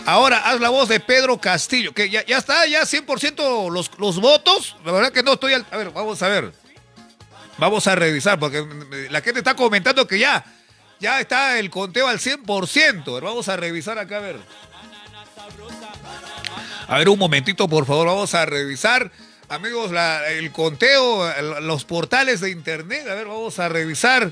[0.05, 1.91] Ahora haz la voz de Pedro Castillo.
[1.91, 4.75] Que ya, ya está, ya 100% los, los votos.
[4.85, 5.65] La verdad que no estoy al.
[5.71, 6.53] A ver, vamos a ver.
[7.57, 8.65] Vamos a revisar, porque
[9.09, 10.43] la gente está comentando que ya.
[10.99, 13.09] Ya está el conteo al 100%.
[13.09, 14.37] A ver, Vamos a revisar acá, a ver.
[16.87, 19.11] A ver, un momentito, por favor, vamos a revisar.
[19.49, 21.29] Amigos, la- el conteo,
[21.61, 24.31] los portales de internet, a ver, vamos a revisar.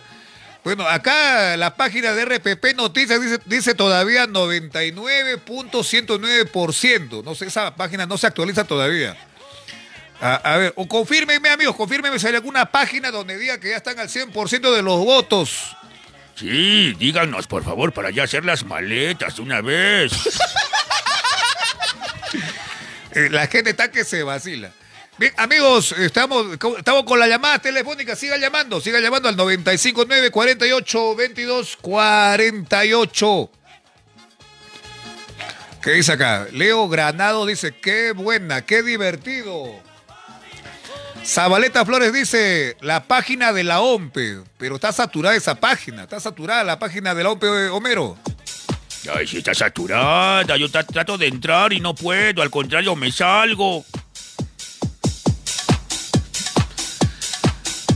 [0.64, 7.22] Bueno, acá la página de RPP Noticias dice, dice todavía 99.109%.
[7.24, 9.18] No sé, esa página no se actualiza todavía.
[10.22, 13.77] A, a ver, o confírmenme, amigos, confírmenme si hay alguna página donde diga que ya
[13.77, 15.76] están al 100% de los votos.
[16.35, 20.11] Sí, díganos, por favor, para ya hacer las maletas una vez.
[23.15, 24.72] Eh, la gente está que se vacila.
[25.19, 28.15] Bien, amigos, estamos, estamos con la llamada telefónica.
[28.15, 33.52] Siga llamando, siga llamando al 959 48 22 48.
[35.84, 36.48] ¿Qué dice acá?
[36.52, 39.80] Leo Granado dice, qué buena, qué divertido.
[41.26, 46.64] Zabaleta Flores dice, la página de la OMPE, pero está saturada esa página, está saturada
[46.64, 48.18] la página de la OMPE, Homero.
[49.14, 53.12] Ay, si está saturada, yo tra- trato de entrar y no puedo, al contrario, me
[53.12, 53.86] salgo.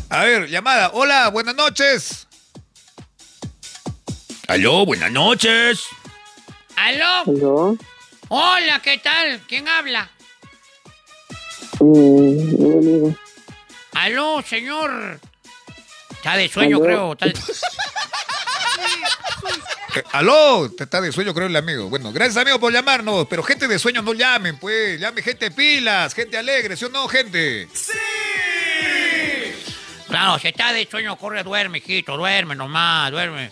[0.09, 0.91] A ver, llamada.
[0.93, 2.27] Hola, buenas noches.
[4.47, 5.83] Aló, buenas noches.
[6.77, 7.77] ¿Aló?
[8.29, 9.41] Hola, ¿qué tal?
[9.47, 10.09] ¿Quién habla?
[11.79, 13.13] Mm,
[13.93, 15.19] Aló, señor.
[16.11, 16.85] Está de sueño, Aló.
[16.85, 17.11] creo.
[17.13, 17.33] está de-
[19.95, 21.89] Eh, aló, te está de sueño, creo el amigo.
[21.89, 24.99] Bueno, gracias amigo por llamarnos, pero gente de sueño no llamen, pues.
[24.99, 27.67] Llame gente pilas, gente alegre, ¿sí o no, gente?
[30.07, 33.51] Claro, si está de sueño, corre, duerme, hijito, duerme nomás, duerme.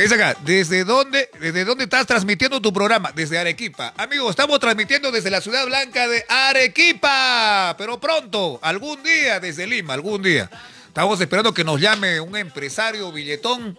[0.00, 0.34] ¿Qué dice acá?
[0.46, 3.12] ¿Desde dónde, ¿Desde dónde estás transmitiendo tu programa?
[3.14, 3.92] Desde Arequipa.
[3.98, 7.74] Amigos, estamos transmitiendo desde la ciudad blanca de Arequipa.
[7.76, 10.48] Pero pronto, algún día, desde Lima, algún día.
[10.86, 13.76] Estamos esperando que nos llame un empresario billetón.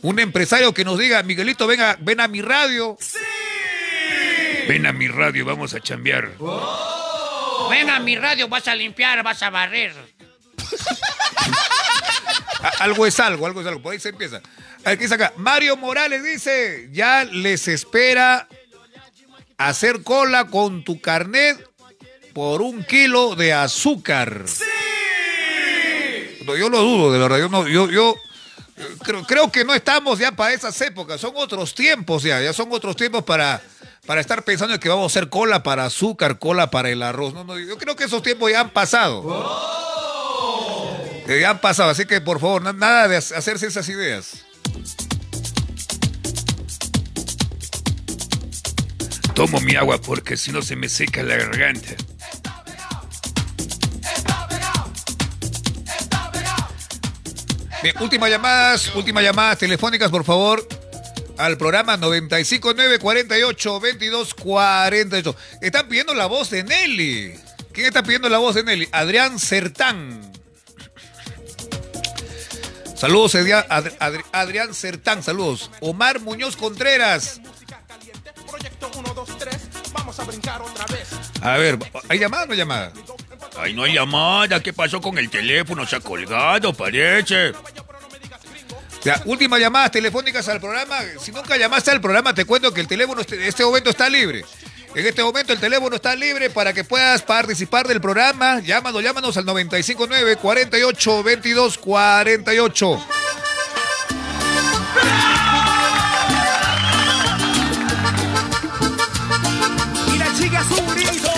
[0.00, 2.96] Un empresario que nos diga, Miguelito, ven a, ven a mi radio.
[4.66, 6.30] Ven a mi radio, vamos a chambear.
[7.68, 9.92] Ven a mi radio, vas a limpiar, vas a barrer.
[12.80, 13.82] Algo es algo, algo es algo.
[13.82, 14.40] Por ahí se empieza.
[14.84, 15.32] A ver, ¿qué dice acá?
[15.36, 18.48] Mario Morales dice, ya les espera
[19.56, 21.68] hacer cola con tu carnet
[22.32, 24.44] por un kilo de azúcar.
[26.46, 27.38] No, yo lo dudo, de verdad.
[27.38, 28.14] Yo no, yo, yo
[29.02, 31.20] creo, creo que no estamos ya para esas épocas.
[31.20, 32.40] Son otros tiempos ya.
[32.40, 33.60] Ya son otros tiempos para,
[34.06, 37.34] para estar pensando en que vamos a hacer cola para azúcar, cola para el arroz.
[37.34, 39.22] No, no, yo creo que esos tiempos ya han pasado.
[41.28, 44.44] Eh, ya han pasado, así que por favor, na- nada de ha- hacerse esas ideas.
[49.34, 51.94] Tomo mi agua porque si no se me seca la garganta.
[57.82, 60.66] Bien, últimas llamadas, últimas llamadas telefónicas, por favor.
[61.36, 65.36] Al programa 959 48 22 48.
[65.62, 67.34] Están pidiendo la voz de Nelly.
[67.72, 68.88] ¿Quién está pidiendo la voz de Nelly?
[68.90, 70.32] Adrián Sertán.
[72.98, 75.70] Saludos, Adrián, Ad- Adri- Adrián Sertán, saludos.
[75.80, 77.40] Omar Muñoz Contreras.
[81.42, 82.92] A ver, ¿hay llamada o no hay llamada?
[83.58, 84.60] Ay, no hay llamada.
[84.60, 85.86] ¿Qué pasó con el teléfono?
[85.86, 87.52] Se ha colgado, parece.
[89.04, 90.98] Ya, últimas llamadas telefónicas al programa.
[91.22, 94.08] Si nunca llamaste al programa, te cuento que el teléfono este- en este momento está
[94.08, 94.44] libre.
[94.94, 98.60] En este momento el teléfono está libre para que puedas participar del programa.
[98.60, 103.06] Llámanos, llámanos al 959 48 22 48.
[110.14, 111.30] Y la chica su grito.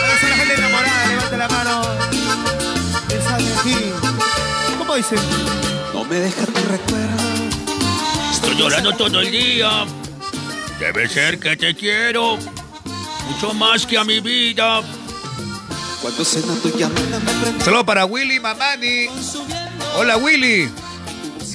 [0.00, 1.82] Parece la gente enamorada, levanta la mano.
[3.08, 3.92] Esa de aquí.
[4.78, 5.16] ¿Cómo dice?
[5.94, 6.45] No me deja tu recuerdo.
[6.45, 6.45] Estoy
[8.56, 9.86] llorando todo el día.
[10.78, 12.38] Debe ser que te quiero.
[13.28, 14.82] Mucho más que a mi vida.
[16.00, 17.64] Cuando cena tu llamada me prende.
[17.64, 19.06] Saludos para Willy Mamani.
[19.96, 20.70] Hola Willy.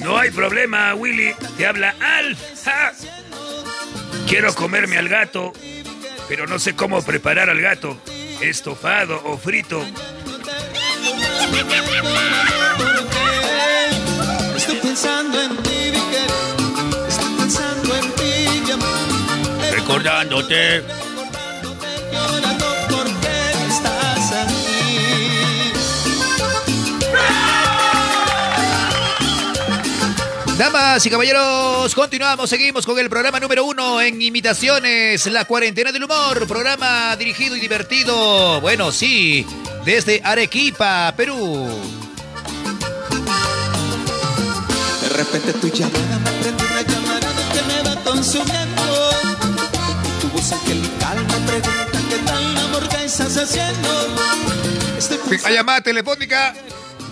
[0.02, 1.34] No hay problema, Willy.
[1.56, 2.38] Te habla Alf.
[2.64, 2.92] Ja.
[4.26, 5.52] Quiero comerme al gato,
[6.28, 7.96] pero no sé cómo preparar al gato.
[8.40, 9.84] Estofado o frito.
[14.56, 15.92] Estoy pensando en ti,
[20.02, 20.82] Recordándote.
[22.12, 24.66] Llorando porque no estás aquí.
[30.58, 36.02] Damas y caballeros, continuamos, seguimos con el programa número uno en imitaciones, La Cuarentena del
[36.02, 39.46] Humor, programa dirigido y divertido, bueno, sí,
[39.84, 41.68] desde Arequipa, Perú.
[45.00, 48.61] De repente tu llamada me prende una llamarada que me va consumiendo.
[48.61, 48.61] Tu
[53.12, 53.88] estás haciendo.
[55.28, 56.54] Bien, Hay llamada telefónica.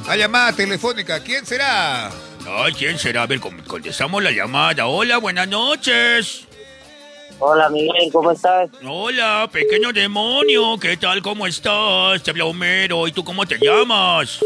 [0.08, 1.20] Hay llamada telefónica.
[1.22, 2.08] ¿Quién será?
[2.48, 3.22] Ay, ¿quién será?
[3.22, 4.86] A ver, con- contestamos la llamada.
[4.86, 6.46] Hola, buenas noches.
[7.38, 8.68] Hola Miguel, ¿cómo estás?
[8.86, 10.78] Hola, pequeño demonio.
[10.78, 11.20] ¿Qué tal?
[11.22, 12.22] ¿Cómo estás?
[12.22, 13.06] Te habla Homero.
[13.06, 14.40] ¿Y tú cómo te llamas?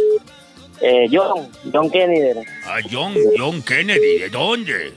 [0.81, 4.19] Eh, John, John Kennedy, Ah, John, John Kennedy.
[4.19, 4.93] ¿De dónde?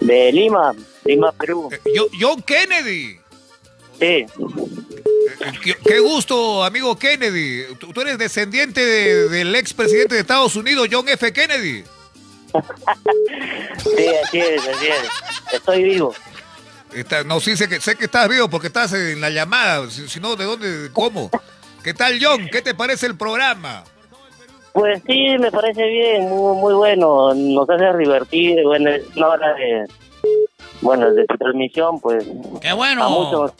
[0.00, 0.72] de Lima,
[1.04, 1.70] Lima, Perú.
[1.94, 3.18] Yo- John Kennedy.
[3.98, 4.26] Sí.
[5.62, 7.74] Qué, qué gusto, amigo Kennedy.
[7.78, 11.32] Tú, tú eres descendiente de- del expresidente de Estados Unidos, John F.
[11.32, 11.84] Kennedy.
[13.78, 15.52] Sí, así es, así es.
[15.52, 16.14] Estoy vivo.
[16.94, 19.90] Está- no, sí, sé que, sé que estás vivo porque estás en la llamada.
[19.90, 20.90] Si, si no, ¿de dónde?
[20.92, 21.30] ¿Cómo?
[21.82, 22.48] ¿Qué tal, John?
[22.50, 23.84] ¿Qué te parece el programa?
[24.72, 27.34] Pues sí, me parece bien, muy, muy bueno.
[27.34, 28.62] Nos hace divertir.
[28.64, 29.86] Bueno, es una hora de.
[30.80, 32.24] Bueno, de tu transmisión, pues.
[32.60, 33.08] ¡Qué A bueno!
[33.10, 33.52] muchos.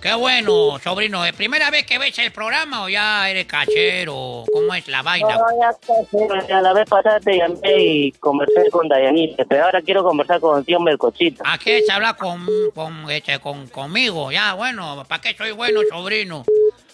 [0.00, 1.24] ¡Qué bueno, sobrino!
[1.24, 4.44] ¿Es primera vez que ves el programa o ya eres cachero?
[4.52, 5.36] ¿Cómo es la vaina?
[5.36, 10.04] No, ya a la vez pasada te llamé y conversé con Dayanita, pero ahora quiero
[10.04, 11.42] conversar con el tío Melcochito.
[11.44, 14.30] ¿A qué se habla con, con, este, con, conmigo?
[14.30, 16.44] Ya, bueno, ¿para qué soy bueno, sobrino?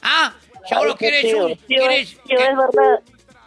[0.02, 0.32] Ah,
[0.66, 1.56] seguro quieres tío, un...
[1.56, 3.00] tío, quieres- tío, ¿es verdad?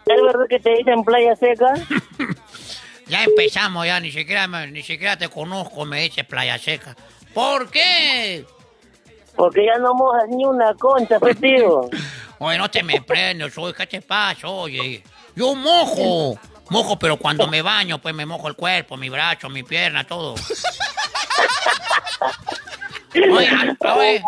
[0.06, 1.74] ¿Es verdad que te dicen playa seca?
[3.10, 6.94] Ya empezamos, ya, ni siquiera, ni siquiera te conozco, me dices Playa Seca.
[7.34, 8.44] ¿Por qué?
[9.38, 11.90] Porque ya no mojas ni una concha, pues, tío.
[12.40, 14.48] Oye, no te me prendes, oye, ¿qué te pasa?
[14.50, 15.02] Oye,
[15.36, 16.38] yo mojo.
[16.70, 20.36] Mojo, pero cuando me baño, pues me mojo el cuerpo, mi brazo, mi pierna, todo.
[23.16, 23.50] Oye,
[23.80, 24.24] oye,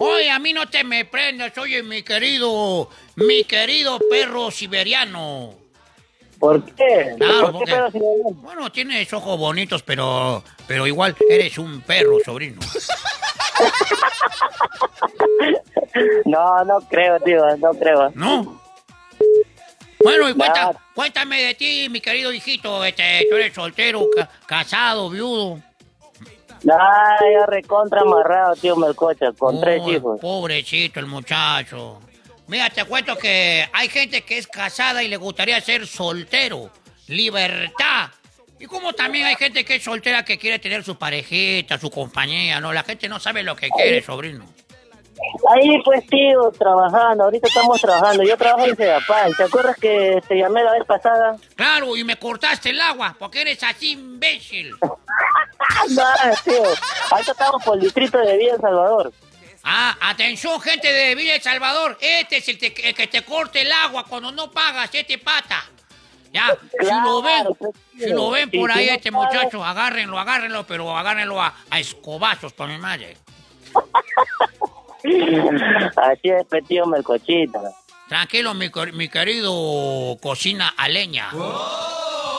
[0.00, 5.61] oye, a mí no te me prendes, oye, mi querido, mi querido perro siberiano.
[6.42, 7.14] ¿Por qué?
[7.18, 8.00] Claro, ¿Por qué porque,
[8.42, 12.60] bueno, tienes ojos bonitos, pero, pero igual eres un perro, sobrino.
[16.24, 18.10] No, no creo, tío, no creo.
[18.14, 18.60] ¿No?
[20.02, 25.10] Bueno, y cuenta, cuéntame de ti, mi querido hijito, este, tú eres soltero, ca- casado,
[25.10, 25.60] viudo.
[26.70, 30.18] Ah, ya recontra amarrado, tío Melcocha, con tres hijos.
[30.20, 32.00] Pobrecito el muchacho.
[32.52, 36.70] Mira, te cuento que hay gente que es casada y le gustaría ser soltero.
[37.08, 38.10] Libertad.
[38.60, 42.60] Y como también hay gente que es soltera que quiere tener su parejita, su compañía,
[42.60, 42.70] ¿no?
[42.74, 44.44] La gente no sabe lo que quiere, sobrino.
[45.50, 50.36] Ahí pues tío, trabajando, ahorita estamos trabajando, yo trabajo en Sedapal, ¿te acuerdas que te
[50.36, 51.36] llamé la vez pasada?
[51.54, 54.72] Claro, y me cortaste el agua, porque eres así imbécil.
[54.82, 56.04] no,
[56.44, 56.64] tío,
[57.10, 59.12] ahorita estamos por el distrito de Villa El Salvador.
[59.64, 61.96] Ah, atención, gente de Villa El Salvador.
[62.00, 65.64] Este es el, te- el que te corte el agua cuando no pagas, este pata.
[66.32, 67.46] Ya, si lo ven,
[67.98, 72.68] si lo ven por ahí, este muchacho, agárrenlo, agárrenlo, pero agárrenlo a, a escobazos, por
[72.68, 73.16] mi madre.
[75.96, 77.60] Así es, pues, tío Melcochita.
[78.08, 81.30] Tranquilo, mi, mi querido cocina a leña.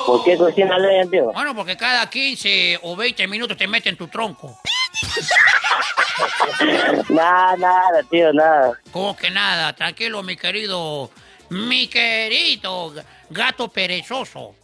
[0.05, 1.31] ¿Por qué cocina leña, tío?
[1.33, 4.59] Bueno, porque cada 15 o 20 minutos te meten tu tronco.
[7.09, 8.79] Nada, nada, tío, nada.
[8.91, 9.73] ¿Cómo que nada?
[9.73, 11.09] Tranquilo, mi querido,
[11.49, 12.93] mi querido
[13.29, 14.55] gato perezoso.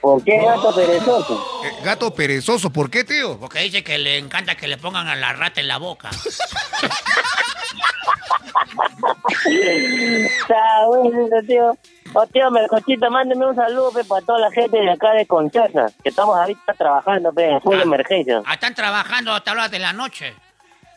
[0.00, 1.62] ¿Por qué gato perezoso?
[1.64, 3.38] Eh, gato perezoso, ¿por qué, tío?
[3.38, 6.10] Porque dice que le encanta que le pongan a la rata en la boca.
[9.46, 11.78] Está bueno, tío.
[12.18, 15.88] Oh, tío Melcochita, mándeme un saludo pe, para toda la gente de acá de Conchaza,
[16.02, 18.40] que estamos ahorita trabajando, pe, en full emergencia.
[18.46, 20.34] Ah, están trabajando hasta la hora de la noche.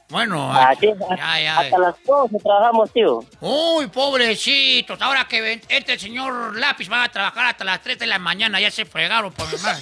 [0.07, 1.59] Bueno, ya, ya.
[1.59, 3.19] hasta las 12 trabajamos, tío.
[3.41, 5.01] Uy, pobrecitos.
[5.01, 8.71] Ahora que este señor Lápiz va a trabajar hasta las 3 de la mañana, ya
[8.71, 9.81] se fregaron por mi madre.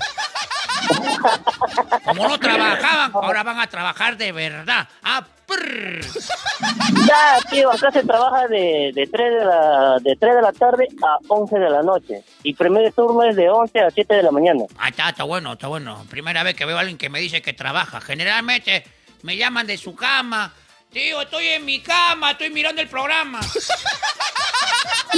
[2.05, 4.87] Como no trabajaban, ahora van a trabajar de verdad.
[5.03, 6.01] Ah, prr.
[7.07, 10.87] Ya, tío, acá se trabaja de, de, 3 de, la, de 3 de la tarde
[11.01, 12.23] a 11 de la noche.
[12.43, 14.63] Y primer turno es de 11 a 7 de la mañana.
[14.77, 16.05] Ah, está, está bueno, está bueno.
[16.09, 18.01] Primera vez que veo a alguien que me dice que trabaja.
[18.01, 18.83] Generalmente
[19.23, 20.53] me llaman de su cama.
[20.91, 23.39] Tío, estoy en mi cama, estoy mirando el programa.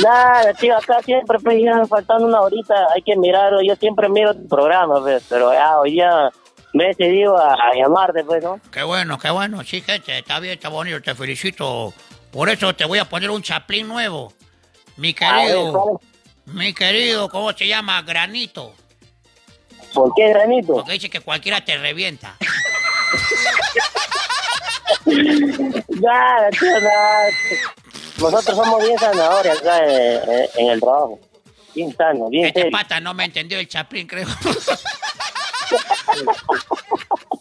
[0.04, 3.62] Nada, tío, acá siempre pues, ya faltando una horita, hay que mirarlo.
[3.62, 6.30] Yo siempre miro tu programa, pues, pero ya hoy ya
[6.74, 8.60] me he decidido a, a llamarte, pues, ¿no?
[8.72, 9.64] Qué bueno, qué bueno.
[9.64, 11.94] Sí, gente, está bien, está bonito, te felicito.
[12.32, 14.32] Por eso te voy a poner un chaplín nuevo.
[14.98, 15.98] Mi ver, querido, ¿cuál
[16.46, 18.02] mi querido, ¿cómo se llama?
[18.02, 18.74] Granito.
[19.94, 20.74] ¿Por qué granito?
[20.74, 22.36] Porque dice que cualquiera te revienta.
[25.06, 27.28] Nada, tío, nada.
[28.20, 31.20] Nosotros somos bien zanahorias acá en el trabajo.
[31.76, 32.78] Bien sano, bien Este serio.
[32.78, 34.28] pata no me entendió el chaplín, creo.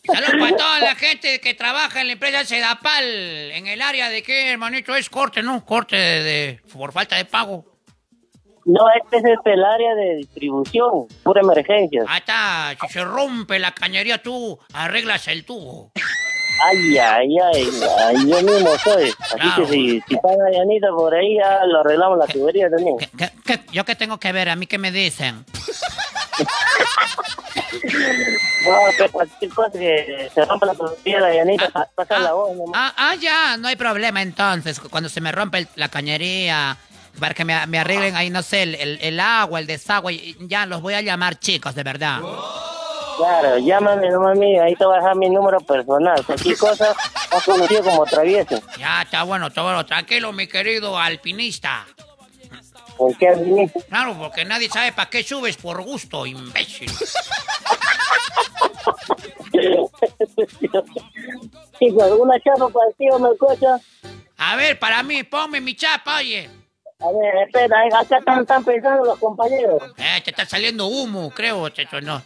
[0.06, 3.04] Saludos para toda la gente que trabaja en la empresa Sedapal.
[3.04, 5.64] En el área de qué, hermanito, es corte, ¿no?
[5.64, 7.64] Corte de, de- por falta de pago.
[8.64, 12.04] No, este es el área de distribución, pura emergencia.
[12.06, 15.90] Ahí está, si se rompe la cañería tú, arreglas el tubo.
[16.60, 17.70] Ay, ay, ay,
[18.06, 19.12] ay, yo mismo soy.
[19.20, 22.96] Así que si, si pasa Yanita por ahí, ya lo arreglamos la tubería también.
[22.98, 24.48] ¿Qué- qué- ¿Yo qué tengo que ver?
[24.48, 25.44] ¿A mí qué me dicen?
[28.64, 31.18] No, pero cualquier cosa que se rompa la tubería,
[31.72, 32.74] pa- pasa la voz, nomás.
[32.74, 34.80] Ah, ah, ya, no hay problema entonces.
[34.80, 36.76] Cuando se me rompe el- la cañería,
[37.18, 40.66] para que me, me arreglen ahí, no sé, el, el- el agua, el desagüe, ya
[40.66, 42.20] los voy a llamar chicos, de verdad.
[43.18, 46.24] Claro, llámame nomás a mí, ahí te voy a dejar mi número personal.
[46.24, 46.94] Cualquier cosa,
[47.32, 48.62] has conocido como travieso.
[48.78, 49.84] Ya, está bueno, está bueno.
[49.84, 51.84] Tranquilo, mi querido alpinista.
[52.96, 53.80] ¿Por qué alpinista?
[53.88, 56.90] Claro, porque nadie sabe para qué subes por gusto, imbécil.
[61.78, 63.80] Chicos, una chapa para el tío Melcocha.
[64.36, 66.48] A ver, para mí, ponme mi chapa, oye.
[67.00, 69.82] A ver, espera, eh, acá están, están pensando los compañeros.
[69.96, 72.22] Eh, te está saliendo humo, creo, checho, no.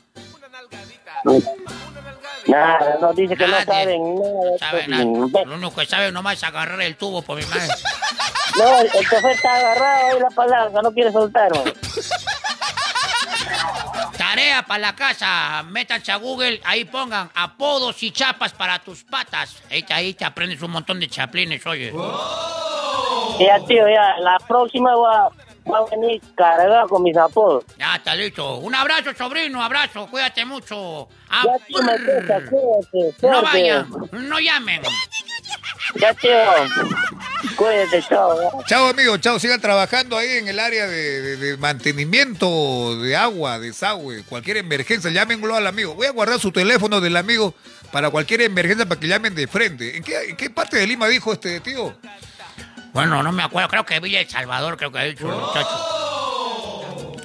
[2.47, 3.65] Nada, no dice que no Nadie.
[3.67, 4.59] saben nada.
[4.59, 5.05] Sabe nada.
[5.45, 7.69] Lo único que sabe nomás es agarrar el tubo por mi madre.
[8.59, 11.73] No, el, el chofer está agarrado ahí la palanca, no quiere soltar, man.
[14.19, 19.57] Tarea para la casa, métanse a Google, ahí pongan apodos y chapas para tus patas.
[19.71, 21.95] Ahí, te- ahí te aprendes un montón de chaplines, oye.
[23.41, 25.29] Ya, tío, ya, la próxima voy a,
[25.65, 27.65] voy a venir cargado con mis apodos.
[27.79, 28.57] Ya está listo.
[28.59, 31.09] Un abrazo, sobrino, abrazo, cuídate mucho.
[31.29, 31.67] Ah, Ya,
[32.49, 34.83] cuídate, no vayan, no llamen.
[35.97, 36.31] Ya, tío,
[37.57, 38.37] cuídate, chao.
[38.41, 38.65] ya.
[38.67, 39.39] Chao, amigo, chao.
[39.39, 45.11] Sigan trabajando ahí en el área de, de- de mantenimiento de agua, desagüe, cualquier emergencia.
[45.11, 45.95] Llámenlo al amigo.
[45.95, 47.55] Voy a guardar su teléfono del amigo
[47.91, 49.97] para cualquier emergencia para que llamen de frente.
[49.97, 51.95] ¿En qué, en qué parte de Lima dijo este tío?
[52.93, 57.19] Bueno, no me acuerdo, creo que Villa El Salvador, creo que ha dicho el muchacho.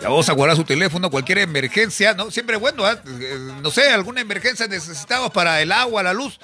[0.00, 2.30] Ya vamos a guardar su teléfono, cualquier emergencia, ¿no?
[2.32, 2.98] Siempre bueno, ¿ah?
[3.06, 6.40] Eh, no sé, alguna emergencia necesitamos para el agua, la luz,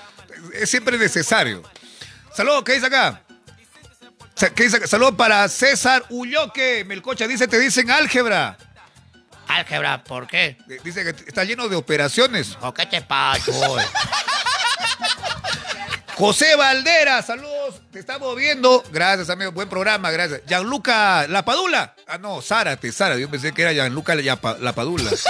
[0.55, 1.65] es siempre necesario.
[2.33, 3.23] Saludos, ¿qué dice acá?
[4.55, 4.87] ¿Qué dice acá?
[4.87, 8.57] Saludos para César Ulloque, Melcocha, dice, te dicen álgebra.
[9.49, 10.57] Álgebra, ¿por qué?
[10.69, 12.57] Eh, Dice que está lleno de operaciones.
[12.61, 13.53] ¿O qué te pasó?
[16.15, 17.51] José Valdera, saludos,
[17.91, 18.83] te estamos viendo.
[18.91, 20.43] Gracias, amigo, buen programa, gracias.
[20.47, 21.95] Gianluca Lapadula.
[22.07, 23.21] Ah, no, Zárate, Zárate.
[23.21, 25.11] Yo pensé que era Gianluca Lapa- Lapadula.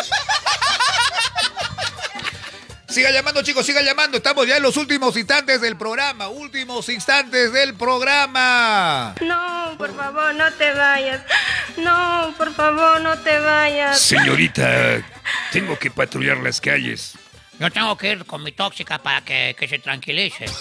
[2.89, 4.16] Siga llamando, chicos, siga llamando.
[4.16, 6.28] Estamos ya en los últimos instantes del programa.
[6.28, 9.15] Últimos instantes del programa.
[9.20, 11.20] No, por favor, no te vayas.
[11.77, 14.01] No, por favor, no te vayas.
[14.01, 15.02] Señorita,
[15.52, 17.12] tengo que patrullar las calles.
[17.60, 20.47] Yo tengo que ir con mi tóxica para que, que se tranquilice.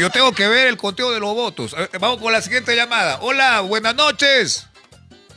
[0.00, 1.76] Yo tengo que ver el conteo de los votos.
[2.00, 3.18] Vamos con la siguiente llamada.
[3.20, 4.66] Hola, buenas noches.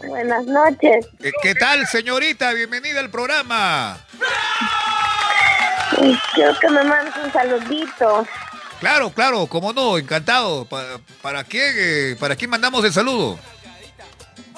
[0.07, 1.05] Buenas noches.
[1.21, 2.53] Eh, ¿Qué tal, señorita?
[2.53, 3.97] Bienvenida al programa.
[6.33, 8.25] Quiero que me mandes un saludito.
[8.79, 10.63] Claro, claro, cómo no, encantado.
[10.63, 13.37] ¿Para, para quién, eh, ¿Para quién mandamos el saludo?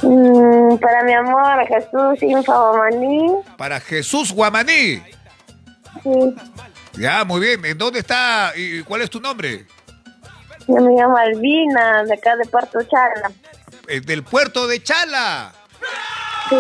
[0.04, 3.32] Mm, para mi amor, Jesús Infabomaní.
[3.58, 5.02] Para Jesús Guamaní.
[6.04, 6.36] Sí,
[6.94, 7.66] Ya, muy bien.
[7.66, 9.66] ¿En dónde está y cuál es tu nombre?
[10.68, 13.32] Yo me llamo Albina, de acá de Puerto Chala.
[13.88, 15.54] Eh, del puerto de Chala.
[16.50, 16.56] Sí.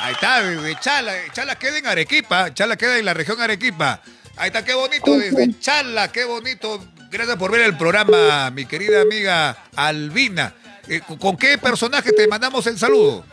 [0.00, 1.12] Ahí está, desde Chala.
[1.32, 2.52] Chala queda en Arequipa.
[2.54, 4.00] Chala queda en la región Arequipa.
[4.36, 6.84] Ahí está, qué bonito, desde Chala, qué bonito.
[7.10, 10.52] Gracias por ver el programa, mi querida amiga Albina.
[10.88, 13.24] Eh, ¿con- ¿Con qué personaje te mandamos el saludo?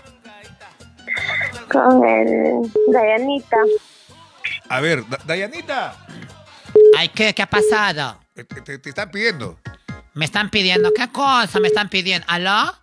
[1.71, 3.57] Con el Dayanita.
[4.69, 5.95] A ver, Da- Dayanita.
[6.97, 7.33] Ay, ¿qué?
[7.33, 8.19] ¿Qué ha pasado?
[8.43, 9.59] Te, te- te están pidiendo.
[10.13, 12.25] Me están pidiendo, ¿qué cosa me están pidiendo?
[12.29, 12.73] ¿Aló?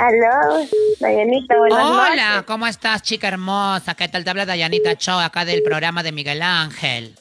[0.00, 0.66] Aló,
[1.00, 2.42] Dayanita, buenas Hola, noches.
[2.46, 3.94] ¿cómo estás, chica hermosa?
[3.94, 4.24] ¿Qué tal?
[4.24, 7.14] Te habla Dayanita Cho, acá del programa de Miguel Ángel.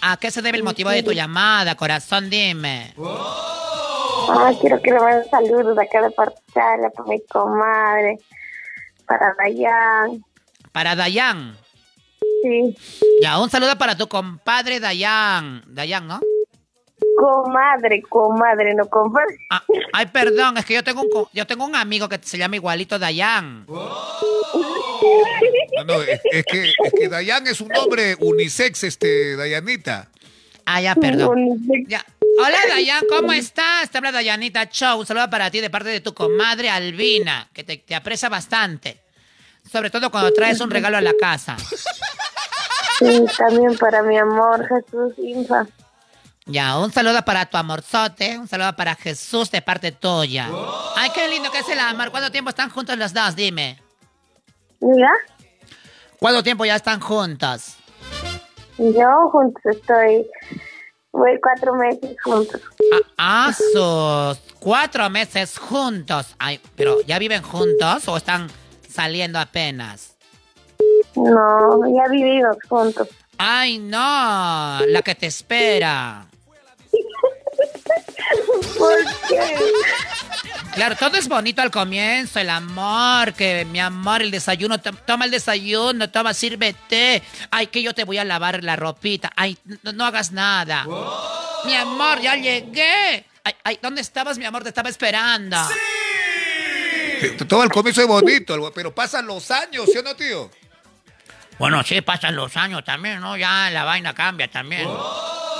[0.00, 2.28] ¿A qué se debe el motivo de tu llamada, corazón?
[2.28, 2.92] Dime.
[4.28, 8.18] Ah, quiero que le mandes saludos de acá de Puerto Chala para mi comadre,
[9.06, 10.24] para Dayan.
[10.72, 11.56] Para Dayan.
[12.42, 12.76] Sí,
[13.22, 15.62] Ya, un saludo para tu compadre Dayan.
[15.68, 16.20] Dayan, ¿no?
[17.16, 19.38] Comadre, comadre, no compadre.
[19.50, 19.62] Ah,
[19.92, 22.98] ay, perdón, es que yo tengo un, yo tengo un amigo que se llama igualito
[22.98, 23.66] Dayan.
[23.66, 30.08] No, no, es, es que, es que Dayan es un nombre unisex, este, Dayanita.
[30.64, 31.58] Ah, ya, perdón.
[31.88, 32.04] Ya.
[32.38, 33.90] Hola, Dayan, ¿cómo estás?
[33.90, 35.00] Te habla Dayanita Show.
[35.00, 39.00] Un saludo para ti de parte de tu comadre Albina, que te, te aprecia bastante.
[39.70, 41.56] Sobre todo cuando traes un regalo a la casa.
[42.98, 45.66] Sí, también para mi amor, Jesús Infa.
[46.46, 50.48] Ya, un saludo para tu amorzote, un saludo para Jesús de parte tuya.
[50.96, 52.10] Ay, qué lindo que es el amor.
[52.10, 53.36] ¿Cuánto tiempo están juntos los dos?
[53.36, 53.80] Dime.
[54.80, 55.10] Mira,
[56.22, 57.76] ¿Cuánto tiempo ya están juntos?
[58.78, 60.24] yo juntos estoy,
[61.12, 62.60] voy cuatro meses juntos.
[63.18, 66.34] Ah, sus cuatro meses juntos.
[66.38, 68.48] Ay, pero ¿ya viven juntos o están
[68.88, 70.16] saliendo apenas?
[71.16, 73.08] No, ya vivimos juntos.
[73.38, 76.28] Ay, no, la que te espera.
[78.78, 78.98] ¿Por
[79.28, 79.56] qué?
[80.74, 85.26] Claro, todo es bonito al comienzo, el amor, que mi amor, el desayuno, to- toma
[85.26, 87.22] el desayuno, toma, sírvete.
[87.50, 89.30] Ay, que yo te voy a lavar la ropita.
[89.36, 90.86] Ay, no, no hagas nada.
[91.66, 93.26] Mi amor, ya llegué.
[93.44, 94.62] Ay, ay, ¿dónde estabas, mi amor?
[94.62, 95.56] Te estaba esperando.
[97.20, 100.50] Eh, Todo el comienzo es bonito, pero pasan los años, ¿sí o no, tío?
[101.58, 103.36] Bueno, sí, pasan los años también, ¿no?
[103.36, 104.88] Ya la vaina cambia también.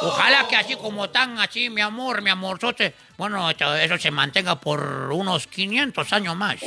[0.02, 5.10] Ojalá que así como tan así, mi amor, mi amorzote, bueno, eso se mantenga por
[5.12, 6.56] unos 500 años más.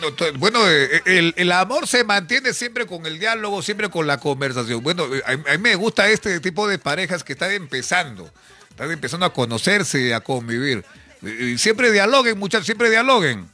[0.00, 4.18] Bueno, bueno, eh, el, el amor se mantiene siempre con el diálogo, siempre con la
[4.18, 4.82] conversación.
[4.82, 8.30] Bueno, eh, a, a mí me gusta este tipo de parejas que están empezando,
[8.70, 10.84] están empezando a conocerse, a convivir.
[11.22, 13.48] Eh, eh, Siempre dialoguen, muchachos, siempre dialoguen.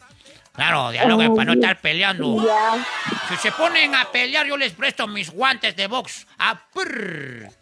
[0.55, 2.37] Claro, dialoguen para no estar peleando.
[3.29, 6.27] Si se ponen a pelear, yo les presto mis guantes de box.
[6.39, 7.51] A prrr.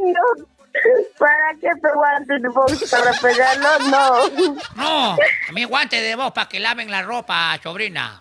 [0.00, 0.46] No,
[1.18, 3.78] ¿para qué te guantes de box para pegarlo?
[3.90, 4.28] No.
[4.76, 5.16] No,
[5.52, 8.20] mi guante de box para que laven la ropa, sobrina.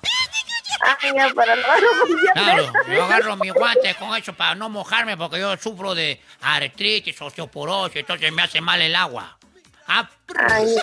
[0.81, 1.61] Ay, ya, para no
[2.33, 7.21] Claro, yo agarro mi guante con eso para no mojarme porque yo sufro de artritis,
[7.21, 9.38] osteoporosis, entonces me hace mal el agua.
[9.89, 10.09] Ah,
[10.49, 10.75] Ay,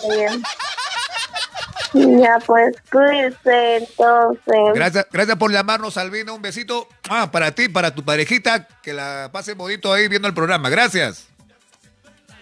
[1.95, 2.39] ya.
[2.45, 4.75] Pues cuídense entonces.
[4.75, 6.35] Gracias, gracias por llamarnos, Albino.
[6.35, 8.67] Un besito ah, para ti, para tu parejita.
[8.83, 10.69] Que la pasen bonito ahí viendo el programa.
[10.69, 11.29] Gracias.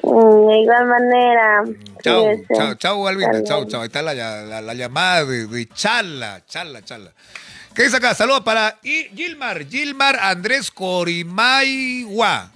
[0.03, 1.63] Mm, De igual manera.
[2.03, 2.55] Chao, cuídense.
[2.57, 3.43] chao, chao, Albina.
[3.45, 3.83] Chao, chao.
[3.83, 7.13] Ahí está la, la- la llamada de, de Chala, Chala, Chala.
[7.75, 8.15] ¿Qué dice acá?
[8.15, 12.51] Saludos para y Gilmar, Gilmar Andrés Corimaigua.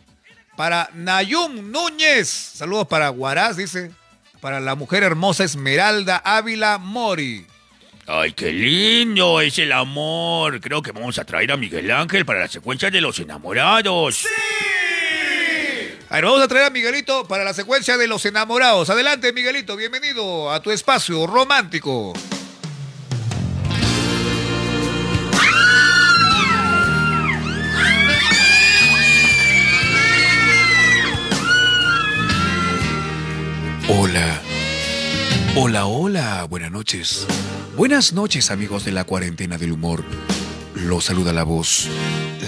[0.59, 2.29] Para Nayum Núñez.
[2.29, 3.93] Saludos para Guaraz, dice.
[4.41, 7.47] Para la mujer hermosa Esmeralda Ávila Mori.
[8.09, 10.61] Ay, qué lindo es el amor.
[10.61, 14.27] Creo que vamos a traer a Miguel Ángel para la secuencia de los enamorados.
[16.09, 18.91] A ver, vamos a traer a Miguelito para la secuencia de los enamorados.
[18.91, 22.15] Adelante, Miguelito, bienvenido a tu espacio romántico.
[33.91, 34.39] Hola.
[35.57, 36.45] Hola, hola.
[36.45, 37.27] Buenas noches.
[37.75, 40.05] Buenas noches, amigos de la cuarentena del humor.
[40.75, 41.89] Los saluda la voz.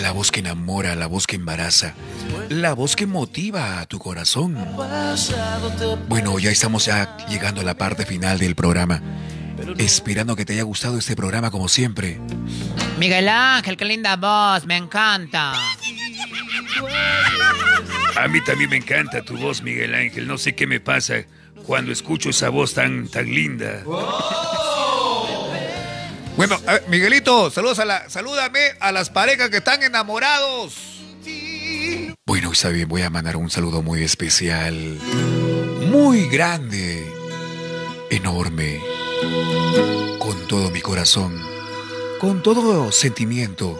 [0.03, 1.95] La voz que enamora, la voz que embaraza.
[2.51, 4.55] La voz que motiva a tu corazón.
[6.09, 6.91] Bueno, ya estamos
[7.31, 9.01] llegando a la parte final del programa.
[9.79, 12.21] Esperando que te haya gustado este programa como siempre.
[12.99, 15.55] Miguel Ángel, qué linda voz, me encanta.
[18.17, 20.27] A mí también me encanta tu voz, Miguel Ángel.
[20.27, 21.25] No sé qué me pasa
[21.67, 23.83] cuando escucho esa voz tan, tan linda.
[26.37, 30.75] Bueno, a ver, Miguelito, saludos a la, salúdame a las parejas que están enamorados.
[32.27, 34.75] Bueno, está voy a mandar un saludo muy especial.
[35.89, 37.05] Muy grande.
[38.11, 38.81] Enorme.
[40.19, 41.41] Con todo mi corazón.
[42.21, 43.79] Con todo sentimiento.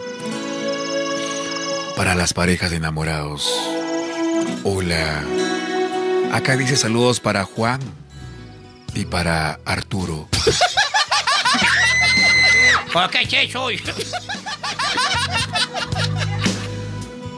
[2.01, 3.47] Para las parejas de enamorados.
[4.63, 5.23] Hola.
[6.33, 7.79] Acá dice saludos para Juan
[8.95, 10.27] y para Arturo.
[12.91, 13.79] ¿Por qué soy?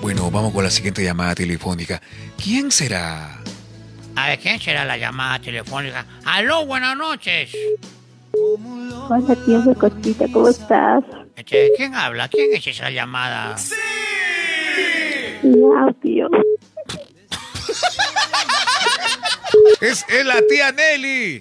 [0.01, 2.01] Bueno, vamos con la siguiente llamada telefónica.
[2.41, 3.41] ¿Quién será?
[4.15, 6.05] A ver, ¿quién será la llamada telefónica?
[6.23, 7.51] Aló, buenas noches.
[8.31, 11.03] Hola, Cosita, ¿cómo estás?
[11.35, 12.29] Este, ¿Quién habla?
[12.29, 13.57] ¿Quién es esa llamada?
[16.01, 16.29] Tío.
[19.81, 21.39] Es, es la tía Nelly.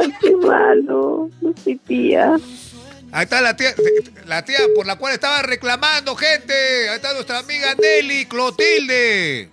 [0.00, 1.30] Ay, qué malo.
[1.40, 2.36] No soy tía.
[3.12, 3.74] Ahí está la tía,
[4.26, 6.88] la tía por la cual estaba reclamando, gente.
[6.88, 9.50] Ahí está nuestra amiga Nelly Clotilde.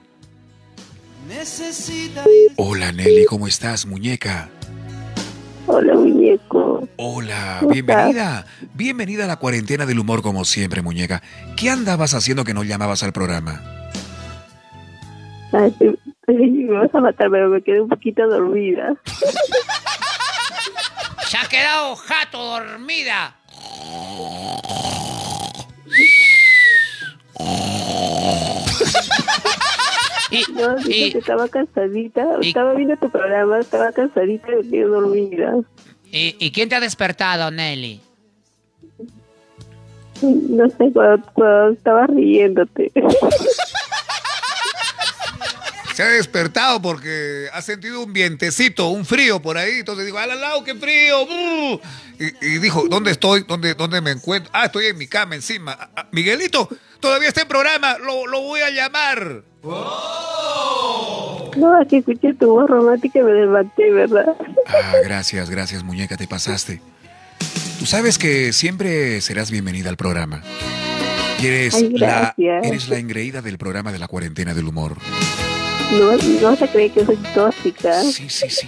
[2.57, 4.49] Hola Nelly, ¿cómo estás, muñeca?
[5.67, 6.87] Hola, muñeco.
[6.97, 8.45] Hola, ¿Cómo bienvenida.
[8.73, 11.21] Bienvenida a la cuarentena del humor como siempre, muñeca.
[11.57, 13.61] ¿Qué andabas haciendo que no llamabas al programa?
[15.51, 15.97] Ay, te-
[16.27, 18.93] ay, me vas a matar, pero me quedé un poquito dormida.
[21.27, 23.35] Se ha quedado jato dormida.
[30.53, 32.25] No, que estaba cansadita.
[32.41, 35.55] Estaba viendo tu programa, estaba cansadita y me quedé dormida.
[36.11, 38.01] ¿Y, y quién te ha despertado, Nelly?
[40.21, 42.91] No sé, cuando, cuando estaba riéndote.
[45.93, 49.79] Se ha despertado porque ha sentido un vientecito, un frío por ahí.
[49.79, 51.25] Entonces digo, ¡al lado, qué frío!
[51.25, 51.79] ¡Bu!
[52.19, 53.45] Y, y dijo, ¿dónde estoy?
[53.47, 54.51] ¿Dónde, ¿Dónde me encuentro?
[54.53, 55.77] Ah, estoy en mi cama encima.
[55.79, 56.67] Ah, ah, Miguelito,
[56.99, 57.97] todavía está en programa.
[57.99, 59.43] Lo, lo voy a llamar.
[61.55, 64.35] No, aquí escuché tu voz romántica y me levanté, ¿verdad?
[64.67, 66.81] Ah, gracias, gracias, muñeca, te pasaste.
[67.79, 70.41] Tú sabes que siempre serás bienvenida al programa.
[71.41, 72.65] Y eres Ay, la, gracias.
[72.65, 74.97] eres la engreída del programa de la cuarentena del humor.
[75.91, 78.01] No, no vas a creer que soy tóxica.
[78.01, 78.67] Sí, sí, sí.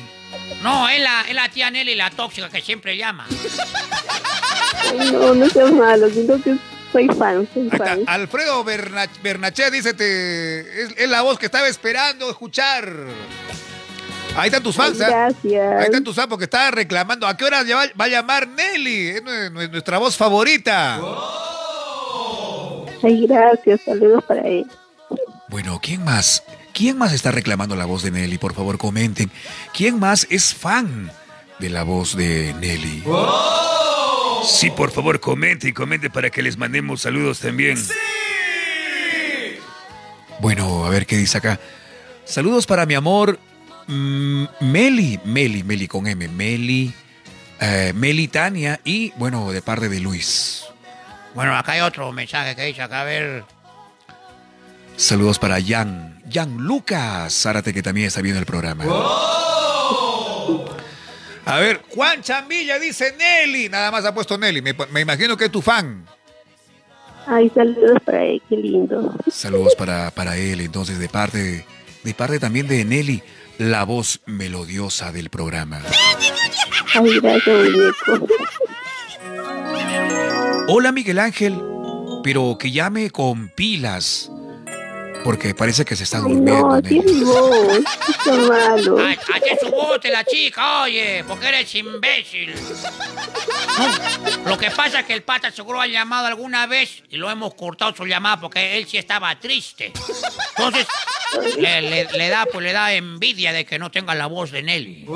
[0.64, 3.26] No, es la, es la tía Nelly, la tóxica que siempre llama.
[4.92, 6.56] Ay, no, no seas malo, sino que
[7.06, 8.04] soy fan, soy Ahí está, fan.
[8.08, 12.92] Alfredo Berna- Bernaché dice, te, es, es la voz que estaba esperando escuchar.
[14.36, 15.10] Ahí están tus fans, Ay, ¿ah?
[15.10, 15.76] gracias.
[15.80, 17.26] Ahí están tus fans porque estaba reclamando.
[17.28, 19.08] ¿A qué hora va, va a llamar Nelly?
[19.10, 21.00] Es nue- nue- nuestra voz favorita.
[23.04, 24.66] Ay, gracias, saludos para él.
[25.50, 26.44] Bueno, ¿quién más?
[26.74, 28.38] ¿Quién más está reclamando la voz de Nelly?
[28.38, 29.32] Por favor, comenten.
[29.74, 31.12] ¿Quién más es fan
[31.60, 33.04] de la voz de Nelly?
[34.48, 37.78] Sí, por favor, comente y comente para que les mandemos saludos también.
[40.40, 41.60] Bueno, a ver qué dice acá.
[42.24, 43.40] Saludos para mi amor
[43.88, 46.94] mm, Meli, Meli, Meli con M, Meli,
[47.60, 50.64] eh, Meli Tania y bueno, de parte de Luis.
[51.36, 53.44] Bueno, acá hay otro mensaje que dice acá, a ver.
[54.96, 58.86] Saludos para Jan, Jan Lucas Zárate que también está viendo el programa.
[61.48, 63.70] A ver, Juan Chambilla dice Nelly.
[63.70, 64.62] Nada más ha puesto Nelly.
[64.62, 66.06] Me, me imagino que es tu fan.
[67.26, 69.16] Ay, saludos para él, qué lindo.
[69.32, 71.66] Saludos para, para él, entonces, de parte,
[72.04, 73.24] de parte también de Nelly,
[73.58, 75.82] la voz melodiosa del programa.
[76.94, 78.28] Ay, gracias, muñeco.
[80.70, 81.62] Hola Miguel Ángel,
[82.24, 84.30] pero que llame con pilas.
[85.24, 86.54] Porque parece que se está Ay, durmiendo.
[86.70, 86.88] no, Nelly.
[87.02, 87.80] tiene mi voz.
[88.08, 88.98] Está malo.
[89.00, 89.18] Ay,
[89.60, 92.54] su bote la chica, oye, porque eres imbécil.
[93.78, 97.30] No, Lo que pasa es que el pata seguro ha llamado alguna vez y lo
[97.30, 99.92] hemos cortado su llamada porque él sí estaba triste.
[100.58, 100.88] Entonces,
[101.58, 104.64] le, le- le da, pues le da envidia de que no tenga la voz de
[104.64, 105.08] Nelly.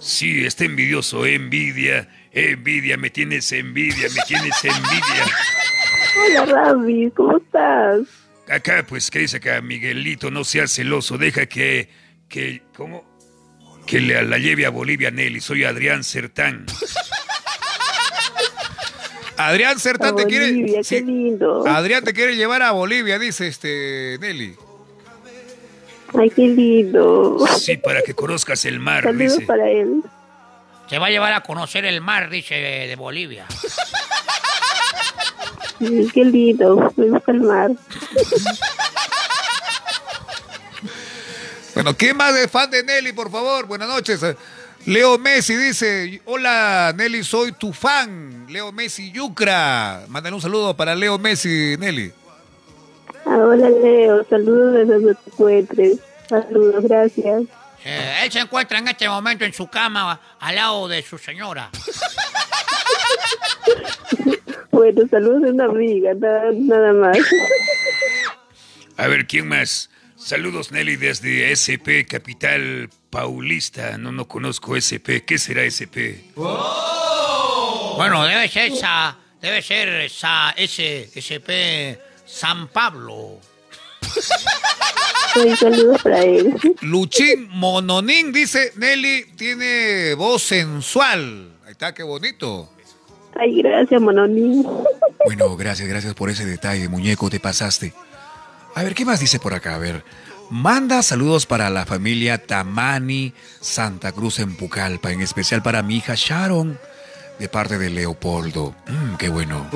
[0.00, 5.26] Sí, está envidioso, envidia, envidia, me tienes envidia, me tienes envidia.
[6.26, 8.00] Hola, Rami, ¿cómo estás?
[8.48, 9.60] Acá, pues, ¿qué dice acá?
[9.60, 11.88] Miguelito, no seas celoso, deja que,
[12.28, 13.04] que, ¿cómo?
[13.86, 16.66] Que le- la lleve a Bolivia Nelly, soy Adrián Sertán.
[19.36, 20.48] Adrián Sertán te quiere.
[20.52, 21.66] Bolivia, sí, qué lindo.
[21.66, 24.54] Adrián te quiere llevar a Bolivia, dice este Nelly.
[26.18, 27.38] Ay, qué lindo.
[27.58, 29.46] Sí, para que conozcas el mar, Saludos dice.
[29.46, 30.02] para él.
[30.88, 33.46] Se va a llevar a conocer el mar, dice, de, de Bolivia.
[35.80, 36.92] Sí, qué lindo.
[36.96, 37.70] Me gusta el mar.
[41.74, 43.66] Bueno, ¿quién más es fan de Nelly, por favor?
[43.66, 44.20] Buenas noches.
[44.86, 48.46] Leo Messi dice, hola Nelly, soy tu fan.
[48.50, 50.04] Leo Messi Yucra.
[50.08, 52.12] Mándale un saludo para Leo Messi, Nelly.
[53.24, 54.26] Ah, hola, Leo.
[54.28, 55.98] Saludos desde donde te encuentres.
[56.28, 57.42] Saludos, gracias.
[57.84, 61.70] Eh, él se encuentra en este momento en su cama al lado de su señora.
[64.80, 67.18] Bueno, saludos de una amiga, nada, nada más.
[68.96, 69.90] A ver, ¿quién más?
[70.16, 73.98] Saludos, Nelly, desde SP, Capital Paulista.
[73.98, 75.20] No, no conozco SP.
[75.26, 76.32] ¿Qué será SP?
[76.34, 83.38] Bueno, debe ser esa, debe ser esa S, SP San Pablo.
[85.58, 86.54] Saludos para él.
[86.80, 91.52] Luchín Mononín dice, Nelly tiene voz sensual.
[91.66, 92.70] Ahí está, qué bonito.
[93.40, 94.66] Ay, gracias, Mononín.
[95.24, 97.94] Bueno, gracias, gracias por ese detalle, muñeco, te pasaste.
[98.74, 99.76] A ver, ¿qué más dice por acá?
[99.76, 100.04] A ver,
[100.50, 106.12] manda saludos para la familia Tamani Santa Cruz en Pucallpa, en especial para mi hija
[106.14, 106.78] Sharon,
[107.38, 108.74] de parte de Leopoldo.
[108.86, 109.70] Mm, qué bueno.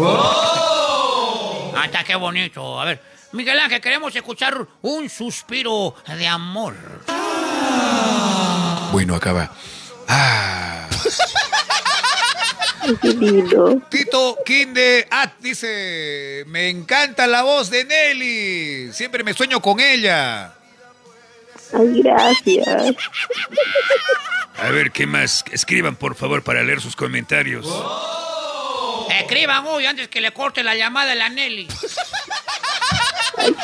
[1.74, 2.78] Hasta qué bonito.
[2.78, 3.01] A ver,
[3.32, 6.74] Miguel Ángel, queremos escuchar un suspiro de amor.
[8.93, 9.51] Bueno, acaba.
[10.07, 10.73] Ah,
[13.89, 18.93] Tito Kinde At dice, me encanta la voz de Nelly.
[18.93, 20.55] Siempre me sueño con ella.
[21.73, 22.94] Ay, gracias.
[24.56, 25.44] A ver, ¿qué más?
[25.51, 27.66] Escriban, por favor, para leer sus comentarios.
[29.20, 31.69] Escriban hoy antes que le corte la llamada a la Nelly.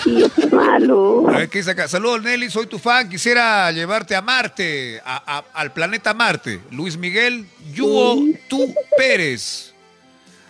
[0.04, 1.24] Qué malo.
[1.28, 1.88] A ver, ¿qué dice acá?
[1.88, 3.08] Saludos, Nelly, soy tu fan.
[3.08, 6.60] Quisiera llevarte a Marte, a- a- al planeta Marte.
[6.70, 8.16] Luis Miguel Yuo
[8.48, 9.72] Tu Pérez.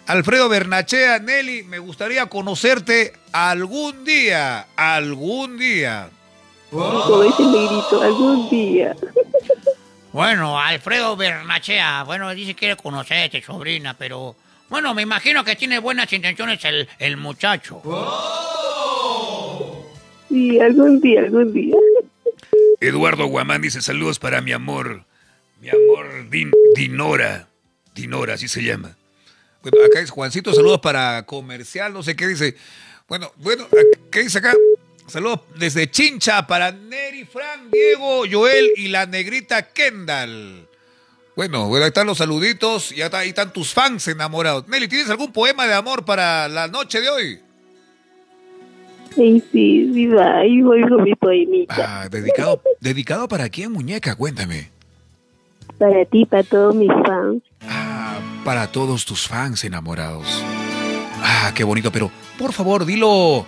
[0.06, 6.10] Alfredo Bernachea, Nelly, me gustaría conocerte algún día, algún día.
[6.70, 8.96] Como dice el negrito, algún día.
[10.12, 14.34] Bueno, Alfredo Bernachea, bueno, dice que quiere conocerte, sobrina, pero...
[14.68, 17.80] Bueno, me imagino que tiene buenas intenciones el, el muchacho.
[20.30, 21.76] Sí, algún día, algún día.
[22.80, 25.04] Eduardo Guamán dice saludos para mi amor.
[25.60, 27.48] Mi amor Din- Dinora.
[27.94, 28.96] Dinora, así se llama.
[29.62, 32.56] Bueno, acá es Juancito, saludos para comercial, no sé qué dice.
[33.08, 33.66] Bueno, bueno,
[34.10, 34.54] ¿qué dice acá?
[35.06, 40.66] Saludos desde Chincha para Neri, Frank, Diego, Joel y la negrita Kendall.
[41.36, 44.66] Bueno, bueno, ahí están los saluditos y ahí están tus fans enamorados.
[44.68, 47.40] Nelly, ¿tienes algún poema de amor para la noche de hoy?
[49.14, 50.38] Sí, sí, sí, va.
[50.38, 52.02] Ahí voy con mi poemita.
[52.04, 54.70] ah, dedicado, dedicado para quién, muñeca, cuéntame.
[55.78, 57.42] Para ti, para todos mis fans.
[58.44, 60.42] Para todos tus fans enamorados.
[61.22, 63.44] Ah, qué bonito, pero por favor, dilo,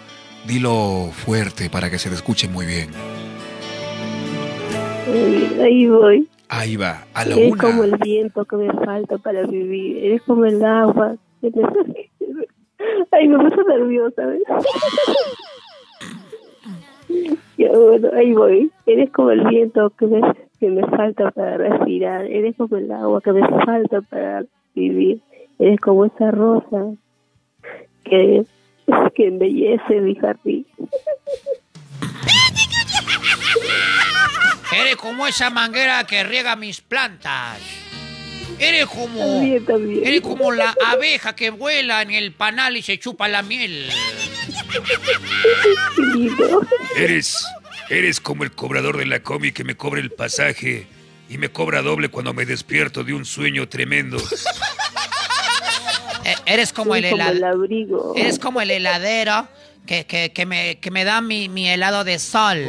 [0.46, 2.90] dilo fuerte para que se te escuche muy bien.
[5.06, 6.28] Ahí, ahí voy.
[6.48, 7.62] Ahí va, a la Eres una.
[7.62, 10.04] como el viento que me falta para vivir.
[10.04, 11.16] Eres como el agua.
[11.40, 12.10] que me-
[13.12, 14.42] Ay, me puse nerviosa, ¿ves?
[17.58, 18.70] Ya, bueno, ahí voy.
[18.86, 20.20] Eres como el viento que me,
[20.58, 22.26] que me falta para respirar.
[22.26, 24.44] Eres como el agua que me falta para
[24.74, 25.20] vivir.
[25.58, 26.92] Eres como esa rosa
[28.04, 28.44] que,
[29.14, 30.66] que embellece mi jardín.
[34.74, 37.60] Eres como esa manguera que riega mis plantas.
[38.58, 39.18] Eres como.
[39.18, 40.06] También, también.
[40.06, 43.88] Eres como la abeja que vuela en el panal y se chupa la miel.
[46.96, 47.44] Eres,
[47.88, 50.86] eres como el cobrador de la comi que me cobra el pasaje
[51.28, 54.18] y me cobra doble cuando me despierto de un sueño tremendo.
[56.24, 58.14] Eh, eres como el, Eres como helad- el abrigo.
[58.16, 59.48] Eres como el heladero
[59.86, 62.66] que, que, que me, que me da mi, mi helado de sol.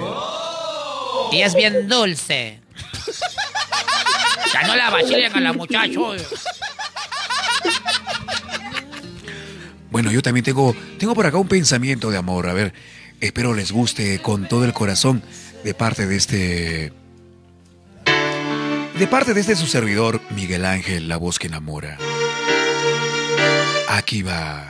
[1.32, 2.60] Y es bien dulce.
[4.54, 6.00] Ya no la vacilen a la muchacha.
[9.94, 12.49] Bueno, yo también tengo, tengo por acá un pensamiento de amor.
[12.49, 12.74] A ver,
[13.22, 15.22] espero les guste con todo el corazón
[15.64, 16.94] de parte de este...
[18.98, 21.99] De parte de este su servidor, Miguel Ángel, la voz que enamora.
[23.88, 24.68] Aquí va.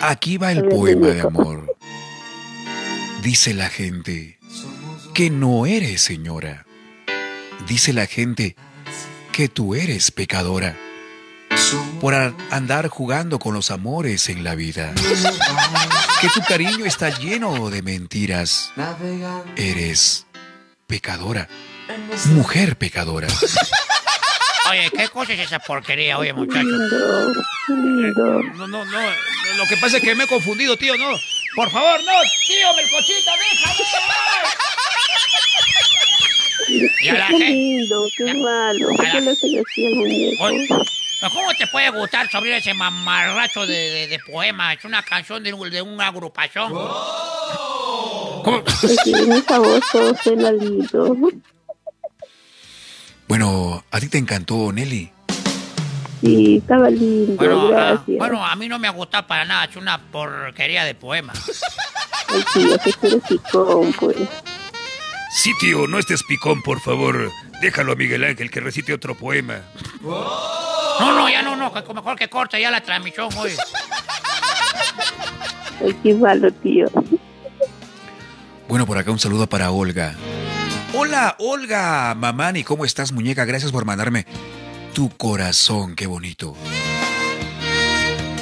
[0.00, 1.76] Aquí va el poema de amor.
[3.20, 4.38] Dice la gente
[5.12, 6.66] que no eres señora.
[7.66, 8.54] Dice la gente
[9.32, 10.76] que tú eres pecadora
[12.00, 12.14] por
[12.50, 14.92] andar jugando con los amores en la vida.
[16.20, 18.72] Que tu cariño está lleno de mentiras.
[19.56, 20.26] Eres
[20.86, 21.48] pecadora.
[22.26, 23.28] Mujer pecadora.
[24.70, 26.66] Oye, ¿qué cosa es esa porquería, oye, muchacho?
[27.68, 29.00] No, no, no.
[29.56, 31.10] Lo que pasa es que me he confundido, tío, no.
[31.54, 32.12] Por favor, no,
[32.46, 33.32] tío, Melcochita,
[37.12, 38.86] la Qué lindo, qué malo.
[38.96, 40.48] ¿Por qué le hacen así al muñeco?
[41.22, 44.72] Oye, ¿pero ¿Cómo te puede gustar sobre ese mamarracho de, de, de poema?
[44.72, 46.72] Es una canción de, un- de una agrupación.
[48.82, 51.16] Es que en esa voz todo suena lindo.
[53.28, 55.10] Bueno, ¿a ti te encantó, Nelly?
[56.20, 58.18] Sí, estaba lindo, Bueno, ah, gracias.
[58.18, 59.64] bueno, a mí no me ha gustado para nada.
[59.64, 61.32] Es una porquería de poema.
[62.28, 64.16] Ay, tío, picón, pues.
[65.34, 67.30] Sí, tío, no estés picón, por favor.
[67.60, 69.62] Déjalo a Miguel Ángel que recite otro poema.
[71.00, 71.72] No, no, ya no, no.
[71.72, 73.56] que Mejor que corte ya la transmisión, oye.
[75.80, 76.86] Ay, qué malo, tío.
[78.68, 80.14] Bueno, por acá un saludo para Olga.
[80.94, 82.14] Hola, Olga.
[82.14, 83.44] Mamani, ¿cómo estás, muñeca?
[83.44, 84.26] Gracias por mandarme
[84.94, 85.94] tu corazón.
[85.96, 86.54] Qué bonito.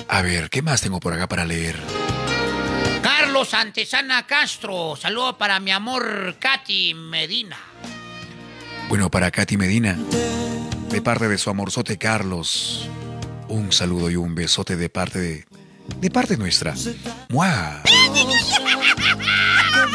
[0.09, 1.77] A ver, ¿qué más tengo por acá para leer?
[3.03, 4.97] Carlos Antesana Castro.
[4.97, 7.57] Saludo para mi amor Katy Medina.
[8.91, 9.97] Bueno, para Katy Medina,
[10.89, 12.91] de parte de su amorzote Carlos,
[13.47, 15.45] un saludo y un besote de parte de,
[16.01, 16.75] de parte nuestra.
[17.29, 17.83] ¡Mua!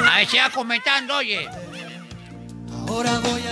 [0.02, 1.46] A ver, siga comentando, oye.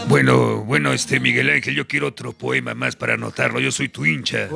[0.07, 3.59] Bueno, bueno, este Miguel Ángel, yo quiero otro poema más para anotarlo.
[3.59, 4.47] Yo soy tu hincha.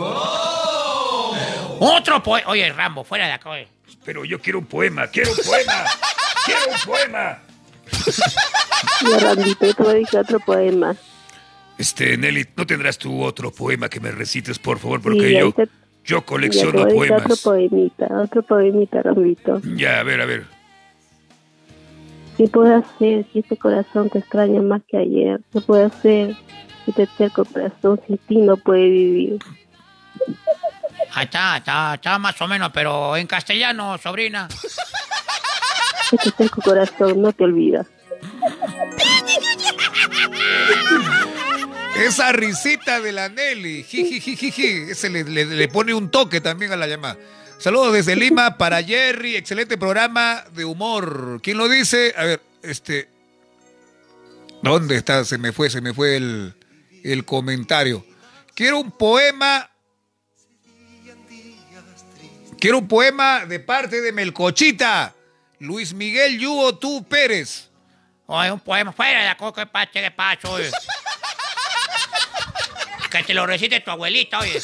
[1.81, 2.49] Otro poema.
[2.49, 3.67] Oye, Rambo, fuera de acá, oye.
[4.05, 5.83] Pero yo quiero un poema, quiero un poema,
[6.45, 7.41] quiero un poema.
[9.01, 10.95] Y Randito, yo te voy a dedicar otro poema.
[11.77, 15.01] Este, Nelly, ¿no tendrás tú otro poema que me recites, por favor?
[15.01, 15.63] Porque Sí, yo, ahorita-
[16.03, 17.25] yo Ya te colecciono voy a dedicar poemas.
[17.25, 19.61] otro poemita, otro poemita, Randito.
[19.75, 20.45] Ya, a ver, a ver.
[22.37, 25.39] ¿Qué puedo hacer si este corazón te extraña más que ayer?
[25.51, 26.35] ¿Qué puedo hacer
[26.85, 29.39] si este terco corazón sin ti no puede vivir?
[31.13, 34.47] Ahí está, está, está más o menos, pero en castellano, sobrina.
[36.63, 37.85] Corazón no te olvida.
[41.97, 46.75] Esa risita de la Nelly, jijijijiji, ese le, le- le pone un toque también a
[46.75, 47.17] la llamada.
[47.57, 51.39] Saludos desde Lima para Jerry, excelente programa de humor.
[51.41, 52.13] ¿Quién lo dice?
[52.15, 53.09] A ver, este...
[54.61, 55.25] ¿Dónde está?
[55.25, 56.53] Se me fue, se me fue el,
[57.03, 58.05] el comentario.
[58.53, 59.69] Quiero un poema...
[62.59, 65.15] Quiero un poema de parte de Melcochita.
[65.59, 67.69] Luis Miguel Yugo Tú Pérez.
[68.27, 69.89] Oye, un poema, fuera de acá, ¿qué pasa?
[69.91, 70.69] ¿Qué pasa, oye?
[73.09, 74.59] Que te lo recite tu abuelita, oye.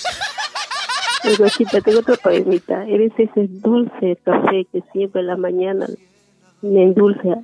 [1.24, 2.84] Luego, chita, tengo otro poemita.
[2.86, 5.88] Eres ese dulce café que siempre en la mañana
[6.62, 7.36] me endulce.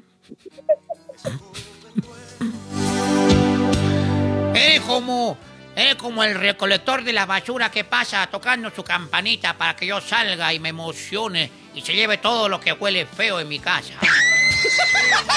[4.53, 5.37] Eres como,
[5.79, 10.01] eres como el recolector de la basura que pasa tocando su campanita para que yo
[10.01, 13.93] salga y me emocione y se lleve todo lo que huele feo en mi casa.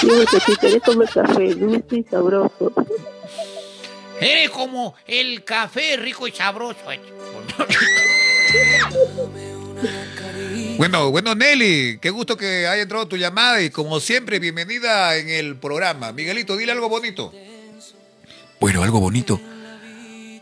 [0.01, 2.73] Digo que si querés comer café dulce y sabroso.
[4.19, 6.91] Eres como el café rico y sabroso.
[6.91, 6.99] eh.
[10.77, 15.29] Bueno, bueno, Nelly, qué gusto que haya entrado tu llamada y como siempre, bienvenida en
[15.29, 16.11] el programa.
[16.11, 17.31] Miguelito, dile algo bonito.
[18.59, 19.39] Bueno, algo bonito.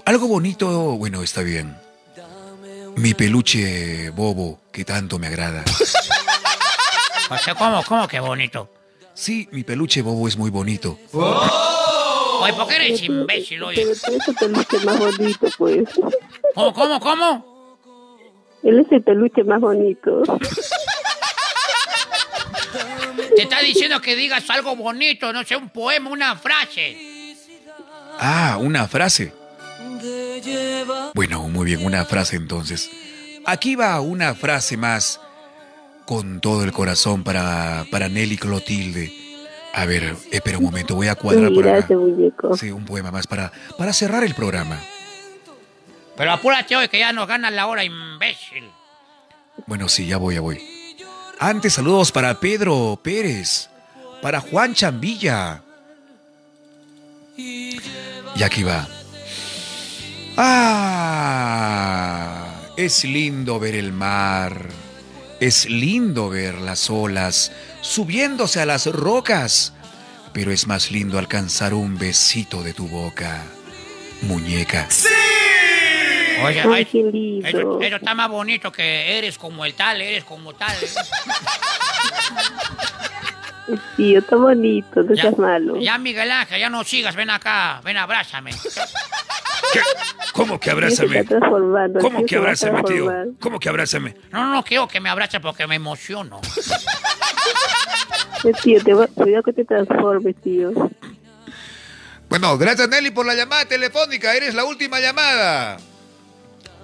[0.05, 0.67] Algo bonito,
[0.97, 1.75] bueno, está bien.
[2.95, 5.63] Mi peluche bobo, que tanto me agrada.
[7.29, 8.69] O sea, ¿cómo, cómo que bonito?
[9.13, 10.97] Sí, mi peluche bobo es muy bonito.
[11.13, 13.85] Oye, ¿por qué eres imbécil, oye?
[13.85, 15.89] Pero tú ese peluche más bonito, pues.
[16.55, 17.77] ¿Cómo, cómo, cómo?
[18.63, 20.23] Él es el peluche más bonito.
[23.35, 27.35] Te está diciendo que digas algo bonito, no sé, un poema, una frase.
[28.19, 29.33] Ah, una frase.
[31.13, 32.89] Bueno, muy bien, una frase entonces.
[33.45, 35.19] Aquí va una frase más
[36.05, 39.13] con todo el corazón para, para Nelly Clotilde.
[39.73, 41.77] A ver, espera un momento, voy a cuadrar por acá.
[41.77, 42.57] Gracias, muñeco.
[42.57, 44.79] Sí, un poema más para, para cerrar el programa.
[46.17, 48.69] Pero apúrate hoy que ya nos gana la hora, imbécil.
[49.65, 50.61] Bueno, sí, ya voy, ya voy.
[51.39, 53.69] Antes, saludos para Pedro Pérez,
[54.21, 55.63] para Juan Chambilla.
[57.37, 58.87] Y aquí va.
[61.23, 62.45] Ah,
[62.75, 64.65] es lindo ver el mar.
[65.39, 67.51] Es lindo ver las olas
[67.81, 69.73] subiéndose a las rocas.
[70.33, 73.43] Pero es más lindo alcanzar un besito de tu boca,
[74.23, 74.87] muñeca.
[76.43, 77.47] Oye, Ay, ay, qué lindo.
[77.47, 80.75] eso, eso está más bonito que eres como el tal, eres como tal.
[83.95, 85.77] Tío, está bonito, no Ya, seas malo.
[85.79, 88.51] ya, Miguel Ángel, ya no sigas, ven acá, ven, abrázame.
[90.33, 93.11] ¿Cómo que transformando, ¿Cómo que abrázame, tío?
[93.39, 94.15] ¿Cómo que abrázame?
[94.31, 96.39] No, no, quiero que me abrace porque me emociono.
[98.63, 100.71] Tío, te va, cuidado que te transformes, tío.
[102.29, 104.33] Bueno, gracias Nelly por la llamada telefónica.
[104.35, 105.77] Eres la última llamada.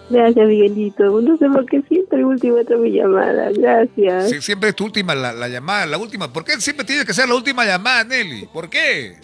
[0.09, 1.21] Gracias, Miguelito.
[1.21, 3.49] No sé por qué siempre última otra mi llamada.
[3.51, 4.29] Gracias.
[4.29, 6.31] Sí, siempre es tu última la, la llamada, la última.
[6.31, 8.47] ¿Por qué siempre tiene que ser la última llamada, Nelly?
[8.53, 9.17] ¿Por qué?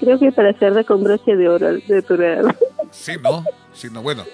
[0.00, 2.54] Creo que para cerrar con broche de oro de programa.
[2.90, 3.44] Sí, no.
[3.72, 4.02] Sí, no.
[4.02, 4.24] Bueno.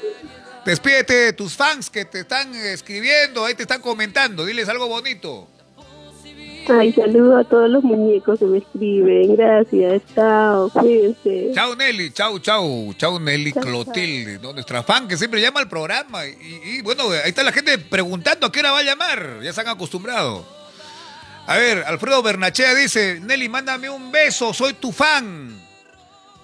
[0.64, 4.44] Despídete de tus fans que te están escribiendo, ahí te están comentando.
[4.44, 5.48] Diles algo bonito.
[6.68, 9.34] Ay, saludo a todos los muñecos que me escriben.
[9.34, 10.02] Gracias.
[10.14, 10.70] Chao.
[10.70, 11.50] Cuídense.
[11.52, 14.52] Chao Nelly, chao, chao, chao Nelly Clotilde, ¿no?
[14.52, 16.24] nuestra fan que siempre llama al programa.
[16.26, 19.52] Y, y, bueno, ahí está la gente preguntando a qué hora va a llamar, ya
[19.52, 20.46] se han acostumbrado.
[21.52, 25.60] A ver, Alfredo Bernachea dice, Nelly, mándame un beso, soy tu fan.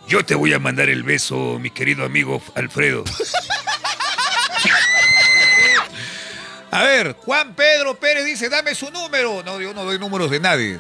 [0.07, 3.05] Yo te voy a mandar el beso, mi querido amigo Alfredo.
[6.71, 9.43] A ver, Juan Pedro Pérez dice, dame su número.
[9.43, 10.79] No, yo no doy números de nadie.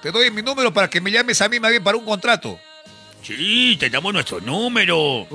[0.00, 2.56] Te doy mi número para que me llames a mí más bien para un contrato.
[3.20, 5.26] Sí, te damos nuestro número.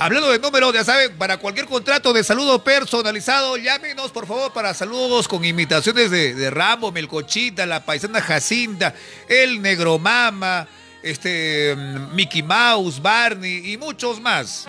[0.00, 4.72] Hablando de números, ya saben, para cualquier contrato de saludo personalizado, llámenos por favor para
[4.72, 8.94] saludos con imitaciones de, Rambo, Melcochita, la paisana Jacinta,
[9.28, 10.66] el Negro Mama,
[11.02, 14.66] este, mm, Mickey Mouse, Barney y muchos más.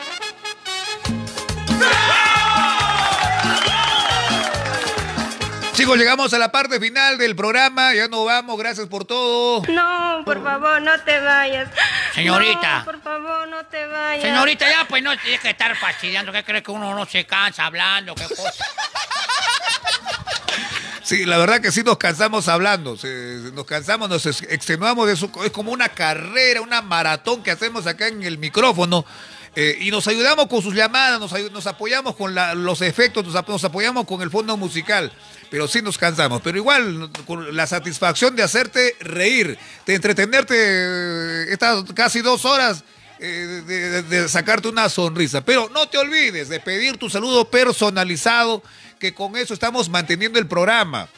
[5.74, 9.64] Chicos, llegamos a la parte final del programa, ya nos vamos, gracias por todo.
[9.70, 11.70] No, por favor, no te vayas.
[12.14, 12.80] Señorita.
[12.80, 14.22] No, por favor, no te vayas.
[14.24, 16.32] Señorita, ya pues no tienes que estar fastidiando.
[16.34, 18.14] ¿Qué cree que uno no se cansa hablando?
[18.16, 18.52] ¿Qué cosa?
[21.04, 22.96] Sí, la verdad que sí nos cansamos hablando,
[23.54, 27.86] nos cansamos, nos ex- extenuamos, de eso, es como una carrera, una maratón que hacemos
[27.86, 29.04] acá en el micrófono.
[29.56, 32.34] Eh, y nos ayudamos con sus llamadas, nos, nos apoyamos con
[32.64, 35.12] los efectos, nos, ap- nos apoyamos con el fondo musical,
[35.50, 36.42] pero sí nos cansamos.
[36.42, 42.84] Pero igual, con la satisfacción de hacerte reír, de entretenerte eh, estas casi dos horas,
[43.20, 45.44] eh, de sacarte una sonrisa.
[45.44, 48.64] Pero no te olvides de pedir tu saludo personalizado,
[49.00, 51.10] que con eso estamos manteniendo el programa.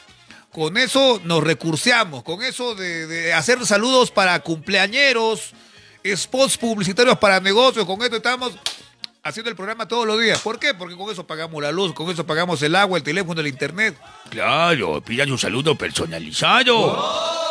[0.50, 5.50] Con eso nos recurseamos, con eso de, de hacer saludos para cumpleañeros,
[6.04, 8.52] spots publicitarios para negocios, con esto estamos
[9.22, 10.38] haciendo el programa todos los días.
[10.40, 10.74] ¿Por qué?
[10.74, 13.96] Porque con eso pagamos la luz, con eso pagamos el agua, el teléfono, el internet.
[14.30, 17.42] Claro, pidan un saludo personalizado.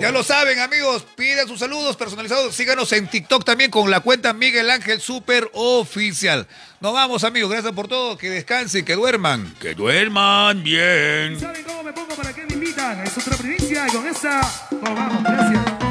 [0.00, 2.54] Ya lo saben, amigos, pidan sus saludos personalizados.
[2.54, 6.46] Síganos en TikTok también con la cuenta Miguel Ángel Super Oficial.
[6.80, 7.50] Nos vamos, amigos.
[7.50, 8.16] Gracias por todo.
[8.16, 9.52] Que descansen, que duerman.
[9.60, 11.40] Que duerman bien.
[11.40, 13.04] ¿Saben cómo me pongo para qué me invitan?
[13.04, 15.24] Es otra provincia y con esa nos vamos.
[15.24, 15.87] Gracias.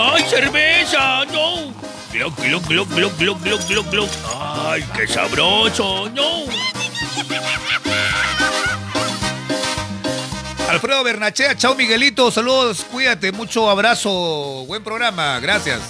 [0.00, 1.24] ¡Ay, cerveza!
[1.26, 1.72] ¡No!
[2.12, 4.10] Glock, glock, glock, glock, glock, glock, glock, glock.
[4.66, 6.08] ¡Ay, qué sabroso!
[6.10, 6.44] ¡No!
[10.68, 15.80] Alfredo Bernachea, chao Miguelito, saludos, cuídate, mucho abrazo, buen programa, gracias.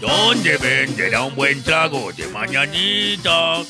[0.00, 3.62] ¿Dónde venderá un buen trago de mañanita?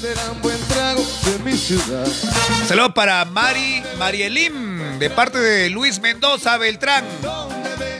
[0.00, 2.06] Será un buen trago de mi ciudad.
[2.66, 7.04] Saludos para Mari Marielim, de parte de Luis Mendoza Beltrán.
[7.20, 7.91] Será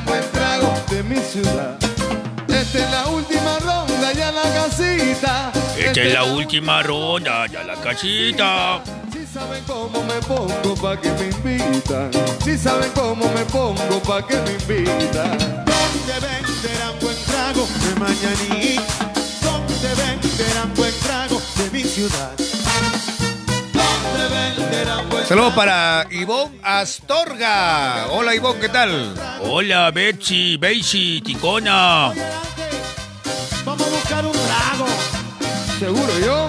[0.00, 1.76] un buen trago de mi ciudad.
[2.48, 5.52] Esta es la última ronda ya la casita.
[5.76, 8.82] Esta es la última ronda, ya la casita.
[9.12, 12.10] Si saben cómo me pongo pa' que me invitan.
[12.44, 15.38] Si saben cómo me pongo pa' que me invitan.
[15.38, 19.06] ¿Dónde venderán buen trago de mañanita?
[19.42, 22.32] ¿Dónde venderán buen trago de mi ciudad?
[25.30, 28.08] ¿Dónde venderán buen Saludos para Ivonne Astorga.
[28.10, 29.14] Hola Ivonne, ¿qué tal?
[29.42, 32.12] Hola, Betsy, Betsy, Ticona.
[33.64, 34.86] Vamos a buscar un trago.
[35.78, 36.48] Seguro yo.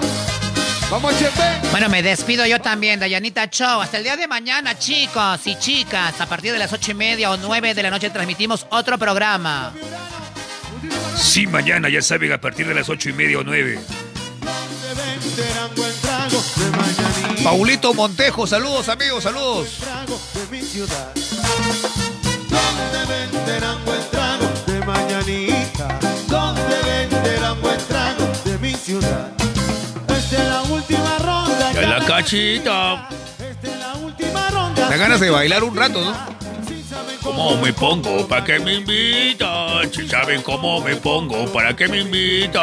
[0.90, 1.68] Vamos, Chepe.
[1.70, 3.80] Bueno, me despido yo también, Dayanita Show.
[3.80, 6.20] Hasta el día de mañana, chicos y chicas.
[6.20, 9.72] A partir de las ocho y media o nueve de la noche transmitimos otro programa.
[11.16, 13.78] Sí, mañana, ya saben, a partir de las ocho y media o nueve.
[17.42, 19.68] Paulito Montejo, saludos amigos, saludos.
[31.74, 33.08] de la cachita.
[34.76, 36.14] Da ganas de bailar un rato, ¿no?
[37.22, 38.26] ¿Cómo me pongo?
[38.26, 39.92] ¿Para qué me invitan?
[39.92, 42.62] Si saben cómo me pongo, ¿para qué me invitan?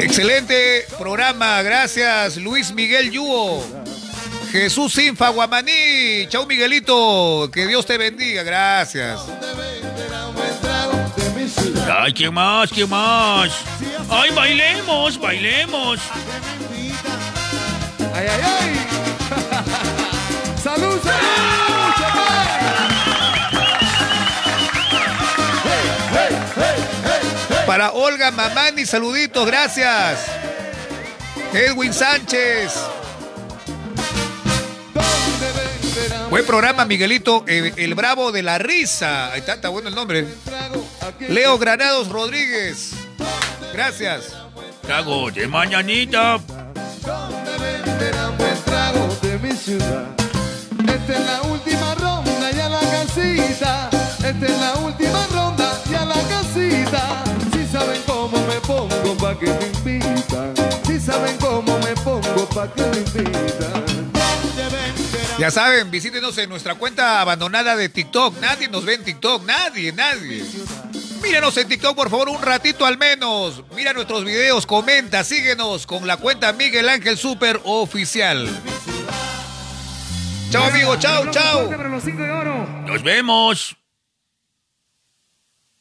[0.00, 3.64] Excelente programa, gracias Luis Miguel Yuo.
[4.52, 6.26] Jesús Sinfa Guamaní.
[6.28, 9.20] Chau Miguelito, que Dios te bendiga, gracias.
[11.92, 12.70] Ay, ¿quién más?
[12.70, 13.52] ¿Quién más?
[14.08, 16.00] Ay, bailemos, bailemos.
[18.14, 18.86] Ay, ay, ay.
[20.62, 21.00] salud,
[27.66, 30.26] Para Olga Mamani, saluditos, gracias.
[31.52, 32.72] Edwin Sánchez.
[36.30, 39.32] Buen programa, Miguelito, el, el Bravo de la Risa.
[39.32, 40.26] Ahí está, está bueno el nombre.
[41.28, 42.92] Leo Granados Rodríguez.
[43.72, 44.32] Gracias.
[44.82, 46.38] Trago de mañanita.
[49.22, 50.04] de mi ciudad.
[50.86, 53.90] Esta es la última ronda, ya la casita.
[54.18, 55.55] Esta es la última ronda,
[59.36, 59.46] pa' que
[59.84, 60.54] me invitan.
[60.86, 63.84] Si saben cómo me pongo, pa' que me invitan.
[65.38, 68.40] Ya saben, visítenos en nuestra cuenta abandonada de TikTok.
[68.40, 70.44] Nadie nos ve en TikTok, nadie, nadie.
[71.22, 73.62] Mírenos en TikTok, por favor, un ratito al menos.
[73.74, 78.48] Mira nuestros videos, comenta, síguenos con la cuenta Miguel Ángel Super Oficial.
[80.50, 81.70] Chao, amigo, chao, chao.
[82.86, 83.76] Nos vemos.